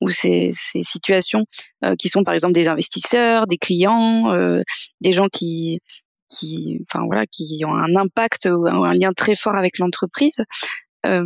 ou 0.00 0.08
ces, 0.08 0.50
ces 0.52 0.82
situations, 0.82 1.44
qui 1.98 2.08
sont 2.08 2.22
par 2.22 2.34
exemple 2.34 2.54
des 2.54 2.68
investisseurs, 2.68 3.46
des 3.46 3.58
clients, 3.58 4.32
des 5.00 5.12
gens 5.12 5.28
qui 5.28 5.80
qui, 6.28 6.78
enfin 6.82 7.04
voilà, 7.06 7.26
qui 7.26 7.62
ont 7.64 7.74
un 7.74 7.96
impact 7.96 8.48
ou 8.50 8.66
un 8.66 8.94
lien 8.94 9.12
très 9.12 9.34
fort 9.34 9.56
avec 9.56 9.78
l'entreprise. 9.78 10.44
Euh, 11.06 11.24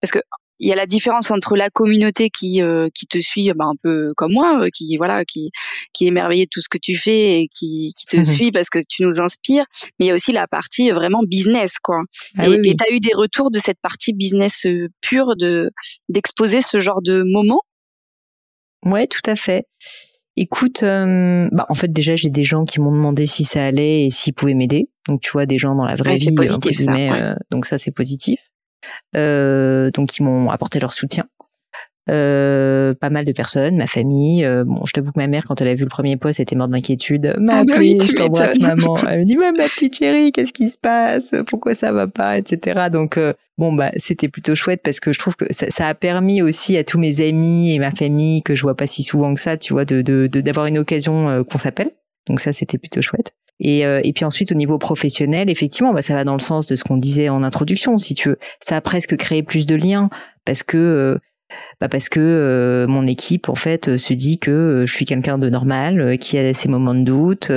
parce 0.00 0.10
que 0.10 0.20
il 0.62 0.68
y 0.68 0.72
a 0.72 0.76
la 0.76 0.86
différence 0.86 1.30
entre 1.30 1.56
la 1.56 1.70
communauté 1.70 2.30
qui 2.30 2.62
euh, 2.62 2.88
qui 2.94 3.06
te 3.06 3.18
suit 3.20 3.52
bah, 3.54 3.66
un 3.66 3.74
peu 3.82 4.12
comme 4.16 4.32
moi 4.32 4.62
euh, 4.62 4.68
qui 4.72 4.96
voilà 4.96 5.24
qui 5.24 5.50
qui 5.92 6.04
est 6.04 6.08
émerveillée 6.08 6.44
de 6.44 6.50
tout 6.50 6.60
ce 6.60 6.68
que 6.68 6.78
tu 6.78 6.96
fais 6.96 7.42
et 7.42 7.48
qui 7.48 7.92
qui 7.98 8.06
te 8.06 8.22
suit 8.24 8.52
parce 8.52 8.70
que 8.70 8.78
tu 8.88 9.02
nous 9.02 9.20
inspires 9.20 9.66
mais 9.98 10.06
il 10.06 10.08
y 10.08 10.10
a 10.12 10.14
aussi 10.14 10.32
la 10.32 10.46
partie 10.46 10.90
vraiment 10.90 11.22
business 11.24 11.78
quoi. 11.78 12.02
Ah 12.38 12.48
et 12.48 12.60
tu 12.60 12.84
as 12.84 12.92
eu 12.92 13.00
des 13.00 13.14
retours 13.14 13.50
de 13.50 13.58
cette 13.58 13.80
partie 13.82 14.12
business 14.12 14.66
pure 15.00 15.36
de 15.36 15.70
d'exposer 16.08 16.62
ce 16.62 16.80
genre 16.80 17.02
de 17.02 17.24
moment 17.26 17.60
ouais 18.86 19.06
tout 19.06 19.28
à 19.28 19.34
fait. 19.34 19.66
Écoute, 20.36 20.82
euh, 20.82 21.48
bah 21.52 21.66
en 21.68 21.74
fait 21.74 21.92
déjà 21.92 22.16
j'ai 22.16 22.30
des 22.30 22.44
gens 22.44 22.64
qui 22.64 22.80
m'ont 22.80 22.92
demandé 22.92 23.26
si 23.26 23.44
ça 23.44 23.62
allait 23.62 24.06
et 24.06 24.10
s'ils 24.10 24.32
pouvaient 24.32 24.54
m'aider. 24.54 24.88
Donc 25.06 25.20
tu 25.20 25.30
vois 25.30 25.44
des 25.44 25.58
gens 25.58 25.74
dans 25.74 25.84
la 25.84 25.94
vraie 25.94 26.16
vie, 26.16 26.34
positif, 26.34 26.78
ça, 26.78 26.94
euh, 26.94 27.34
donc 27.50 27.66
ça 27.66 27.76
c'est 27.76 27.90
positif. 27.90 28.40
Euh, 29.16 29.90
donc 29.90 30.18
ils 30.18 30.22
m'ont 30.22 30.50
apporté 30.50 30.80
leur 30.80 30.92
soutien. 30.92 31.24
Euh, 32.10 32.94
pas 32.94 33.10
mal 33.10 33.24
de 33.24 33.30
personnes, 33.30 33.76
ma 33.76 33.86
famille. 33.86 34.44
Euh, 34.44 34.64
bon, 34.64 34.84
je 34.84 34.92
t'avoue 34.92 35.12
que 35.12 35.20
ma 35.20 35.28
mère, 35.28 35.44
quand 35.46 35.60
elle 35.60 35.68
a 35.68 35.74
vu 35.74 35.84
le 35.84 35.88
premier 35.88 36.16
poste, 36.16 36.40
était 36.40 36.56
morte 36.56 36.70
d'inquiétude. 36.70 37.36
Ma 37.40 37.58
ah 37.58 37.64
bah 37.64 37.74
je 37.80 38.12
t'embrasse, 38.14 38.58
maman. 38.58 38.96
Elle 39.08 39.20
me 39.20 39.24
dit, 39.24 39.36
ma 39.36 39.52
petite 39.52 39.96
chérie, 39.96 40.32
qu'est-ce 40.32 40.52
qui 40.52 40.68
se 40.68 40.76
passe? 40.76 41.32
Pourquoi 41.46 41.74
ça 41.74 41.92
va 41.92 42.08
pas, 42.08 42.38
etc. 42.38 42.88
Donc, 42.90 43.18
euh, 43.18 43.34
bon, 43.56 43.72
bah, 43.72 43.92
c'était 43.96 44.28
plutôt 44.28 44.56
chouette 44.56 44.80
parce 44.82 44.98
que 44.98 45.12
je 45.12 45.18
trouve 45.20 45.36
que 45.36 45.44
ça, 45.50 45.70
ça, 45.70 45.86
a 45.86 45.94
permis 45.94 46.42
aussi 46.42 46.76
à 46.76 46.82
tous 46.82 46.98
mes 46.98 47.20
amis 47.26 47.72
et 47.72 47.78
ma 47.78 47.92
famille 47.92 48.42
que 48.42 48.56
je 48.56 48.62
vois 48.62 48.76
pas 48.76 48.88
si 48.88 49.04
souvent 49.04 49.32
que 49.34 49.40
ça, 49.40 49.56
tu 49.56 49.72
vois, 49.72 49.84
de 49.84 50.02
d'avoir 50.26 50.66
de, 50.66 50.70
une 50.70 50.78
occasion 50.78 51.44
qu'on 51.44 51.58
s'appelle. 51.58 51.92
Donc 52.26 52.40
ça, 52.40 52.52
c'était 52.52 52.78
plutôt 52.78 53.00
chouette. 53.00 53.32
Et, 53.64 53.80
et 53.80 54.12
puis 54.12 54.24
ensuite, 54.24 54.50
au 54.50 54.56
niveau 54.56 54.76
professionnel, 54.76 55.48
effectivement, 55.48 55.94
bah, 55.94 56.02
ça 56.02 56.14
va 56.14 56.24
dans 56.24 56.34
le 56.34 56.40
sens 56.40 56.66
de 56.66 56.74
ce 56.74 56.82
qu'on 56.82 56.96
disait 56.96 57.28
en 57.28 57.44
introduction. 57.44 57.96
Si 57.96 58.14
tu 58.14 58.30
veux, 58.30 58.38
ça 58.60 58.76
a 58.76 58.80
presque 58.80 59.16
créé 59.16 59.44
plus 59.44 59.66
de 59.66 59.76
liens 59.76 60.10
parce 60.44 60.64
que 60.64 61.20
bah 61.80 61.88
parce 61.88 62.08
que 62.08 62.20
euh, 62.20 62.86
mon 62.86 63.06
équipe 63.06 63.48
en 63.48 63.54
fait 63.54 63.88
euh, 63.88 63.98
se 63.98 64.14
dit 64.14 64.38
que 64.38 64.50
euh, 64.50 64.86
je 64.86 64.92
suis 64.92 65.04
quelqu'un 65.04 65.38
de 65.38 65.48
normal, 65.48 66.18
qui 66.18 66.38
a 66.38 66.54
ses 66.54 66.68
moments 66.68 66.94
de 66.94 67.04
doute. 67.04 67.50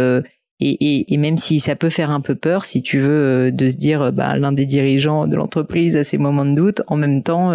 Et, 0.61 0.69
et, 0.69 1.13
et, 1.13 1.17
même 1.17 1.37
si 1.37 1.59
ça 1.59 1.75
peut 1.75 1.89
faire 1.89 2.11
un 2.11 2.21
peu 2.21 2.33
peur, 2.33 2.63
si 2.63 2.81
tu 2.81 2.99
veux, 2.99 3.51
de 3.51 3.69
se 3.69 3.75
dire, 3.75 4.13
bah, 4.13 4.37
l'un 4.37 4.53
des 4.53 4.65
dirigeants 4.65 5.27
de 5.27 5.35
l'entreprise 5.35 5.97
a 5.97 6.05
ses 6.05 6.17
moments 6.17 6.45
de 6.45 6.55
doute, 6.55 6.81
en 6.87 6.95
même 6.95 7.23
temps, 7.23 7.51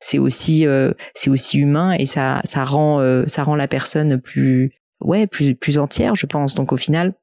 c'est 0.00 0.18
aussi, 0.18 0.66
c'est 1.14 1.30
aussi 1.30 1.58
humain 1.58 1.94
et 1.98 2.04
ça, 2.04 2.42
ça 2.44 2.66
rend, 2.66 3.24
ça 3.26 3.42
rend 3.42 3.56
la 3.56 3.68
personne 3.68 4.20
plus, 4.20 4.72
ouais, 5.00 5.26
plus, 5.26 5.54
plus 5.54 5.78
entière, 5.78 6.14
je 6.14 6.26
pense. 6.26 6.54
Donc 6.54 6.74
au 6.74 6.76
final, 6.76 7.14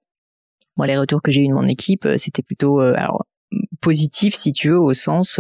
moi, 0.80 0.88
les 0.88 0.98
retours 0.98 1.22
que 1.22 1.32
j'ai 1.32 1.42
eu 1.42 1.48
de 1.48 1.54
mon 1.54 1.68
équipe, 1.68 2.08
c'était 2.18 2.42
plutôt, 2.42 2.80
alors, 2.80 3.26
positif, 3.82 4.34
si 4.34 4.54
tu 4.54 4.70
veux, 4.70 4.80
au 4.80 4.94
sens, 4.94 5.40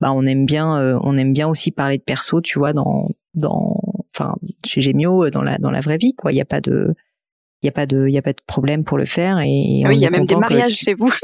bah 0.00 0.12
on 0.12 0.26
aime 0.26 0.46
bien 0.46 0.78
euh, 0.78 0.98
on 1.02 1.16
aime 1.16 1.32
bien 1.32 1.46
aussi 1.48 1.70
parler 1.70 1.98
de 1.98 2.02
perso 2.02 2.40
tu 2.40 2.58
vois 2.58 2.72
dans 2.72 3.10
dans 3.34 3.76
enfin 4.14 4.34
chez 4.66 4.80
Gemio 4.80 5.24
euh, 5.24 5.30
dans 5.30 5.42
la 5.42 5.58
dans 5.58 5.70
la 5.70 5.80
vraie 5.80 5.98
vie 5.98 6.14
quoi. 6.14 6.32
Il 6.32 6.36
y 6.36 6.40
a 6.40 6.46
pas 6.46 6.60
de 6.60 6.94
il 7.62 7.66
y 7.66 7.68
a 7.68 7.72
pas 7.72 7.86
de 7.86 8.06
il 8.08 8.12
y 8.12 8.18
a 8.18 8.22
pas 8.22 8.32
de 8.32 8.40
problème 8.46 8.84
pour 8.84 8.98
le 8.98 9.04
faire 9.04 9.38
et 9.40 9.82
ah 9.84 9.88
oui 9.88 9.96
il 9.96 10.00
y 10.00 10.06
a 10.06 10.10
même 10.10 10.26
des 10.26 10.36
mariages 10.36 10.76
chez 10.76 10.94
vous. 10.94 11.10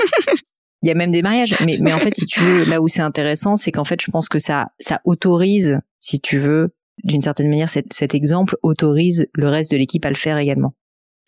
Il 0.82 0.88
y 0.88 0.92
a 0.92 0.94
même 0.94 1.10
des 1.10 1.22
mariages. 1.22 1.56
Mais 1.64 1.78
mais 1.80 1.94
en 1.94 1.98
fait 1.98 2.14
si 2.14 2.26
tu 2.26 2.38
veux 2.38 2.64
là 2.66 2.82
où 2.82 2.86
c'est 2.86 3.00
intéressant 3.00 3.56
c'est 3.56 3.72
qu'en 3.72 3.84
fait 3.84 4.00
je 4.00 4.10
pense 4.10 4.28
que 4.28 4.38
ça 4.38 4.68
ça 4.78 5.00
autorise 5.04 5.80
si 6.00 6.20
tu 6.20 6.38
veux 6.38 6.74
d'une 7.02 7.22
certaine 7.22 7.48
manière 7.48 7.70
cet, 7.70 7.92
cet 7.92 8.14
exemple 8.14 8.56
autorise 8.62 9.26
le 9.32 9.48
reste 9.48 9.72
de 9.72 9.78
l'équipe 9.78 10.04
à 10.04 10.10
le 10.10 10.16
faire 10.16 10.36
également. 10.36 10.74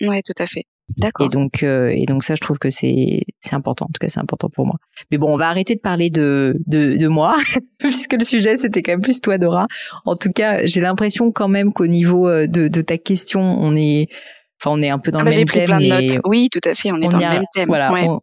Ouais 0.02 0.20
tout 0.22 0.34
à 0.38 0.46
fait 0.46 0.66
D'accord. 0.96 1.26
Et 1.26 1.28
donc, 1.28 1.62
euh, 1.62 1.92
et 1.94 2.06
donc 2.06 2.24
ça, 2.24 2.34
je 2.34 2.40
trouve 2.40 2.58
que 2.58 2.70
c'est 2.70 3.22
c'est 3.40 3.54
important. 3.54 3.86
En 3.86 3.92
tout 3.92 3.98
cas, 4.00 4.08
c'est 4.08 4.20
important 4.20 4.48
pour 4.48 4.66
moi. 4.66 4.76
Mais 5.10 5.18
bon, 5.18 5.32
on 5.32 5.36
va 5.36 5.48
arrêter 5.48 5.74
de 5.74 5.80
parler 5.80 6.10
de 6.10 6.56
de, 6.66 6.96
de 6.96 7.08
moi, 7.08 7.36
puisque 7.78 8.14
le 8.14 8.24
sujet 8.24 8.56
c'était 8.56 8.82
quand 8.82 8.92
même 8.92 9.02
plus 9.02 9.20
toi, 9.20 9.38
Dora. 9.38 9.66
En 10.06 10.16
tout 10.16 10.30
cas, 10.32 10.64
j'ai 10.64 10.80
l'impression 10.80 11.30
quand 11.30 11.48
même 11.48 11.72
qu'au 11.72 11.86
niveau 11.86 12.28
euh, 12.28 12.46
de 12.46 12.68
de 12.68 12.80
ta 12.80 12.96
question, 12.96 13.40
on 13.40 13.76
est, 13.76 14.08
enfin, 14.60 14.74
on 14.76 14.82
est 14.82 14.88
un 14.88 14.98
peu 14.98 15.10
dans 15.10 15.20
ah 15.20 15.24
le 15.24 15.30
bah, 15.30 15.36
même 15.36 15.44
thème. 15.46 15.64
Plein 15.66 15.80
de 15.80 15.86
notes. 15.86 16.20
Oui, 16.26 16.48
tout 16.50 16.60
à 16.64 16.74
fait. 16.74 16.90
On 16.90 16.96
est 16.96 17.08
dans 17.08 17.18
le 17.18 17.28
même 17.28 17.44
thème. 17.52 17.68
Voilà. 17.68 17.92
On, 17.92 18.20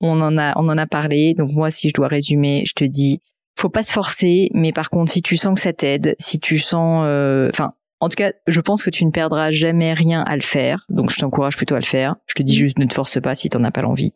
on, 0.00 0.20
en 0.20 0.36
a 0.38 0.52
on 0.56 0.68
en 0.68 0.78
a 0.78 0.86
parlé. 0.86 1.34
Donc 1.34 1.50
moi, 1.52 1.70
si 1.70 1.88
je 1.88 1.94
dois 1.94 2.08
résumer, 2.08 2.64
je 2.66 2.72
te 2.72 2.84
dis, 2.84 3.20
faut 3.56 3.68
pas 3.68 3.84
se 3.84 3.92
forcer. 3.92 4.50
Mais 4.54 4.72
par 4.72 4.90
contre, 4.90 5.12
si 5.12 5.22
tu 5.22 5.36
sens 5.36 5.54
que 5.54 5.60
ça 5.60 5.72
t'aide, 5.72 6.16
si 6.18 6.40
tu 6.40 6.58
sens, 6.58 7.04
euh, 7.06 7.48
enfin 7.50 7.74
en 8.00 8.08
tout 8.08 8.16
cas, 8.16 8.32
je 8.46 8.60
pense 8.60 8.82
que 8.82 8.90
tu 8.90 9.04
ne 9.04 9.10
perdras 9.10 9.50
jamais 9.50 9.92
rien 9.92 10.22
à 10.22 10.36
le 10.36 10.42
faire. 10.42 10.84
Donc, 10.88 11.10
je 11.10 11.16
t'encourage 11.16 11.56
plutôt 11.56 11.74
à 11.74 11.80
le 11.80 11.84
faire. 11.84 12.16
Je 12.26 12.34
te 12.34 12.42
dis 12.42 12.54
mm. 12.54 12.58
juste, 12.58 12.78
ne 12.78 12.84
te 12.86 12.94
force 12.94 13.20
pas 13.20 13.34
si 13.34 13.48
t'en 13.48 13.64
as 13.64 13.70
pas 13.70 13.82
l'envie. 13.82 14.12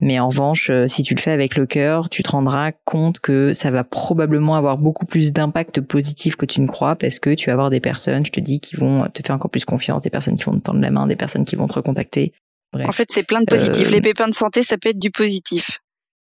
Mais 0.00 0.20
en 0.20 0.28
revanche, 0.28 0.70
euh, 0.70 0.86
si 0.86 1.02
tu 1.02 1.14
le 1.14 1.20
fais 1.20 1.32
avec 1.32 1.56
le 1.56 1.66
cœur, 1.66 2.08
tu 2.08 2.22
te 2.22 2.30
rendras 2.30 2.70
compte 2.84 3.18
que 3.18 3.52
ça 3.52 3.70
va 3.72 3.82
probablement 3.82 4.54
avoir 4.54 4.78
beaucoup 4.78 5.06
plus 5.06 5.32
d'impact 5.32 5.80
positif 5.80 6.36
que 6.36 6.46
tu 6.46 6.60
ne 6.60 6.68
crois 6.68 6.94
parce 6.94 7.18
que 7.18 7.34
tu 7.34 7.46
vas 7.46 7.54
avoir 7.54 7.68
des 7.68 7.80
personnes, 7.80 8.24
je 8.24 8.30
te 8.30 8.38
dis, 8.38 8.60
qui 8.60 8.76
vont 8.76 9.08
te 9.08 9.22
faire 9.26 9.34
encore 9.34 9.50
plus 9.50 9.64
confiance, 9.64 10.04
des 10.04 10.10
personnes 10.10 10.36
qui 10.36 10.44
vont 10.44 10.56
te 10.56 10.62
tendre 10.62 10.80
la 10.80 10.92
main, 10.92 11.08
des 11.08 11.16
personnes 11.16 11.44
qui 11.44 11.56
vont 11.56 11.66
te 11.66 11.74
recontacter. 11.74 12.32
Bref. 12.72 12.88
En 12.88 12.92
fait, 12.92 13.08
c'est 13.10 13.26
plein 13.26 13.40
de 13.40 13.46
positifs. 13.46 13.88
Euh, 13.88 13.90
Les 13.90 14.00
pépins 14.00 14.28
de 14.28 14.34
santé, 14.34 14.62
ça 14.62 14.78
peut 14.78 14.90
être 14.90 14.98
du 14.98 15.10
positif. 15.10 15.80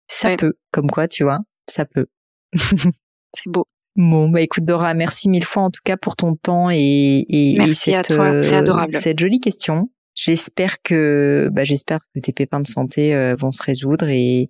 Ça 0.10 0.36
peut, 0.36 0.54
comme 0.72 0.90
quoi, 0.90 1.08
tu 1.08 1.24
vois, 1.24 1.40
ça 1.70 1.86
peut. 1.86 2.08
c'est 2.54 3.50
beau. 3.50 3.66
Bon, 3.98 4.30
bah 4.30 4.42
écoute 4.42 4.64
Dora, 4.64 4.94
merci 4.94 5.28
mille 5.28 5.44
fois 5.44 5.64
en 5.64 5.70
tout 5.70 5.82
cas 5.84 5.98
pour 5.98 6.16
ton 6.16 6.36
temps 6.36 6.70
et, 6.72 7.26
et, 7.28 7.56
merci 7.58 7.92
cette, 7.92 8.12
à 8.12 8.16
toi, 8.16 8.42
c'est 8.42 8.54
euh, 8.54 8.60
adorable. 8.60 8.94
cette 8.94 9.20
jolie 9.20 9.42
question. 9.42 9.90
J'espère 10.16 10.82
que 10.82 11.50
bah 11.52 11.66
j'espère 11.66 12.00
que 12.14 12.22
tes 12.22 12.32
pépins 12.32 12.62
de 12.62 12.68
santé 12.68 13.14
euh, 13.14 13.36
vont 13.36 13.52
se 13.52 13.62
résoudre 13.62 14.08
et, 14.08 14.50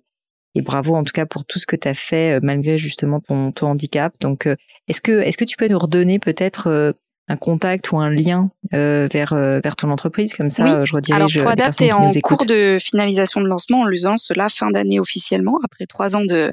et 0.54 0.62
bravo 0.62 0.94
en 0.94 1.02
tout 1.02 1.12
cas 1.12 1.26
pour 1.26 1.44
tout 1.44 1.58
ce 1.58 1.66
que 1.66 1.74
tu 1.74 1.88
as 1.88 1.94
fait 1.94 2.36
euh, 2.36 2.40
malgré 2.40 2.78
justement 2.78 3.18
ton, 3.18 3.50
ton 3.50 3.68
handicap. 3.68 4.14
Donc 4.20 4.46
est-ce 4.86 5.00
que 5.00 5.20
est-ce 5.20 5.36
que 5.36 5.44
tu 5.44 5.56
peux 5.56 5.68
nous 5.68 5.78
redonner 5.78 6.20
peut-être 6.20 6.94
un 7.28 7.36
contact 7.36 7.90
ou 7.90 7.98
un 7.98 8.10
lien 8.10 8.50
vers 8.70 9.34
vers 9.34 9.74
ton 9.74 9.90
entreprise? 9.90 10.34
Comme 10.34 10.50
ça 10.50 10.84
je 10.84 10.92
redirige 10.92 11.36
Alors 11.36 11.46
Proadapt 11.46 11.80
est 11.80 11.92
en 11.92 12.08
cours 12.22 12.46
de 12.46 12.78
finalisation 12.80 13.40
de 13.40 13.48
lancement, 13.48 13.80
on 13.80 13.86
le 13.86 13.96
lance 14.04 14.30
là 14.36 14.48
fin 14.48 14.70
d'année 14.70 15.00
officiellement 15.00 15.58
après 15.64 15.86
trois 15.86 16.14
ans 16.14 16.24
de 16.24 16.52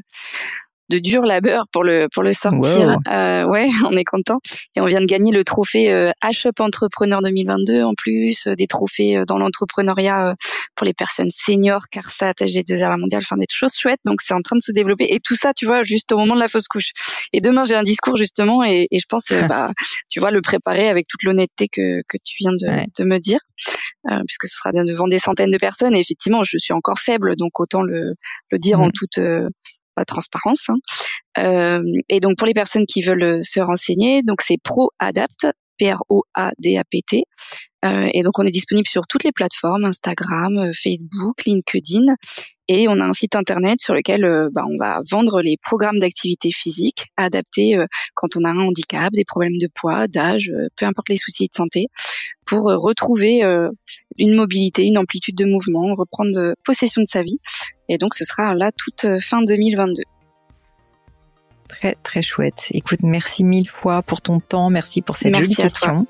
de 0.89 0.99
dur 0.99 1.23
labeur 1.23 1.65
pour 1.71 1.83
le 1.83 2.07
pour 2.13 2.23
le 2.23 2.33
sortir. 2.33 2.97
Euh, 3.11 3.45
ouais, 3.45 3.67
on 3.85 3.95
est 3.95 4.03
content. 4.03 4.39
Et 4.75 4.81
on 4.81 4.85
vient 4.85 5.01
de 5.01 5.05
gagner 5.05 5.31
le 5.31 5.43
trophée 5.43 5.91
euh, 5.91 6.11
H-Up 6.23 6.59
Entrepreneur 6.59 7.21
2022 7.21 7.83
en 7.83 7.93
plus, 7.95 8.47
euh, 8.47 8.55
des 8.55 8.67
trophées 8.67 9.17
euh, 9.17 9.25
dans 9.25 9.37
l'entrepreneuriat 9.37 10.35
pour 10.75 10.85
les 10.85 10.93
personnes 10.93 11.29
seniors, 11.31 11.87
CARSAT, 11.91 12.33
SG2R 12.41 12.89
la 12.89 12.97
mondiale, 12.97 13.21
enfin 13.23 13.37
des 13.37 13.45
choses 13.51 13.75
chouettes. 13.75 13.99
Donc 14.05 14.21
c'est 14.21 14.33
en 14.33 14.41
train 14.41 14.55
de 14.55 14.61
se 14.61 14.71
développer 14.71 15.05
et 15.09 15.19
tout 15.23 15.35
ça, 15.35 15.53
tu 15.53 15.65
vois, 15.65 15.83
juste 15.83 16.11
au 16.11 16.17
moment 16.17 16.35
de 16.35 16.39
la 16.39 16.47
fausse 16.47 16.67
couche. 16.67 16.91
Et 17.33 17.41
demain 17.41 17.65
j'ai 17.65 17.75
un 17.75 17.83
discours 17.83 18.15
justement 18.15 18.63
et, 18.63 18.87
et 18.89 18.99
je 18.99 19.05
pense, 19.07 19.27
bah, 19.49 19.71
tu 20.09 20.19
vois, 20.19 20.31
le 20.31 20.41
préparer 20.41 20.89
avec 20.89 21.07
toute 21.07 21.23
l'honnêteté 21.23 21.67
que 21.67 22.01
que 22.07 22.17
tu 22.23 22.35
viens 22.39 22.51
de, 22.51 22.85
de 22.97 23.03
me 23.05 23.19
dire, 23.19 23.39
puisque 24.25 24.45
ce 24.45 24.55
sera 24.55 24.71
devant 24.71 25.07
des 25.07 25.19
centaines 25.19 25.51
de 25.51 25.57
personnes. 25.57 25.95
Et 25.95 25.99
effectivement, 25.99 26.43
je 26.43 26.57
suis 26.57 26.73
encore 26.73 26.99
faible, 26.99 27.35
donc 27.35 27.59
autant 27.59 27.83
le 27.83 28.15
le 28.51 28.57
dire 28.57 28.79
en 28.79 28.87
mmh. 28.87 28.91
toute 28.93 29.19
transparence. 30.05 30.69
Hein. 30.69 30.75
Euh, 31.37 31.83
et 32.09 32.19
donc 32.19 32.37
pour 32.37 32.47
les 32.47 32.53
personnes 32.53 32.85
qui 32.85 33.01
veulent 33.01 33.23
euh, 33.23 33.41
se 33.41 33.59
renseigner, 33.59 34.23
donc 34.23 34.41
c'est 34.41 34.57
ProAdapt, 34.61 35.47
P-R-O-A-D-A-P-T. 35.79 37.23
Euh, 37.85 38.09
et 38.13 38.23
donc 38.23 38.37
on 38.37 38.45
est 38.45 38.51
disponible 38.51 38.87
sur 38.87 39.07
toutes 39.07 39.23
les 39.23 39.31
plateformes, 39.31 39.85
Instagram, 39.85 40.71
Facebook, 40.73 41.45
LinkedIn. 41.45 42.13
Et 42.67 42.87
on 42.87 42.99
a 42.99 43.05
un 43.05 43.13
site 43.13 43.35
internet 43.35 43.79
sur 43.81 43.95
lequel 43.95 44.21
bah, 44.51 44.63
on 44.67 44.77
va 44.77 45.01
vendre 45.09 45.41
les 45.41 45.55
programmes 45.59 45.97
d'activité 45.97 46.51
physique 46.51 47.05
adaptés 47.17 47.83
quand 48.13 48.35
on 48.35 48.43
a 48.43 48.49
un 48.51 48.59
handicap, 48.59 49.11
des 49.11 49.25
problèmes 49.25 49.57
de 49.57 49.67
poids, 49.73 50.07
d'âge, 50.07 50.51
peu 50.75 50.85
importe 50.85 51.09
les 51.09 51.17
soucis 51.17 51.47
de 51.47 51.55
santé, 51.55 51.87
pour 52.45 52.65
retrouver 52.65 53.41
une 54.19 54.35
mobilité, 54.35 54.83
une 54.83 54.99
amplitude 54.99 55.35
de 55.35 55.45
mouvement, 55.45 55.95
reprendre 55.95 56.53
possession 56.63 57.01
de 57.01 57.07
sa 57.07 57.23
vie 57.23 57.39
et 57.89 57.97
donc, 57.97 58.13
ce 58.13 58.23
sera 58.23 58.53
là 58.53 58.71
toute 58.71 59.05
euh, 59.05 59.19
fin 59.19 59.41
2022. 59.41 60.03
Très, 61.69 61.95
très 62.03 62.21
chouette. 62.21 62.67
Écoute, 62.71 62.99
merci 63.03 63.43
mille 63.43 63.69
fois 63.69 64.01
pour 64.01 64.21
ton 64.21 64.39
temps. 64.39 64.69
Merci 64.69 65.01
pour 65.01 65.15
cette 65.15 65.35
jolie 65.35 65.55
question. 65.55 66.05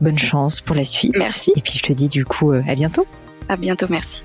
bonne 0.00 0.18
chance 0.18 0.60
pour 0.60 0.74
la 0.74 0.84
suite. 0.84 1.14
Merci. 1.16 1.52
Et 1.54 1.60
puis 1.60 1.78
je 1.78 1.82
te 1.82 1.92
dis 1.92 2.08
du 2.08 2.24
coup 2.24 2.50
à 2.50 2.74
bientôt. 2.74 3.06
À 3.48 3.56
bientôt, 3.56 3.86
merci. 3.88 4.24